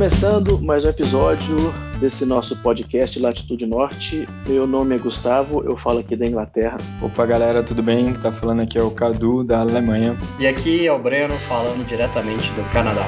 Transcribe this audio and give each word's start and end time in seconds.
começando 0.00 0.58
mais 0.62 0.82
um 0.86 0.88
episódio 0.88 1.56
desse 2.00 2.24
nosso 2.24 2.56
podcast 2.62 3.20
Latitude 3.20 3.66
Norte. 3.66 4.24
Meu 4.48 4.66
nome 4.66 4.94
é 4.94 4.98
Gustavo, 4.98 5.62
eu 5.62 5.76
falo 5.76 5.98
aqui 5.98 6.16
da 6.16 6.24
Inglaterra. 6.24 6.78
Opa, 7.02 7.26
galera, 7.26 7.62
tudo 7.62 7.82
bem? 7.82 8.14
Tá 8.14 8.32
falando 8.32 8.62
aqui 8.62 8.78
é 8.78 8.82
o 8.82 8.90
Cadu 8.90 9.44
da 9.44 9.60
Alemanha. 9.60 10.18
E 10.38 10.46
aqui 10.46 10.86
é 10.86 10.90
o 10.90 10.98
Breno 10.98 11.36
falando 11.36 11.86
diretamente 11.86 12.50
do 12.52 12.64
Canadá. 12.72 13.06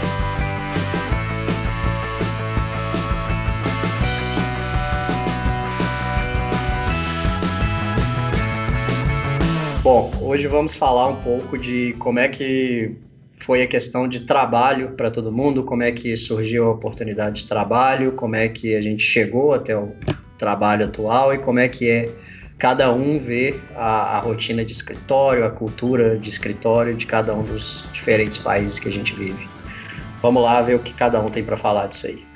Bom, 9.82 10.12
hoje 10.20 10.46
vamos 10.46 10.76
falar 10.76 11.08
um 11.08 11.16
pouco 11.22 11.56
de 11.56 11.94
como 11.98 12.18
é 12.18 12.28
que 12.28 12.94
foi 13.42 13.62
a 13.62 13.66
questão 13.66 14.08
de 14.08 14.20
trabalho 14.20 14.92
para 14.92 15.10
todo 15.10 15.32
mundo, 15.32 15.64
como 15.64 15.82
é 15.82 15.90
que 15.90 16.16
surgiu 16.16 16.66
a 16.66 16.70
oportunidade 16.70 17.42
de 17.42 17.48
trabalho, 17.48 18.12
como 18.12 18.36
é 18.36 18.48
que 18.48 18.76
a 18.76 18.80
gente 18.80 19.02
chegou 19.02 19.52
até 19.52 19.76
o 19.76 19.92
trabalho 20.38 20.84
atual 20.86 21.34
e 21.34 21.38
como 21.38 21.58
é 21.58 21.68
que 21.68 21.88
é 21.88 22.08
cada 22.58 22.92
um 22.92 23.18
vê 23.18 23.54
a, 23.74 24.16
a 24.16 24.18
rotina 24.20 24.64
de 24.64 24.72
escritório, 24.72 25.44
a 25.44 25.50
cultura 25.50 26.16
de 26.16 26.28
escritório 26.28 26.94
de 26.94 27.04
cada 27.04 27.34
um 27.34 27.42
dos 27.42 27.88
diferentes 27.92 28.38
países 28.38 28.78
que 28.78 28.88
a 28.88 28.92
gente 28.92 29.14
vive. 29.14 29.48
Vamos 30.22 30.42
lá 30.42 30.62
ver 30.62 30.76
o 30.76 30.78
que 30.78 30.94
cada 30.94 31.20
um 31.20 31.28
tem 31.28 31.42
para 31.42 31.56
falar 31.56 31.88
disso 31.88 32.06
aí. 32.06 32.31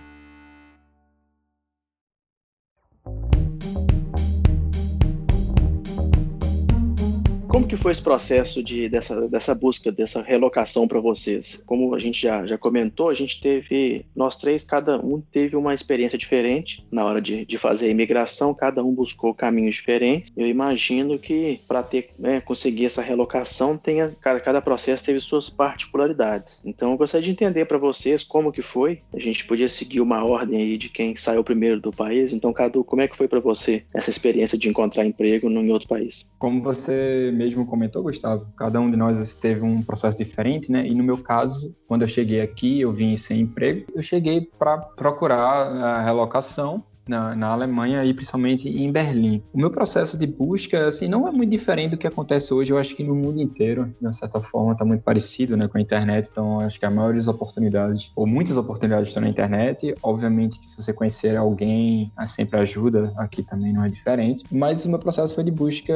Como 7.56 7.66
que 7.66 7.74
foi 7.74 7.90
esse 7.90 8.02
processo 8.02 8.62
de, 8.62 8.86
dessa, 8.86 9.26
dessa 9.30 9.54
busca, 9.54 9.90
dessa 9.90 10.20
relocação 10.20 10.86
para 10.86 11.00
vocês? 11.00 11.62
Como 11.64 11.94
a 11.94 11.98
gente 11.98 12.20
já, 12.20 12.44
já 12.44 12.58
comentou, 12.58 13.08
a 13.08 13.14
gente 13.14 13.40
teve, 13.40 14.04
nós 14.14 14.36
três, 14.36 14.62
cada 14.62 14.98
um 14.98 15.22
teve 15.22 15.56
uma 15.56 15.72
experiência 15.72 16.18
diferente 16.18 16.86
na 16.92 17.02
hora 17.02 17.18
de, 17.18 17.46
de 17.46 17.56
fazer 17.56 17.86
a 17.86 17.90
imigração, 17.90 18.52
cada 18.52 18.84
um 18.84 18.92
buscou 18.92 19.32
caminhos 19.32 19.76
diferentes. 19.76 20.30
Eu 20.36 20.46
imagino 20.46 21.18
que 21.18 21.58
para 21.66 21.82
ter 21.82 22.10
né, 22.18 22.42
conseguir 22.42 22.84
essa 22.84 23.00
relocação, 23.00 23.78
tenha, 23.78 24.14
cada, 24.20 24.38
cada 24.38 24.60
processo 24.60 25.02
teve 25.02 25.18
suas 25.18 25.48
particularidades. 25.48 26.60
Então 26.62 26.90
eu 26.90 26.98
gostaria 26.98 27.24
de 27.24 27.30
entender 27.30 27.64
para 27.64 27.78
vocês 27.78 28.22
como 28.22 28.52
que 28.52 28.60
foi. 28.60 29.00
A 29.14 29.18
gente 29.18 29.46
podia 29.46 29.66
seguir 29.66 30.02
uma 30.02 30.22
ordem 30.22 30.60
aí 30.60 30.76
de 30.76 30.90
quem 30.90 31.16
saiu 31.16 31.42
primeiro 31.42 31.80
do 31.80 31.90
país. 31.90 32.34
Então, 32.34 32.52
Cadu, 32.52 32.84
como 32.84 33.00
é 33.00 33.08
que 33.08 33.16
foi 33.16 33.26
para 33.26 33.40
você 33.40 33.82
essa 33.94 34.10
experiência 34.10 34.58
de 34.58 34.68
encontrar 34.68 35.06
emprego 35.06 35.48
em 35.48 35.72
outro 35.72 35.88
país? 35.88 36.30
Como 36.38 36.60
você 36.60 37.32
mesmo 37.32 37.45
mesmo 37.46 37.64
comentou, 37.64 38.02
Gustavo, 38.02 38.46
cada 38.56 38.80
um 38.80 38.90
de 38.90 38.96
nós 38.96 39.34
teve 39.34 39.62
um 39.62 39.80
processo 39.80 40.18
diferente, 40.18 40.70
né? 40.70 40.86
E 40.86 40.94
no 40.94 41.04
meu 41.04 41.18
caso, 41.18 41.74
quando 41.86 42.02
eu 42.02 42.08
cheguei 42.08 42.40
aqui, 42.40 42.80
eu 42.80 42.92
vim 42.92 43.16
sem 43.16 43.40
emprego, 43.40 43.86
eu 43.94 44.02
cheguei 44.02 44.40
para 44.58 44.78
procurar 44.78 45.38
a 45.38 46.02
relocação 46.02 46.82
na, 47.08 47.34
na, 47.34 47.48
Alemanha 47.48 48.04
e 48.04 48.12
principalmente 48.12 48.68
em 48.68 48.90
Berlim. 48.90 49.42
O 49.52 49.58
meu 49.58 49.70
processo 49.70 50.18
de 50.18 50.26
busca, 50.26 50.88
assim, 50.88 51.08
não 51.08 51.26
é 51.28 51.30
muito 51.30 51.50
diferente 51.50 51.92
do 51.92 51.96
que 51.96 52.06
acontece 52.06 52.52
hoje, 52.52 52.72
eu 52.72 52.78
acho 52.78 52.94
que 52.94 53.04
no 53.04 53.14
mundo 53.14 53.40
inteiro, 53.40 53.94
de 54.00 54.16
certa 54.16 54.40
forma, 54.40 54.72
está 54.72 54.84
muito 54.84 55.02
parecido, 55.02 55.56
né, 55.56 55.68
com 55.68 55.78
a 55.78 55.80
internet, 55.80 56.28
então 56.30 56.60
acho 56.60 56.78
que 56.78 56.86
a 56.86 56.90
maioria 56.90 57.20
das 57.20 57.28
oportunidades, 57.28 58.10
ou 58.16 58.26
muitas 58.26 58.56
oportunidades 58.56 59.08
estão 59.08 59.22
na 59.22 59.28
internet, 59.28 59.94
obviamente 60.02 60.58
que 60.58 60.66
se 60.66 60.76
você 60.82 60.92
conhecer 60.92 61.36
alguém, 61.36 62.12
sempre 62.26 62.58
ajuda, 62.60 63.12
aqui 63.16 63.42
também 63.42 63.72
não 63.72 63.84
é 63.84 63.88
diferente, 63.88 64.44
mas 64.50 64.84
o 64.84 64.88
meu 64.88 64.98
processo 64.98 65.34
foi 65.34 65.44
de 65.44 65.50
busca 65.50 65.94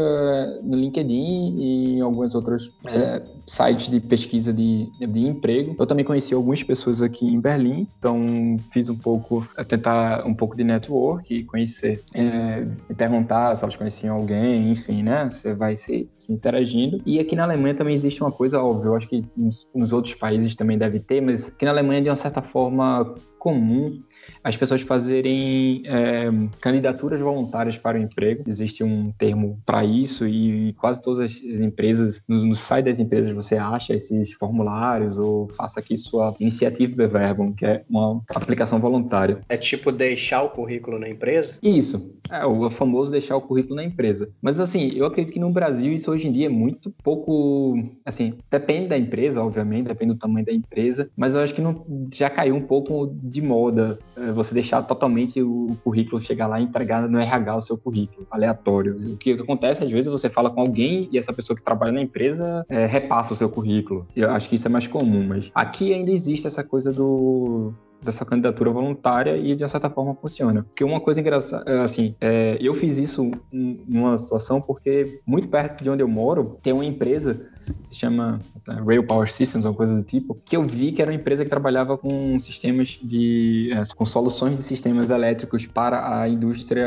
no 0.63 0.77
LinkedIn 0.77 1.57
e 1.59 1.97
em 1.97 2.01
alguns 2.01 2.35
outros 2.35 2.73
é, 2.87 3.23
sites 3.47 3.89
de 3.89 4.01
pesquisa 4.01 4.53
de, 4.53 4.89
de 4.99 5.27
emprego. 5.27 5.75
Eu 5.79 5.87
também 5.87 6.05
conheci 6.05 6.35
algumas 6.35 6.63
pessoas 6.63 7.03
aqui 7.03 7.27
em 7.27 7.41
Berlim, 7.41 7.89
então 7.99 8.57
fiz 8.71 8.89
um 8.89 8.97
pouco, 8.97 9.47
tentar 9.67 10.25
um 10.27 10.35
pouco 10.35 10.57
de 10.57 10.63
network 10.63 11.00
network, 11.01 11.45
conhecer, 11.45 12.03
é, 12.15 12.67
perguntar 12.95 13.57
se 13.57 13.65
elas 13.65 13.77
conheciam 13.77 14.17
alguém, 14.17 14.71
enfim, 14.71 15.03
né? 15.03 15.29
Você 15.31 15.55
vai 15.55 15.77
se, 15.77 16.09
se, 16.17 16.33
interagindo. 16.33 17.01
E 17.07 17.19
aqui 17.19 17.35
na 17.35 17.45
Alemanha 17.45 17.75
também 17.75 17.95
existe 17.95 18.23
uma 18.23 18.31
coisa 18.31 18.61
óbvia, 18.63 18.89
eu 18.89 18.97
acho 18.97 19.09
que 19.09 19.25
nos, 19.37 19.67
nos 19.75 19.93
outros 19.93 20.15
países 20.15 20.55
também 20.55 20.77
deve 20.77 21.01
ter, 21.01 21.21
mas 21.21 21.49
aqui 21.49 21.65
na 21.65 21.71
Alemanha, 21.71 22.03
de 22.03 22.11
uma 22.11 22.17
certa 22.17 22.43
forma, 22.43 23.15
comum 23.41 23.99
as 24.45 24.57
pessoas 24.57 24.83
fazerem 24.83 25.83
é, 25.87 26.29
candidaturas 26.61 27.21
voluntárias 27.21 27.77
para 27.77 27.99
o 27.99 28.03
emprego. 28.03 28.45
Existe 28.47 28.85
um 28.85 29.11
termo 29.13 29.59
para 29.67 29.85
isso 29.85 30.29
e 30.29 30.73
quase 30.75 31.03
todas 31.03 31.21
as 31.21 31.43
empresas, 31.43 32.23
no, 32.29 32.45
no, 32.45 32.55
site 32.55 32.85
das 32.85 33.01
empresas 33.01 33.33
você 33.33 33.57
acha 33.57 33.95
esses 33.95 34.33
formulários 34.35 35.19
ou 35.19 35.49
faça 35.49 35.81
aqui 35.81 35.97
sua 35.97 36.37
iniciativa 36.39 36.95
Bewerbung, 36.95 37.55
que 37.55 37.65
é 37.65 37.83
uma 37.89 38.23
aplicação 38.35 38.79
voluntária. 38.79 39.41
É 39.49 39.57
tipo 39.57 39.91
deixar 39.91 40.43
o 40.43 40.51
currículo 40.51 40.99
na 40.99 41.09
empresa? 41.09 41.59
Isso. 41.63 42.21
É 42.31 42.47
o 42.47 42.71
famoso 42.71 43.11
deixar 43.11 43.37
o 43.37 43.41
currículo 43.41 43.77
na 43.77 43.85
empresa. 43.85 44.31
Mas 44.41 44.61
assim, 44.61 44.93
eu 44.95 45.07
acredito 45.07 45.33
que 45.33 45.41
no 45.41 45.51
Brasil 45.51 45.93
isso 45.93 46.11
hoje 46.11 46.29
em 46.29 46.33
dia 46.33 46.47
é 46.47 46.51
muito 46.51 46.91
pouco, 47.03 47.77
assim, 48.05 48.35
depende 48.51 48.89
da 48.89 48.99
empresa, 48.99 49.43
obviamente, 49.43 49.89
depende 49.89 50.13
do 50.13 50.19
tamanho 50.19 50.47
da 50.47 50.53
empresa, 50.53 51.11
mas 51.17 51.35
eu 51.35 51.41
acho 51.41 51.55
que 51.55 51.61
não 51.61 51.85
já 52.13 52.31
caiu 52.31 52.55
um 52.55 52.61
pouco 52.61 53.07
de 53.31 53.41
moda 53.41 53.99
é, 54.17 54.33
você 54.33 54.53
deixar 54.53 54.83
totalmente 54.83 55.43
o 55.43 55.77
currículo 55.83 56.21
chegar 56.21 56.47
lá 56.47 56.61
e 56.61 56.65
entregar 56.65 57.09
no 57.09 57.19
RH 57.19 57.57
o 57.57 57.61
seu 57.61 57.79
currículo, 57.79 58.27
aleatório. 58.31 58.97
O 59.13 59.17
que 59.17 59.33
acontece, 59.33 59.85
às 59.85 59.91
vezes, 59.91 60.11
você 60.11 60.29
fala 60.29 60.51
com 60.51 60.61
alguém 60.61 61.09
e 61.13 61.19
essa 61.19 61.33
pessoa 61.33 61.57
que 61.57 61.63
trabalha 61.63 61.93
na 61.93 62.03
empresa 62.03 62.65
é, 62.69 62.87
repassa 62.87 63.35
o 63.35 63.37
seu 63.37 63.49
currículo. 63.49 64.07
Eu 64.15 64.31
acho 64.31 64.49
que 64.49 64.57
isso 64.57 64.67
é 64.67 64.71
mais 64.71 64.87
comum, 64.87 65.27
mas 65.27 65.51
aqui 65.55 65.93
ainda 65.95 66.11
existe 66.11 66.47
essa 66.47 66.65
coisa 66.65 66.93
do 66.93 67.73
dessa 68.03 68.25
candidatura 68.25 68.71
voluntária 68.71 69.37
e 69.37 69.55
de 69.55 69.69
certa 69.69 69.91
forma 69.91 70.15
funciona. 70.15 70.63
Porque 70.63 70.83
uma 70.83 71.01
coisa 71.01 71.21
engraçada, 71.21 71.71
é, 71.71 71.81
assim, 71.81 72.15
é, 72.21 72.57
eu 72.61 72.75
fiz 72.75 72.99
isso 72.99 73.31
numa 73.53 74.17
situação 74.17 74.61
porque 74.61 75.21
muito 75.27 75.49
perto 75.49 75.83
de 75.83 75.91
onde 75.91 76.03
eu 76.03 76.09
moro 76.09 76.59
tem 76.63 76.73
uma 76.73 76.85
empresa 76.85 77.47
se 77.85 77.97
chama 77.97 78.39
é, 78.69 78.73
Rail 78.73 79.05
Power 79.07 79.31
Systems, 79.31 79.65
uma 79.65 79.75
coisa 79.75 79.95
do 79.95 80.03
tipo, 80.03 80.35
que 80.45 80.57
eu 80.57 80.67
vi 80.67 80.93
que 80.93 81.03
era 81.03 81.11
uma 81.11 81.17
empresa 81.17 81.45
que 81.45 81.51
trabalhava 81.51 81.97
com 81.97 82.39
sistemas 82.39 82.99
de. 83.03 83.71
É, 83.73 83.83
com 83.95 84.05
soluções 84.05 84.57
de 84.57 84.63
sistemas 84.63 85.11
elétricos 85.11 85.67
para 85.67 86.21
a 86.21 86.29
indústria 86.29 86.87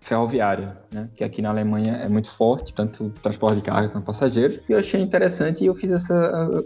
ferroviária, 0.00 0.76
né? 0.92 1.08
Que 1.14 1.24
aqui 1.24 1.42
na 1.42 1.50
Alemanha 1.50 1.94
é 1.96 2.08
muito 2.08 2.30
forte, 2.30 2.72
tanto 2.72 3.10
transporte 3.22 3.56
de 3.56 3.62
carga 3.62 3.88
quanto 3.88 4.04
passageiros. 4.04 4.60
E 4.68 4.72
eu 4.72 4.78
achei 4.78 5.00
interessante 5.00 5.64
e 5.64 5.66
eu 5.66 5.74
fiz 5.74 5.90
essa. 5.90 6.14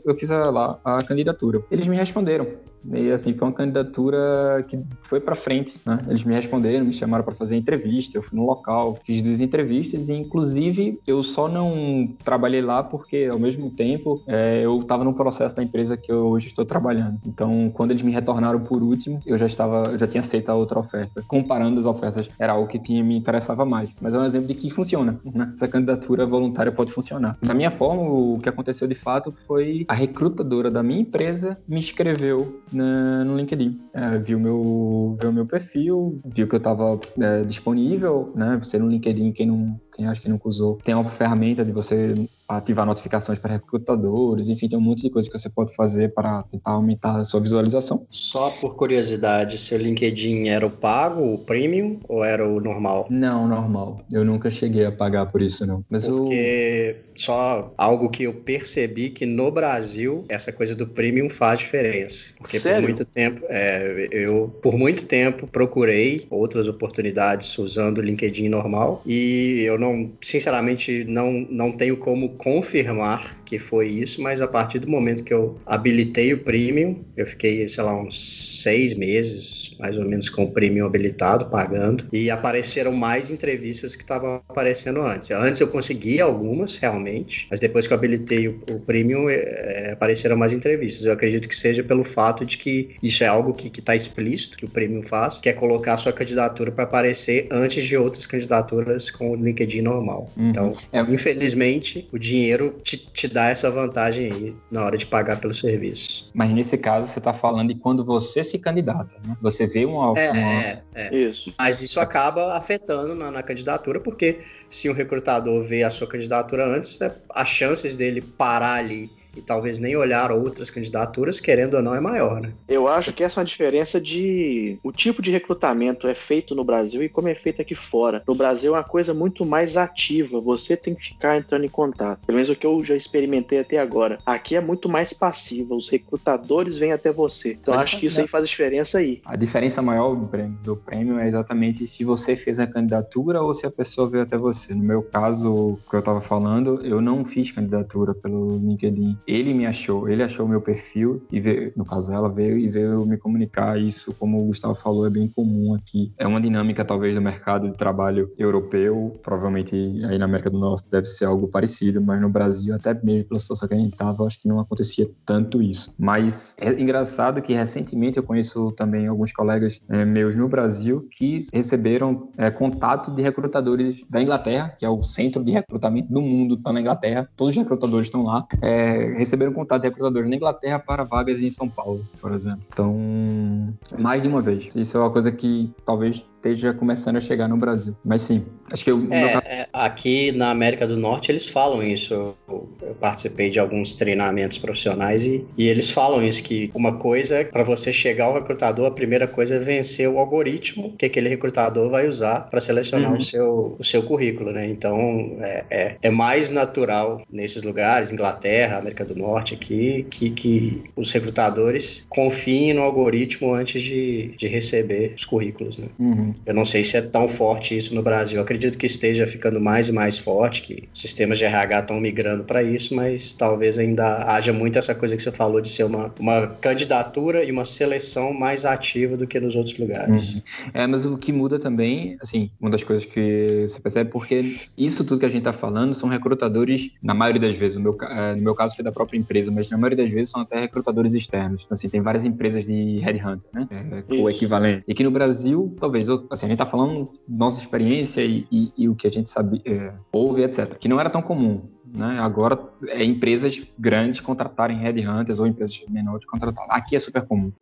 Eu 0.05 0.15
fiz 0.15 0.31
a, 0.31 0.51
lá 0.51 0.79
a 0.85 1.03
candidatura. 1.03 1.63
Eles 1.71 1.87
me 1.87 1.97
responderam. 1.97 2.47
E 2.93 3.11
assim, 3.11 3.33
foi 3.33 3.49
uma 3.49 3.55
candidatura 3.55 4.65
que 4.69 4.79
foi 5.03 5.21
para 5.21 5.35
frente, 5.35 5.77
né? 5.85 5.99
Eles 6.09 6.25
me 6.25 6.35
responderam, 6.35 6.85
me 6.85 6.93
chamaram 6.93 7.25
para 7.25 7.35
fazer 7.35 7.57
entrevista, 7.57 8.17
eu 8.17 8.23
fui 8.23 8.39
no 8.39 8.47
local, 8.47 8.99
fiz 9.05 9.23
duas 9.23 9.41
entrevistas 9.41 10.09
e 10.09 10.15
inclusive 10.15 11.01
eu 11.07 11.23
só 11.23 11.49
não 11.49 12.09
trabalhei 12.25 12.63
lá 12.63 12.83
porque 12.83 13.29
ao 13.31 13.39
mesmo 13.39 13.71
tempo 13.71 14.23
é, 14.27 14.61
eu 14.65 14.79
estava 14.79 15.05
no 15.05 15.15
processo 15.15 15.55
da 15.55 15.63
empresa 15.63 15.97
que 15.97 16.11
eu 16.11 16.27
hoje 16.27 16.49
estou 16.49 16.65
trabalhando. 16.65 17.19
Então, 17.27 17.71
quando 17.75 17.91
eles 17.91 18.03
me 18.03 18.13
retornaram 18.13 18.61
por 18.61 18.83
último, 18.83 19.21
eu 19.27 19.39
já 19.39 19.47
estava, 19.47 19.91
eu 19.91 19.99
já 19.99 20.07
tinha 20.07 20.21
aceito 20.21 20.49
a 20.51 20.55
outra 20.55 20.79
oferta. 20.79 21.23
Comparando 21.27 21.79
as 21.79 21.87
ofertas, 21.87 22.29
era 22.39 22.53
algo 22.53 22.69
que 22.69 22.79
tinha, 22.79 23.03
me 23.03 23.17
interessava 23.17 23.65
mais. 23.65 23.91
Mas 24.01 24.15
é 24.15 24.19
um 24.19 24.25
exemplo 24.25 24.47
de 24.47 24.55
que 24.55 24.71
funciona, 24.71 25.19
né? 25.25 25.53
Essa 25.55 25.69
candidatura 25.69 26.27
voluntária 26.27 26.73
pode 26.73 26.93
funcionar. 26.93 27.37
Da 27.43 27.55
minha 27.55 27.71
forma, 27.71 28.03
o 28.03 28.39
que 28.41 28.49
aconteceu 28.49 28.87
de 28.87 28.95
fato 28.95 29.33
foi 29.33 29.85
a 29.89 29.95
recrutadora 29.95 30.71
da 30.71 30.83
minha 30.83 31.01
empresa 31.01 31.59
me 31.69 31.79
escreveu 31.79 32.61
na, 32.73 33.25
no 33.25 33.37
LinkedIn. 33.37 33.81
É, 33.93 34.19
viu 34.19 34.39
meu, 34.39 35.17
viu 35.21 35.33
meu 35.33 35.47
perfil, 35.47 36.21
viu 36.25 36.49
que 36.49 36.55
eu 36.55 36.59
estava 36.59 36.99
é, 37.19 37.43
disponível, 37.43 38.33
né? 38.35 38.59
Você 38.63 38.79
no 38.79 38.89
LinkedIn, 38.89 39.33
quem 39.33 39.47
não, 39.47 39.81
quem 39.95 40.07
acha 40.07 40.21
que 40.21 40.29
nunca 40.29 40.49
usou, 40.49 40.79
tem 40.85 40.95
uma 40.95 41.09
ferramenta 41.09 41.65
de 41.65 41.73
você 41.73 42.15
ativar 42.49 42.87
notificações 42.87 43.39
para 43.39 43.55
recrutadores, 43.55 44.49
enfim, 44.49 44.69
tem 44.69 44.79
um 44.79 44.83
monte 44.83 45.03
de 45.03 45.11
coisa 45.11 45.29
que 45.29 45.39
você 45.39 45.49
pode 45.49 45.75
fazer 45.75 46.13
para 46.15 46.45
tentar 46.45 46.73
aumentar 46.73 47.19
a 47.19 47.25
sua 47.25 47.41
visualização. 47.41 48.07
Só 48.11 48.51
por 48.51 48.77
curiosidade, 48.77 49.59
seu 49.59 49.79
LinkedIn 49.79 50.49
era 50.49 50.67
o 50.67 50.71
pago, 50.71 51.35
o 51.35 51.39
premium 51.39 51.99
ou 52.09 52.25
era 52.25 52.47
o 52.47 52.61
normal? 52.61 53.07
Não, 53.11 53.49
normal. 53.49 54.01
Eu 54.11 54.25
nunca 54.25 54.51
cheguei 54.51 54.85
a 54.85 54.93
pagar 54.93 55.27
por 55.27 55.43
isso, 55.43 55.67
não. 55.67 55.85
Mas 55.91 56.07
Porque 56.07 56.97
eu... 56.99 57.13
só 57.15 57.73
algo 57.77 58.09
que 58.09 58.25
eu 58.25 58.35
percebi 58.35 59.11
que 59.11 59.27
no 59.27 59.51
Brasil 59.51 60.25
essa 60.29 60.53
coisa 60.53 60.75
do 60.75 60.87
premium 60.87 61.29
faz 61.29 61.61
diferença. 61.61 62.35
Porque 62.39 62.59
Sério? 62.59 62.81
por 62.81 62.87
muito 62.87 63.05
tempo, 63.05 63.41
é, 63.49 64.09
eu 64.13 64.55
por 64.63 64.79
muito 64.79 65.05
tempo 65.07 65.47
procurei 65.47 66.27
outras 66.31 66.69
oportunidades 66.69 67.59
usando 67.59 67.99
o 67.99 68.03
LinkedIn 68.03 68.49
normal 68.49 69.03
e 69.05 69.63
eu 69.63 69.79
não, 69.79 70.11
sinceramente, 70.21 71.05
não, 71.05 71.47
não 71.51 71.73
tenho 71.73 71.97
como 71.97 72.36
confirmar 72.37 73.37
que 73.47 73.59
foi 73.59 73.87
isso, 73.89 74.21
mas 74.21 74.43
a 74.43 74.49
partir 74.49 74.81
do 74.81 74.89
momento 74.89 75.25
que 75.25 75.33
eu 75.33 75.59
habilitei 75.65 76.35
o 76.35 76.39
Premium, 76.39 77.05
eu 77.17 77.25
fiquei, 77.25 77.67
sei 77.69 77.85
lá, 77.85 77.99
uns 77.99 78.63
seis 78.63 78.93
meses, 78.93 79.75
mais 79.79 79.97
ou 79.97 80.05
menos, 80.05 80.29
com 80.29 80.45
o 80.45 80.51
Premium 80.51 80.85
habilitado, 80.85 81.47
pagando, 81.47 82.05
e 82.13 82.29
apareceram 82.29 82.93
mais 82.93 83.31
entrevistas 83.31 83.95
que 83.95 84.03
estavam 84.03 84.43
aparecendo 84.49 85.01
antes. 85.01 85.31
Antes 85.31 85.61
eu 85.61 85.69
conseguia 85.69 86.25
algumas, 86.25 86.77
realmente, 86.77 87.47
mas 87.51 87.61
depois 87.61 87.87
que 87.87 87.93
eu 87.93 87.97
habilitei 87.97 88.49
o, 88.49 88.61
o 88.71 88.81
Premium, 88.81 89.31
é, 89.31 89.93
apareceram 89.93 90.37
mais 90.37 90.53
entrevistas. 90.53 91.07
Eu 91.07 91.13
acredito 91.13 91.49
que 91.49 91.57
seja 91.57 91.83
pelo 91.83 92.03
fato 92.03 92.45
de 92.45 92.59
que 92.59 92.91
isso 93.03 93.23
é 93.23 93.29
algo 93.29 93.55
que 93.55 93.69
está 93.69 93.95
explícito, 93.95 94.57
que 94.57 94.65
o 94.65 94.69
Premium 94.69 95.03
faz, 95.03 95.41
que 95.41 95.49
é 95.49 95.53
colocar 95.53 95.95
a 95.95 95.97
sua 95.97 96.13
candidatura 96.13 96.73
para 96.73 96.85
aparecer 96.85 97.47
antes 97.51 97.85
de 97.85 97.97
outras 97.97 98.27
candidaturas 98.27 99.11
com 99.11 99.31
o 99.31 99.37
LinkedIn 99.37 99.83
normal. 99.83 100.29
Uhum. 100.37 100.51
Então, 100.51 100.73
é. 100.93 101.01
infelizmente, 101.03 102.09
o 102.13 102.19
dinheiro 102.19 102.75
te, 102.83 102.97
te 102.97 103.29
dá 103.37 103.49
essa 103.49 103.71
vantagem 103.71 104.33
aí 104.33 104.57
na 104.71 104.83
hora 104.83 104.97
de 104.97 105.05
pagar 105.05 105.39
pelo 105.39 105.53
serviço. 105.53 106.31
Mas 106.33 106.51
nesse 106.51 106.79
caso, 106.79 107.07
você 107.07 107.19
está 107.19 107.35
falando 107.35 107.69
de 107.69 107.79
quando 107.79 108.03
você 108.03 108.43
se 108.43 108.59
candidata, 108.59 109.15
né? 109.23 109.37
Você 109.43 109.67
vê 109.67 109.85
uma... 109.85 110.19
É, 110.19 110.31
uma... 110.31 110.41
é, 110.41 110.83
é. 110.95 111.15
Isso. 111.15 111.53
Mas 111.59 111.83
isso 111.83 112.01
acaba 112.01 112.57
afetando 112.57 113.15
na, 113.15 113.31
na, 113.31 113.43
candidatura, 113.43 114.01
porque 114.01 114.39
se 114.71 114.89
um 114.89 114.95
recrutador 114.95 115.63
vê 115.63 115.83
a 115.83 115.91
sua 115.91 116.07
candidatura 116.07 116.67
antes, 116.67 116.99
né, 116.99 117.13
as 117.29 117.49
chances 117.49 117.95
dele 117.95 118.23
parar 118.23 118.77
ali 118.77 119.11
e 119.37 119.43
talvez 119.43 119.79
nem 119.79 119.97
olhar 119.97 120.33
outras 120.33 120.71
candidaturas, 120.71 121.39
querendo 121.39 121.75
ou 121.75 121.83
não, 121.83 121.95
é 121.95 122.01
maior, 122.01 122.41
né? 122.41 122.53
Eu 122.69 122.89
acho 122.89 123.13
que 123.13 123.23
essa 123.23 123.41
é 123.41 123.43
uma 123.43 123.47
diferença 123.47 124.01
de 124.01 124.79
o 124.83 124.91
tipo 124.91 125.21
de 125.21 125.31
recrutamento 125.31 126.07
é 126.07 126.15
feito 126.15 126.55
no 126.55 126.65
Brasil 126.65 127.03
e 127.03 127.09
como 127.09 127.29
é 127.29 127.35
feito 127.35 127.63
aqui 127.63 127.75
fora. 127.75 128.23
No 128.27 128.35
Brasil 128.35 128.75
é 128.75 128.79
uma 128.79 128.85
coisa 128.85 129.13
muito 129.13 129.45
mais 129.45 129.77
ativa, 129.77 130.41
você 130.41 130.77
tem 130.77 130.95
que 130.95 131.05
ficar 131.05 131.37
entrando 131.37 131.65
em 131.65 131.69
contato. 131.69 132.25
Pelo 132.27 132.37
menos 132.37 132.49
o 132.49 132.57
que 132.57 132.67
eu 132.67 132.83
já 132.83 132.95
experimentei 132.95 133.61
até 133.61 133.79
agora. 133.79 134.19
Aqui 134.25 134.57
é 134.57 134.61
muito 134.61 134.89
mais 134.89 135.13
passiva, 135.13 135.75
os 135.75 135.89
recrutadores 135.89 136.79
vêm 136.79 136.93
até 136.93 137.13
você. 137.13 137.59
Então 137.61 137.75
Mas 137.75 137.85
acho 137.85 138.01
que 138.01 138.07
isso 138.07 138.21
aí 138.21 138.27
faz 138.27 138.49
diferença 138.49 138.99
aí. 138.99 139.21
A 139.25 139.37
diferença 139.37 139.83
maior 139.83 140.15
do 140.15 140.27
prêmio, 140.27 140.59
do 140.63 140.77
prêmio 140.77 141.19
é 141.19 141.29
exatamente 141.29 141.87
se 141.87 142.05
você 142.05 142.37
fez 142.37 142.59
a 142.59 142.67
candidatura 142.67 143.43
ou 143.43 143.53
se 143.53 143.67
a 143.67 143.71
pessoa 143.71 144.09
veio 144.09 144.23
até 144.23 144.37
você. 144.37 144.75
No 144.75 144.83
meu 144.83 145.03
caso, 145.03 145.79
que 145.89 145.97
eu 145.97 146.01
estava 146.01 146.21
falando, 146.21 146.85
eu 146.85 147.01
não 147.01 147.25
fiz 147.25 147.51
candidatura 147.51 148.15
pelo 148.15 148.59
LinkedIn 148.59 149.19
ele 149.27 149.53
me 149.53 149.67
achou, 149.67 150.09
ele 150.09 150.23
achou 150.23 150.47
meu 150.47 150.61
perfil 150.61 151.23
e 151.31 151.41
veio, 151.41 151.73
no 151.77 151.85
caso 151.85 152.13
ela 152.13 152.29
veio 152.29 152.59
e 152.59 152.69
veio 152.69 153.05
me 153.07 153.17
comunicar 153.17 153.79
isso, 153.81 154.15
como 154.19 154.43
o 154.43 154.47
Gustavo 154.47 154.75
falou, 154.75 155.07
é 155.07 155.11
bem 155.11 155.29
comum 155.29 155.75
aqui. 155.75 156.13
É 156.19 156.27
uma 156.27 156.41
dinâmica 156.41 156.85
talvez 156.85 157.15
do 157.15 157.21
mercado 157.21 157.71
de 157.71 157.77
trabalho 157.77 158.31
europeu, 158.39 159.19
provavelmente 159.23 159.75
aí 160.05 160.19
na 160.19 160.27
América 160.27 160.51
do 160.51 160.59
Norte 160.59 160.89
deve 160.91 161.07
ser 161.07 161.25
algo 161.25 161.49
parecido, 161.49 162.01
mas 162.01 162.21
no 162.21 162.29
Brasil, 162.29 162.75
até 162.75 162.95
mesmo 162.95 163.29
pela 163.29 163.41
situação 163.41 163.69
que 163.69 163.75
a 163.75 163.79
gente 163.79 163.93
estava, 163.93 164.25
acho 164.25 164.41
que 164.41 164.49
não 164.49 164.61
acontecia 164.61 165.11
tanto 165.25 165.61
isso. 165.61 165.95
Mas 165.99 166.55
é 166.59 166.71
engraçado 166.81 167.43
que 167.43 167.53
recentemente 167.55 168.19
eu 168.19 168.23
conheço 168.23 168.73
também 168.73 169.07
alguns 169.07 169.33
colegas 169.33 169.81
é, 169.89 170.05
meus 170.05 170.37
no 170.37 170.49
Brasil 170.49 171.07
que 171.11 171.41
receberam 171.53 172.29
é, 172.37 172.51
contato 172.51 173.11
de 173.11 173.23
recrutadores 173.23 174.05
da 174.09 174.23
Inglaterra, 174.23 174.75
que 174.79 174.85
é 174.85 174.89
o 174.89 175.03
centro 175.03 175.43
de 175.43 175.51
recrutamento 175.51 176.13
do 176.13 176.21
mundo, 176.21 176.55
está 176.55 176.73
na 176.73 176.81
Inglaterra, 176.81 177.29
todos 177.37 177.55
os 177.55 177.63
recrutadores 177.63 178.07
estão 178.07 178.23
lá. 178.23 178.47
É, 178.63 179.16
receberam 179.17 179.53
contato 179.53 179.83
de 179.83 179.89
recrutadores 179.89 180.29
na 180.29 180.37
Inglaterra 180.37 180.79
para 180.79 181.05
vagas 181.05 181.41
em 181.41 181.51
São 181.51 181.69
Paulo, 181.69 182.05
por 182.21 182.33
exemplo. 182.33 182.61
Então, 182.69 183.75
mais 183.99 184.23
de 184.23 184.29
uma 184.29 184.41
vez. 184.41 184.75
Isso 184.75 184.97
é 184.97 185.01
uma 185.01 185.11
coisa 185.11 185.33
que 185.33 185.73
talvez 185.85 186.25
esteja 186.47 186.73
começando 186.73 187.17
a 187.17 187.21
chegar 187.21 187.49
no 187.49 187.57
Brasil. 187.57 187.95
Mas 188.05 188.23
sim, 188.23 188.45
acho 188.73 188.85
que 188.85 188.91
eu, 188.91 189.07
é, 189.11 189.33
é, 189.45 189.69
aqui 189.73 190.33
na 190.33 190.51
América 190.51 190.87
do 190.87 190.97
Norte 190.97 191.31
eles 191.31 191.49
falam 191.49 191.83
isso. 191.83 192.15
Eu, 192.15 192.69
eu 192.83 192.95
participei 192.95 193.51
de 193.51 193.59
alguns 193.59 193.95
treinamentos 193.95 194.59
profissionais 194.59 195.25
e, 195.25 195.45
e 195.57 195.69
eles 195.69 195.91
falam 195.91 196.23
isso 196.23 196.43
que 196.43 196.71
uma 196.75 196.97
coisa 196.97 197.45
para 197.45 197.63
você 197.63 197.93
chegar 197.93 198.27
ao 198.27 198.35
recrutador, 198.35 198.87
a 198.87 198.91
primeira 198.91 199.27
coisa 199.27 199.57
é 199.57 199.59
vencer 199.59 200.09
o 200.09 200.19
algoritmo 200.19 200.95
que 200.97 201.07
aquele 201.07 201.29
recrutador 201.29 201.91
vai 201.91 202.09
usar 202.09 202.41
para 202.51 202.61
selecionar 202.61 203.11
uhum. 203.11 203.17
o, 203.17 203.21
seu, 203.21 203.77
o 203.79 203.85
seu 203.85 204.03
currículo, 204.03 204.53
né? 204.53 204.67
Então 204.67 205.37
é, 205.41 205.65
é, 205.71 205.97
é, 206.03 206.11
mais 206.11 206.51
natural 206.51 207.23
nesses 207.31 207.63
lugares, 207.63 208.13
Inglaterra, 208.13 208.79
América 208.79 209.05
do 209.05 209.15
Norte 209.15 209.55
aqui, 209.55 210.07
que, 210.11 210.31
que 210.31 210.83
os 210.95 211.11
recrutadores 211.11 212.07
confiem 212.09 212.75
no 212.75 212.83
algoritmo 212.83 213.53
antes 213.55 213.83
de, 213.83 214.35
de 214.37 214.47
receber 214.47 215.15
os 215.17 215.25
currículos, 215.25 215.79
né? 215.79 215.89
Uhum. 215.99 216.35
Eu 216.45 216.55
não 216.55 216.65
sei 216.65 216.85
se 216.85 216.97
é 216.97 217.03
tão 217.03 217.29
forte 217.29 217.77
isso 217.77 217.95
no 217.95 218.03
Brasil. 218.03 218.39
Eu 218.39 218.43
acredito 218.43 218.79
que 218.79 218.87
esteja 218.87 219.27
ficando 219.27 219.61
mais 219.61 219.89
e 219.89 219.93
mais 219.93 220.19
forte, 220.19 220.63
que 220.63 220.89
sistemas 220.93 221.39
de 221.39 221.45
RH 221.45 221.81
estão 221.81 222.01
migrando 222.01 222.45
para 222.45 222.63
isso, 222.63 222.95
mas 222.95 223.33
talvez 223.33 223.79
ainda 223.79 224.25
haja 224.25 224.53
muito 224.53 224.79
essa 224.79 224.95
coisa 224.95 225.17
que 225.17 225.23
você 225.23 225.33
falou 225.33 225.61
de 225.61 225.69
ser 225.69 225.85
uma, 225.85 226.13
uma 226.19 226.47
candidatura 226.61 227.45
e 227.45 227.51
uma 227.51 227.65
seleção 227.65 228.33
mais 228.33 228.65
ativa 228.65 229.17
do 229.17 229.27
que 229.27 229.39
nos 229.41 229.57
outros 229.57 229.77
lugares. 229.79 230.35
Uhum. 230.35 230.43
É, 230.75 230.87
mas 230.87 231.05
o 231.05 231.17
que 231.17 231.33
muda 231.33 231.59
também, 231.59 232.17
assim, 232.21 232.51
uma 232.61 232.71
das 232.71 232.83
coisas 232.83 233.05
que 233.05 233.67
você 233.69 233.81
percebe, 233.81 234.11
porque 234.11 234.57
isso 234.77 235.05
tudo 235.05 235.21
que 235.21 235.27
a 235.27 235.29
gente 235.29 235.47
está 235.47 235.53
falando 235.53 235.95
são 235.95 236.09
recrutadores, 236.09 236.91
na 237.03 237.15
maioria 237.15 237.41
das 237.41 237.55
vezes, 237.55 237.77
no 237.77 237.83
meu, 237.83 237.97
é, 238.03 238.35
no 238.35 238.43
meu 238.43 238.55
caso 238.55 238.75
foi 238.75 238.85
da 238.85 238.93
própria 238.93 239.19
empresa, 239.19 239.51
mas 239.51 239.71
na 239.71 239.77
maioria 239.77 240.05
das 240.05 240.13
vezes 240.13 240.31
são 240.31 240.43
até 240.43 240.61
recrutadores 240.61 241.15
externos. 241.15 241.63
Então, 241.65 241.75
assim, 241.75 241.89
tem 241.89 242.01
várias 242.01 242.25
empresas 242.25 242.67
de 242.67 242.99
headhunter, 242.99 243.49
né? 243.53 243.69
É, 243.71 244.15
o 244.15 244.29
equivalente. 244.29 244.85
E 244.87 244.95
que 244.95 245.05
no 245.05 245.11
Brasil, 245.11 245.75
talvez, 245.79 246.09
assim, 246.31 246.47
a 246.47 246.49
gente 246.49 246.59
tá 246.59 246.67
falando 246.67 247.11
nossa 247.29 247.61
experiência 247.61 248.23
e, 248.23 248.47
e, 248.51 248.73
e 248.77 248.89
o 248.89 248.95
que 248.95 249.07
a 249.07 249.11
gente 249.11 249.31
sabe, 249.31 249.61
é, 249.65 249.93
ouve, 250.13 250.43
etc. 250.43 250.77
Que 250.79 250.89
não 250.89 251.01
era 251.01 251.11
tão 251.11 251.23
comum. 251.23 251.63
Né? 251.85 252.19
Agora, 252.21 252.59
é 252.89 253.05
empresas 253.05 253.63
grandes 253.79 254.21
contratarem 254.21 254.79
headhunters 254.79 255.39
ou 255.39 255.47
empresas 255.47 255.83
menores 255.89 256.27
contratarem. 256.27 256.71
Aqui 256.71 256.97
é 256.97 257.01
super 257.01 257.23
comum. 257.23 257.53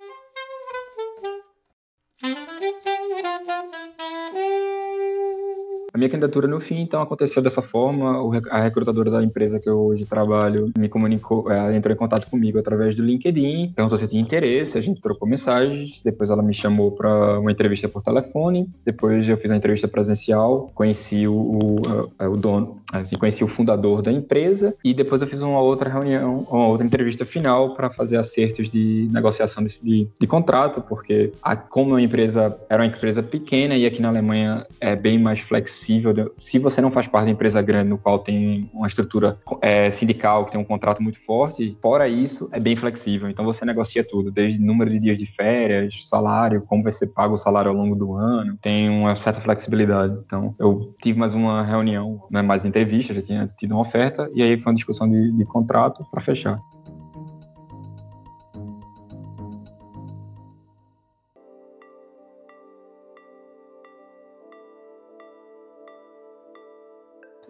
A 5.94 5.96
minha 5.96 6.11
candidatura 6.11 6.49
no 6.49 6.58
fim, 6.58 6.81
então, 6.81 7.00
aconteceu 7.00 7.41
dessa 7.41 7.62
forma. 7.62 8.19
A 8.50 8.61
recrutadora 8.61 9.12
da 9.12 9.23
empresa 9.23 9.61
que 9.61 9.69
eu 9.69 9.79
hoje 9.79 10.05
trabalho 10.05 10.73
me 10.76 10.88
comunicou, 10.88 11.49
ela 11.49 11.73
entrou 11.73 11.94
em 11.94 11.96
contato 11.96 12.29
comigo 12.29 12.58
através 12.58 12.96
do 12.96 13.05
LinkedIn, 13.05 13.73
perguntou 13.76 13.96
se 13.96 14.08
tinha 14.08 14.20
interesse, 14.20 14.76
a 14.76 14.81
gente 14.81 15.00
trocou 15.00 15.29
mensagens, 15.29 16.00
depois 16.05 16.31
ela 16.31 16.43
me 16.43 16.52
chamou 16.52 16.91
para 16.91 17.38
uma 17.38 17.52
entrevista 17.52 17.88
por 17.88 18.02
telefone, 18.02 18.69
depois 18.85 19.29
eu 19.29 19.37
fiz 19.37 19.52
a 19.52 19.56
entrevista 19.56 19.87
presencial, 19.87 20.69
conheci 20.75 21.29
o, 21.29 21.32
o, 21.32 21.76
o 22.29 22.37
dono, 22.37 22.82
assim, 22.93 23.17
conheci 23.17 23.44
o 23.44 23.49
fundador 23.49 24.02
da 24.02 24.11
empresa 24.11 24.75
e 24.82 24.93
depois 24.93 25.23
eu 25.23 25.29
fiz 25.29 25.43
uma 25.43 25.61
outra 25.61 25.88
reunião, 25.88 26.44
uma 26.50 26.67
outra 26.67 26.85
entrevista 26.85 27.25
final 27.25 27.73
para 27.73 27.88
fazer 27.88 28.17
acertos 28.17 28.69
de 28.69 29.08
negociação 29.12 29.62
de, 29.62 29.81
de, 29.81 30.08
de 30.20 30.26
contrato, 30.26 30.81
porque 30.81 31.31
a, 31.40 31.55
como 31.55 31.94
a 31.94 32.02
empresa 32.02 32.58
era 32.69 32.82
uma 32.82 32.88
empresa 32.88 33.23
pequena 33.23 33.76
e 33.76 33.87
aqui 33.87 34.02
na 34.02 34.08
Alemanha 34.08 34.67
é 34.81 34.97
bem 34.97 35.20
mais 35.20 35.38
flexível 35.38 35.83
flexível. 35.84 36.34
Se 36.38 36.58
você 36.58 36.80
não 36.80 36.90
faz 36.90 37.06
parte 37.06 37.26
de 37.26 37.32
empresa 37.32 37.61
grande 37.61 37.90
no 37.90 37.99
qual 37.99 38.18
tem 38.18 38.70
uma 38.73 38.87
estrutura 38.87 39.38
é, 39.61 39.90
sindical, 39.90 40.44
que 40.44 40.52
tem 40.52 40.61
um 40.61 40.64
contrato 40.64 41.02
muito 41.02 41.20
forte, 41.25 41.76
fora 41.82 42.09
isso, 42.09 42.49
é 42.52 42.59
bem 42.59 42.75
flexível. 42.76 43.28
Então 43.28 43.44
você 43.44 43.64
negocia 43.64 44.02
tudo, 44.02 44.30
desde 44.30 44.61
número 44.61 44.90
de 44.90 44.99
dias 44.99 45.18
de 45.18 45.26
férias, 45.26 46.09
salário, 46.09 46.62
como 46.62 46.82
vai 46.82 46.92
ser 46.92 47.09
pago 47.09 47.35
o 47.35 47.38
salário 47.38 47.70
ao 47.70 47.76
longo 47.76 47.94
do 47.94 48.14
ano. 48.14 48.56
Tem 48.61 48.88
uma 48.88 49.14
certa 49.14 49.40
flexibilidade. 49.40 50.16
Então 50.25 50.54
eu 50.59 50.94
tive 51.02 51.18
mais 51.18 51.35
uma 51.35 51.62
reunião, 51.62 52.23
né, 52.30 52.42
mais 52.42 52.64
entrevista, 52.64 53.12
já 53.12 53.23
tinha 53.23 53.50
tido 53.59 53.73
uma 53.73 53.82
oferta, 53.82 54.30
e 54.35 54.42
aí 54.42 54.56
foi 54.61 54.73
uma 54.73 54.76
discussão 54.76 55.09
de, 55.09 55.32
de 55.32 55.44
contrato 55.44 56.04
para 56.11 56.20
fechar. 56.20 56.56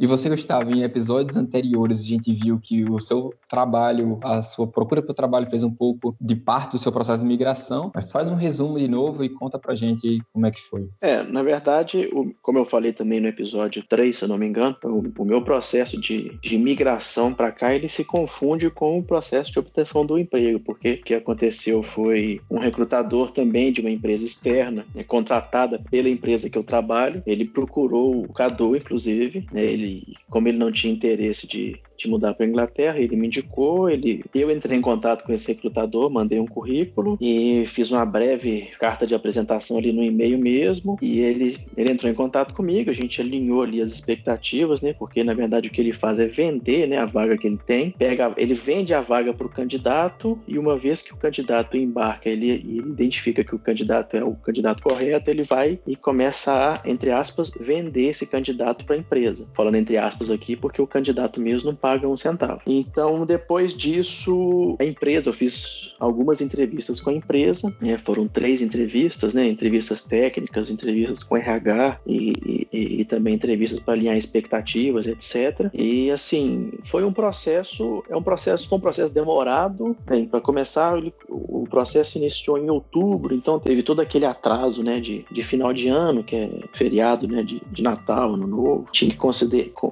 E 0.04 0.06
você, 0.06 0.28
Gustavo, 0.28 0.70
em 0.70 0.82
episódios 0.82 1.34
anteriores 1.34 2.00
a 2.00 2.04
gente 2.04 2.30
viu 2.30 2.61
que 2.62 2.84
o 2.84 3.00
seu 3.00 3.32
trabalho, 3.49 4.18
a 4.23 4.42
sua 4.42 4.66
procura 4.66 5.00
pelo 5.00 5.14
trabalho 5.14 5.49
fez 5.49 5.64
um 5.64 5.70
pouco 5.70 6.14
de 6.20 6.37
parte 6.37 6.73
do 6.73 6.78
seu 6.78 6.92
processo 6.92 7.23
de 7.23 7.26
migração. 7.26 7.90
Mas 7.94 8.12
faz 8.12 8.30
um 8.30 8.34
resumo 8.34 8.78
de 8.78 8.87
novo 8.87 9.25
e 9.25 9.30
conta 9.30 9.58
pra 9.58 9.75
gente 9.75 10.20
como 10.30 10.44
é 10.44 10.50
que 10.50 10.61
foi. 10.61 10.90
É, 11.00 11.23
na 11.23 11.42
verdade, 11.42 12.11
o, 12.12 12.34
como 12.42 12.58
eu 12.58 12.66
falei 12.66 12.92
também 12.92 13.18
no 13.18 13.28
episódio 13.28 13.82
3, 13.82 14.14
se 14.14 14.25
eu 14.25 14.28
não 14.28 14.37
me 14.37 14.44
engano, 14.44 14.76
o, 14.84 15.23
o 15.23 15.25
meu 15.25 15.40
processo 15.40 15.99
de, 15.99 16.38
de 16.38 16.58
migração 16.58 17.32
para 17.32 17.50
cá, 17.50 17.75
ele 17.75 17.88
se 17.88 18.04
confunde 18.04 18.68
com 18.68 18.99
o 18.99 19.02
processo 19.02 19.50
de 19.52 19.58
obtenção 19.58 20.04
do 20.04 20.18
emprego, 20.18 20.61
porque 20.61 20.92
o 20.92 21.02
que 21.02 21.14
aconteceu 21.14 21.82
foi 21.82 22.42
um 22.50 22.58
recrutador 22.58 23.30
também 23.30 23.73
de 23.73 23.80
uma 23.80 23.90
empresa 23.90 24.26
externa, 24.26 24.84
né, 24.94 25.02
contratada 25.02 25.80
pela 25.90 26.11
empresa 26.11 26.50
que 26.50 26.58
eu 26.58 26.62
trabalho, 26.62 27.23
ele 27.26 27.46
procurou 27.46 28.23
o 28.23 28.30
Cadu, 28.30 28.76
inclusive, 28.76 29.46
né, 29.50 29.64
ele 29.64 29.93
como 30.30 30.48
ele 30.48 30.58
não 30.58 30.72
tinha 30.72 30.92
interesse 30.92 31.46
de, 31.46 31.80
mudar 32.08 32.34
para 32.34 32.46
Inglaterra, 32.46 32.99
ele 32.99 33.16
me 33.16 33.26
indicou, 33.26 33.88
ele, 33.88 34.25
eu 34.34 34.50
entrei 34.50 34.78
em 34.78 34.82
contato 34.82 35.25
com 35.25 35.32
esse 35.32 35.49
recrutador, 35.49 36.11
mandei 36.11 36.38
um 36.38 36.46
currículo 36.46 37.16
e 37.20 37.64
fiz 37.66 37.90
uma 37.90 38.04
breve 38.04 38.68
carta 38.78 39.06
de 39.06 39.14
apresentação 39.14 39.78
ali 39.78 39.92
no 39.92 40.02
e-mail 40.02 40.38
mesmo, 40.38 40.96
e 41.00 41.20
ele, 41.20 41.56
ele 41.76 41.90
entrou 41.90 42.11
em 42.11 42.14
contato 42.14 42.54
comigo, 42.54 42.90
a 42.90 42.94
gente 42.94 43.20
alinhou 43.20 43.62
ali 43.62 43.80
as 43.80 43.92
expectativas, 43.92 44.80
né? 44.80 44.92
Porque 44.92 45.23
na 45.25 45.34
verdade 45.34 45.68
o 45.68 45.70
que 45.70 45.80
ele 45.80 45.92
faz 45.92 46.18
é 46.18 46.26
vender, 46.26 46.88
né, 46.88 46.99
a 46.99 47.06
vaga 47.06 47.37
que 47.37 47.46
ele 47.46 47.58
tem, 47.64 47.90
pega, 47.90 48.32
ele 48.37 48.54
vende 48.54 48.94
a 48.94 49.00
vaga 49.00 49.32
para 49.32 49.46
o 49.46 49.50
candidato 49.50 50.38
e 50.46 50.58
uma 50.58 50.76
vez 50.76 51.02
que 51.02 51.12
o 51.12 51.16
candidato 51.16 51.76
embarca, 51.76 52.28
ele, 52.28 52.50
ele 52.50 52.78
identifica 52.78 53.44
que 53.44 53.54
o 53.54 53.58
candidato 53.58 54.16
é 54.16 54.25
o 54.25 54.34
candidato 54.34 54.82
correto, 54.82 55.30
ele 55.30 55.44
vai 55.44 55.78
e 55.87 55.96
começa 55.96 56.52
a, 56.52 56.88
entre 56.88 57.11
aspas, 57.11 57.50
vender 57.58 58.08
esse 58.08 58.26
candidato 58.26 58.84
para 58.84 58.96
a 58.96 58.99
empresa. 58.99 59.49
Falando 59.54 59.76
entre 59.76 59.96
aspas 59.96 60.30
aqui, 60.30 60.56
porque 60.56 60.80
o 60.80 60.87
candidato 60.87 61.40
mesmo 61.40 61.70
não 61.70 61.76
paga 61.76 61.93
um 62.02 62.16
centavo. 62.16 62.60
Então, 62.66 63.24
depois 63.26 63.74
disso, 63.74 64.76
a 64.78 64.84
empresa, 64.84 65.30
eu 65.30 65.32
fiz 65.32 65.94
algumas 65.98 66.40
entrevistas 66.40 67.00
com 67.00 67.10
a 67.10 67.12
empresa, 67.12 67.74
né, 67.80 67.98
foram 67.98 68.26
três 68.26 68.60
entrevistas, 68.60 69.34
né, 69.34 69.48
entrevistas 69.48 70.04
técnicas, 70.04 70.70
entrevistas 70.70 71.22
com 71.22 71.36
RH 71.36 72.00
e, 72.06 72.66
e, 72.72 73.00
e 73.00 73.04
também 73.04 73.34
entrevistas 73.34 73.80
para 73.80 73.94
alinhar 73.94 74.16
expectativas, 74.16 75.06
etc. 75.06 75.70
E 75.72 76.10
assim, 76.10 76.72
foi 76.84 77.04
um 77.04 77.12
processo, 77.12 78.02
é 78.08 78.16
um 78.16 78.22
processo, 78.22 78.68
foi 78.68 78.78
um 78.78 78.80
processo 78.80 79.12
demorado. 79.12 79.96
Para 80.30 80.40
começar, 80.40 80.98
o 81.28 81.66
processo 81.68 82.18
iniciou 82.18 82.58
em 82.58 82.70
outubro, 82.70 83.34
então 83.34 83.58
teve 83.58 83.82
todo 83.82 84.00
aquele 84.00 84.26
atraso, 84.26 84.82
né, 84.82 85.00
de, 85.00 85.24
de 85.30 85.42
final 85.42 85.72
de 85.72 85.88
ano, 85.88 86.22
que 86.22 86.36
é 86.36 86.50
feriado, 86.72 87.26
né, 87.26 87.42
de, 87.42 87.60
de 87.70 87.82
Natal, 87.82 88.34
Ano 88.34 88.46
Novo. 88.46 88.86
Tinha 88.92 89.10
que 89.10 89.16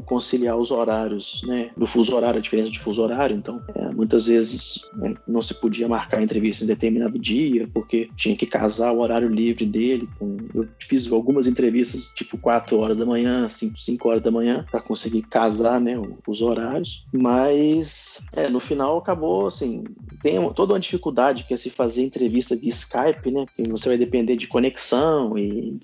conciliar 0.05 0.57
os 0.57 0.71
horários, 0.71 1.43
né, 1.47 1.71
do 1.83 1.87
fuso 1.89 2.15
horário, 2.15 2.39
a 2.39 2.41
diferença 2.41 2.71
de 2.71 2.79
fuso 2.79 3.03
horário. 3.03 3.35
Então, 3.35 3.61
é, 3.75 3.89
muitas 3.89 4.27
vezes 4.27 4.89
né, 4.95 5.17
não 5.27 5.43
se 5.43 5.53
podia 5.53 5.89
marcar 5.89 6.23
entrevista 6.23 6.63
em 6.63 6.69
determinado 6.69 7.19
dia, 7.19 7.69
porque 7.75 8.09
tinha 8.17 8.37
que 8.37 8.47
casar 8.47 8.93
o 8.93 9.01
horário 9.01 9.29
livre 9.29 9.67
dele. 9.67 10.09
Com... 10.17 10.37
Eu 10.55 10.69
fiz 10.79 11.11
algumas 11.11 11.49
entrevistas, 11.49 12.13
tipo 12.15 12.39
4 12.39 12.79
horas 12.79 12.99
da 12.99 13.05
manhã, 13.05 13.49
5, 13.49 13.81
5 13.81 14.09
horas 14.09 14.23
da 14.23 14.31
manhã, 14.31 14.65
para 14.71 14.81
conseguir 14.81 15.23
casar, 15.23 15.81
né, 15.81 16.01
os 16.25 16.41
horários. 16.41 17.05
Mas, 17.13 18.25
é, 18.33 18.49
no 18.49 18.61
final 18.61 18.99
acabou, 18.99 19.49
assim, 19.49 19.83
tem 20.23 20.53
toda 20.53 20.75
uma 20.75 20.81
dificuldade 20.81 21.45
que 21.45 21.53
é 21.53 21.57
se 21.57 21.71
fazer 21.71 22.03
entrevista 22.03 22.57
via 22.57 22.69
Skype, 22.69 23.31
né, 23.31 23.45
porque 23.45 23.63
você 23.65 23.89
vai 23.89 23.99
depender 23.99 24.37
de 24.37 24.47
conexão 24.47 25.37
e, 25.37 25.79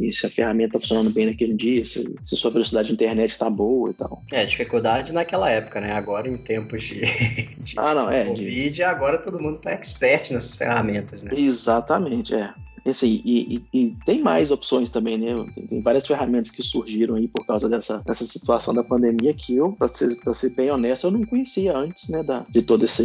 e 0.00 0.12
se 0.12 0.26
a 0.26 0.30
ferramenta 0.30 0.76
está 0.76 0.80
funcionando 0.80 1.10
bem 1.12 1.26
naquele 1.26 1.54
dia, 1.54 1.84
se, 1.84 2.14
se 2.24 2.36
sua 2.36 2.50
velocidade 2.50 2.88
de 2.88 2.94
internet 2.94 3.30
está 3.30 3.50
boa 3.50 3.90
e 3.90 3.94
tal. 3.94 4.22
É, 4.32 4.44
dificuldade 4.44 5.12
naquela 5.12 5.50
época, 5.50 5.80
né? 5.80 5.92
Agora 5.92 6.28
em 6.28 6.36
tempos 6.36 6.82
de, 6.82 7.00
de 7.58 7.74
ah, 7.76 7.94
não, 7.94 8.10
é, 8.10 8.24
Covid, 8.24 8.70
de... 8.70 8.82
agora 8.82 9.18
todo 9.18 9.40
mundo 9.40 9.56
está 9.56 9.70
expert 9.70 10.32
nessas 10.32 10.54
ferramentas, 10.54 11.22
né? 11.22 11.32
Exatamente, 11.36 12.34
é. 12.34 12.52
Assim, 12.86 13.22
e, 13.24 13.64
e, 13.72 13.78
e, 13.78 13.96
tem 14.04 14.20
mais 14.20 14.50
opções 14.50 14.90
também, 14.90 15.16
né? 15.16 15.34
Tem, 15.68 15.80
várias 15.80 16.06
ferramentas 16.06 16.50
que 16.50 16.62
surgiram 16.62 17.14
aí 17.14 17.28
por 17.28 17.46
causa 17.46 17.68
dessa, 17.68 18.02
dessa 18.04 18.24
situação 18.24 18.74
da 18.74 18.84
pandemia 18.84 19.32
que 19.32 19.56
eu, 19.56 19.72
para 19.72 19.88
ser, 19.88 20.16
ser 20.32 20.50
bem 20.54 20.70
honesto, 20.70 21.06
eu 21.06 21.10
não 21.10 21.24
conhecia 21.24 21.76
antes, 21.76 22.08
né? 22.08 22.22
Da, 22.22 22.44
de 22.48 22.62
toda 22.62 22.84
essa, 22.84 23.02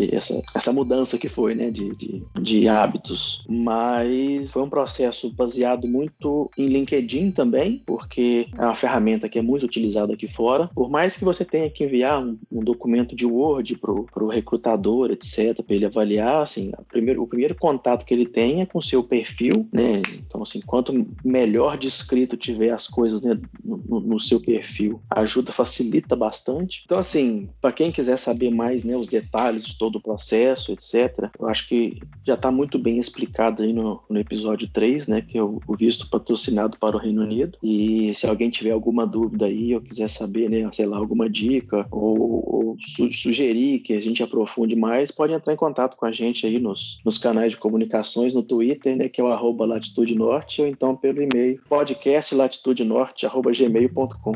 essa 0.53 0.73
mudança 0.73 1.17
que 1.17 1.29
foi, 1.29 1.55
né? 1.55 1.71
De, 1.71 1.95
de, 1.95 2.23
de 2.41 2.67
hábitos. 2.67 3.45
Mas 3.47 4.51
foi 4.51 4.63
um 4.63 4.69
processo 4.69 5.31
baseado 5.31 5.87
muito 5.87 6.49
em 6.57 6.67
LinkedIn 6.67 7.31
também, 7.31 7.81
porque 7.85 8.47
é 8.57 8.61
uma 8.61 8.75
ferramenta 8.75 9.29
que 9.29 9.39
é 9.39 9.41
muito 9.41 9.65
utilizada 9.65 10.13
aqui 10.13 10.27
fora. 10.27 10.69
Por 10.75 10.89
mais 10.89 11.15
que 11.15 11.23
você 11.23 11.45
tenha 11.45 11.69
que 11.69 11.85
enviar 11.85 12.21
um, 12.21 12.37
um 12.51 12.63
documento 12.63 13.15
de 13.15 13.25
Word 13.25 13.77
para 13.77 14.23
o 14.23 14.27
recrutador, 14.27 15.11
etc., 15.11 15.61
para 15.61 15.75
ele 15.75 15.85
avaliar, 15.85 16.43
assim, 16.43 16.71
primeiro, 16.89 17.23
o 17.23 17.27
primeiro 17.27 17.55
contato 17.55 18.05
que 18.05 18.13
ele 18.13 18.25
tem 18.25 18.61
é 18.61 18.65
com 18.65 18.79
o 18.79 18.83
seu 18.83 19.03
perfil 19.03 19.68
né? 19.71 20.01
Então, 20.15 20.41
assim, 20.43 20.59
quanto 20.61 20.93
melhor 21.23 21.77
descrito 21.77 22.35
tiver 22.35 22.71
as 22.71 22.87
coisas 22.87 23.21
né, 23.21 23.39
no, 23.63 23.99
no, 23.99 24.19
seu 24.19 24.39
perfil, 24.39 25.01
ajuda, 25.09 25.51
facilita 25.51 26.15
bastante. 26.15 26.83
Então, 26.85 26.97
assim, 26.97 27.49
para 27.61 27.71
quem 27.71 27.91
quiser 27.91 28.17
saber 28.17 28.49
mais, 28.49 28.83
né, 28.83 28.95
os 28.95 29.07
detalhes 29.07 29.65
de 29.65 29.77
todo 29.77 29.97
o 29.97 30.01
processo, 30.01 30.71
etc., 30.71 31.29
eu 31.39 31.47
acho 31.47 31.67
que 31.67 31.99
já 32.25 32.33
está 32.33 32.51
muito 32.51 32.79
bem 32.79 32.97
explicado 32.97 33.63
aí 33.63 33.73
no, 33.73 34.01
no, 34.09 34.19
episódio 34.19 34.67
3, 34.67 35.07
né, 35.07 35.21
que 35.21 35.37
é 35.37 35.43
o, 35.43 35.59
visto 35.77 36.09
patrocinado 36.09 36.77
para 36.79 36.95
o 36.95 36.99
Reino 36.99 37.21
Unido. 37.21 37.57
E 37.61 38.13
se 38.15 38.27
alguém 38.27 38.49
tiver 38.49 38.71
alguma 38.71 39.05
dúvida 39.05 39.45
aí, 39.45 39.73
ou 39.75 39.81
quiser 39.81 40.09
saber, 40.09 40.49
né, 40.49 40.69
sei 40.73 40.85
lá, 40.85 40.97
alguma 40.97 41.29
dica, 41.29 41.87
ou, 41.91 42.19
ou 42.19 42.77
su 42.81 43.11
sugerir 43.11 43.79
que 43.79 43.93
a 43.93 44.01
gente 44.01 44.23
aprofunde 44.23 44.75
mais, 44.75 45.11
pode 45.11 45.33
entrar 45.33 45.53
em 45.53 45.57
contato 45.57 45.95
com 45.95 46.05
a 46.05 46.11
gente 46.11 46.45
aí 46.45 46.59
nos, 46.59 46.99
nos 47.05 47.17
canais 47.17 47.51
de 47.51 47.57
comunicações, 47.57 48.33
no 48.33 48.43
Twitter, 48.43 48.95
né, 48.95 49.09
que 49.09 49.21
é 49.21 49.23
o 49.23 49.27
arroba 49.59 49.65
latitude 49.65 50.15
norte 50.15 50.61
ou 50.61 50.67
então 50.67 50.95
pelo 50.95 51.21
e-mail 51.21 51.61
podcastlatitudenorte.gmail.com. 51.67 54.31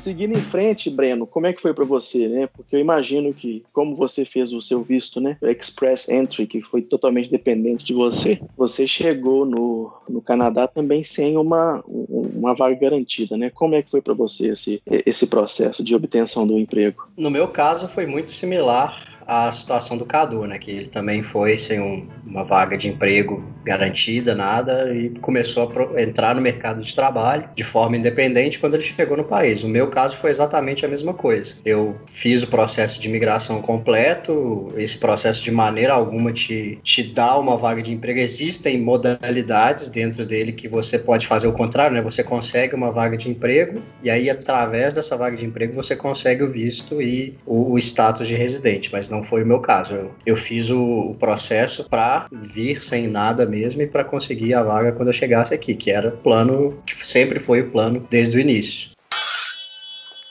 Seguindo 0.00 0.32
em 0.32 0.40
frente, 0.40 0.88
Breno, 0.88 1.26
como 1.26 1.46
é 1.46 1.52
que 1.52 1.60
foi 1.60 1.74
para 1.74 1.84
você, 1.84 2.26
né? 2.26 2.46
Porque 2.46 2.74
eu 2.74 2.80
imagino 2.80 3.34
que, 3.34 3.62
como 3.70 3.94
você 3.94 4.24
fez 4.24 4.50
o 4.50 4.62
seu 4.62 4.82
visto, 4.82 5.20
né? 5.20 5.36
Express 5.42 6.08
Entry, 6.08 6.46
que 6.46 6.62
foi 6.62 6.80
totalmente 6.80 7.30
dependente 7.30 7.84
de 7.84 7.92
você, 7.92 8.40
você 8.56 8.86
chegou 8.86 9.44
no, 9.44 9.92
no 10.08 10.22
Canadá 10.22 10.66
também 10.66 11.04
sem 11.04 11.36
uma, 11.36 11.84
uma 11.86 12.54
vaga 12.54 12.76
garantida, 12.76 13.36
né? 13.36 13.50
Como 13.50 13.74
é 13.74 13.82
que 13.82 13.90
foi 13.90 14.00
para 14.00 14.14
você 14.14 14.52
esse, 14.52 14.82
esse 14.86 15.26
processo 15.26 15.84
de 15.84 15.94
obtenção 15.94 16.46
do 16.46 16.58
emprego? 16.58 17.06
No 17.14 17.30
meu 17.30 17.48
caso, 17.48 17.86
foi 17.86 18.06
muito 18.06 18.30
similar 18.30 19.19
a 19.30 19.52
situação 19.52 19.96
do 19.96 20.04
Cadu, 20.04 20.44
né? 20.44 20.58
Que 20.58 20.72
ele 20.72 20.88
também 20.88 21.22
foi 21.22 21.56
sem 21.56 21.80
um, 21.80 22.08
uma 22.26 22.42
vaga 22.42 22.76
de 22.76 22.88
emprego 22.88 23.44
garantida, 23.64 24.34
nada, 24.34 24.92
e 24.92 25.10
começou 25.20 25.70
a 25.94 26.02
entrar 26.02 26.34
no 26.34 26.40
mercado 26.40 26.80
de 26.80 26.92
trabalho 26.92 27.48
de 27.54 27.62
forma 27.62 27.96
independente 27.96 28.58
quando 28.58 28.74
ele 28.74 28.82
chegou 28.82 29.16
no 29.16 29.22
país. 29.22 29.62
O 29.62 29.68
meu 29.68 29.88
caso 29.88 30.16
foi 30.16 30.30
exatamente 30.30 30.84
a 30.84 30.88
mesma 30.88 31.14
coisa. 31.14 31.54
Eu 31.64 31.96
fiz 32.06 32.42
o 32.42 32.48
processo 32.48 32.98
de 32.98 33.08
imigração 33.08 33.62
completo, 33.62 34.72
esse 34.76 34.98
processo 34.98 35.44
de 35.44 35.52
maneira 35.52 35.92
alguma 35.92 36.32
te, 36.32 36.80
te 36.82 37.04
dá 37.04 37.38
uma 37.38 37.56
vaga 37.56 37.82
de 37.82 37.92
emprego. 37.92 38.18
Existem 38.18 38.80
modalidades 38.80 39.88
dentro 39.88 40.26
dele 40.26 40.50
que 40.50 40.66
você 40.66 40.98
pode 40.98 41.28
fazer 41.28 41.46
o 41.46 41.52
contrário, 41.52 41.94
né? 41.94 42.02
Você 42.02 42.24
consegue 42.24 42.74
uma 42.74 42.90
vaga 42.90 43.16
de 43.16 43.30
emprego 43.30 43.80
e 44.02 44.10
aí, 44.10 44.28
através 44.28 44.92
dessa 44.92 45.16
vaga 45.16 45.36
de 45.36 45.46
emprego, 45.46 45.72
você 45.72 45.94
consegue 45.94 46.42
o 46.42 46.48
visto 46.48 47.00
e 47.00 47.38
o, 47.46 47.74
o 47.74 47.78
status 47.78 48.26
de 48.26 48.34
residente, 48.34 48.90
mas 48.90 49.08
não 49.08 49.19
não 49.20 49.22
foi 49.22 49.42
o 49.42 49.46
meu 49.46 49.60
caso. 49.60 49.94
Eu, 49.94 50.10
eu 50.24 50.36
fiz 50.36 50.70
o, 50.70 50.80
o 50.80 51.14
processo 51.14 51.88
para 51.88 52.26
vir 52.32 52.82
sem 52.82 53.06
nada 53.06 53.44
mesmo 53.44 53.82
e 53.82 53.86
para 53.86 54.02
conseguir 54.02 54.54
a 54.54 54.62
vaga 54.62 54.92
quando 54.92 55.08
eu 55.08 55.12
chegasse 55.12 55.52
aqui, 55.52 55.74
que 55.74 55.90
era 55.90 56.08
o 56.08 56.16
plano, 56.16 56.82
que 56.86 56.94
sempre 57.06 57.38
foi 57.38 57.60
o 57.60 57.70
plano 57.70 58.06
desde 58.10 58.38
o 58.38 58.40
início. 58.40 58.90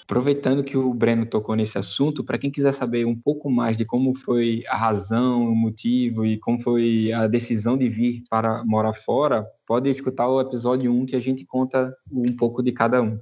Aproveitando 0.03 0.63
que 0.63 0.75
o 0.75 0.91
Breno 0.91 1.23
tocou 1.23 1.55
nesse 1.55 1.77
assunto, 1.77 2.23
para 2.23 2.39
quem 2.39 2.49
quiser 2.49 2.71
saber 2.71 3.05
um 3.05 3.15
pouco 3.15 3.47
mais 3.47 3.77
de 3.77 3.85
como 3.85 4.15
foi 4.15 4.63
a 4.67 4.75
razão, 4.75 5.43
o 5.43 5.55
motivo 5.55 6.25
e 6.25 6.39
como 6.39 6.59
foi 6.59 7.13
a 7.13 7.27
decisão 7.27 7.77
de 7.77 7.87
vir 7.87 8.23
para 8.27 8.63
morar 8.65 8.93
fora, 8.93 9.45
pode 9.67 9.87
escutar 9.87 10.27
o 10.27 10.41
episódio 10.41 10.91
1 10.91 11.05
que 11.05 11.15
a 11.15 11.19
gente 11.19 11.45
conta 11.45 11.93
um 12.11 12.35
pouco 12.35 12.63
de 12.63 12.71
cada 12.71 13.03
um. 13.03 13.19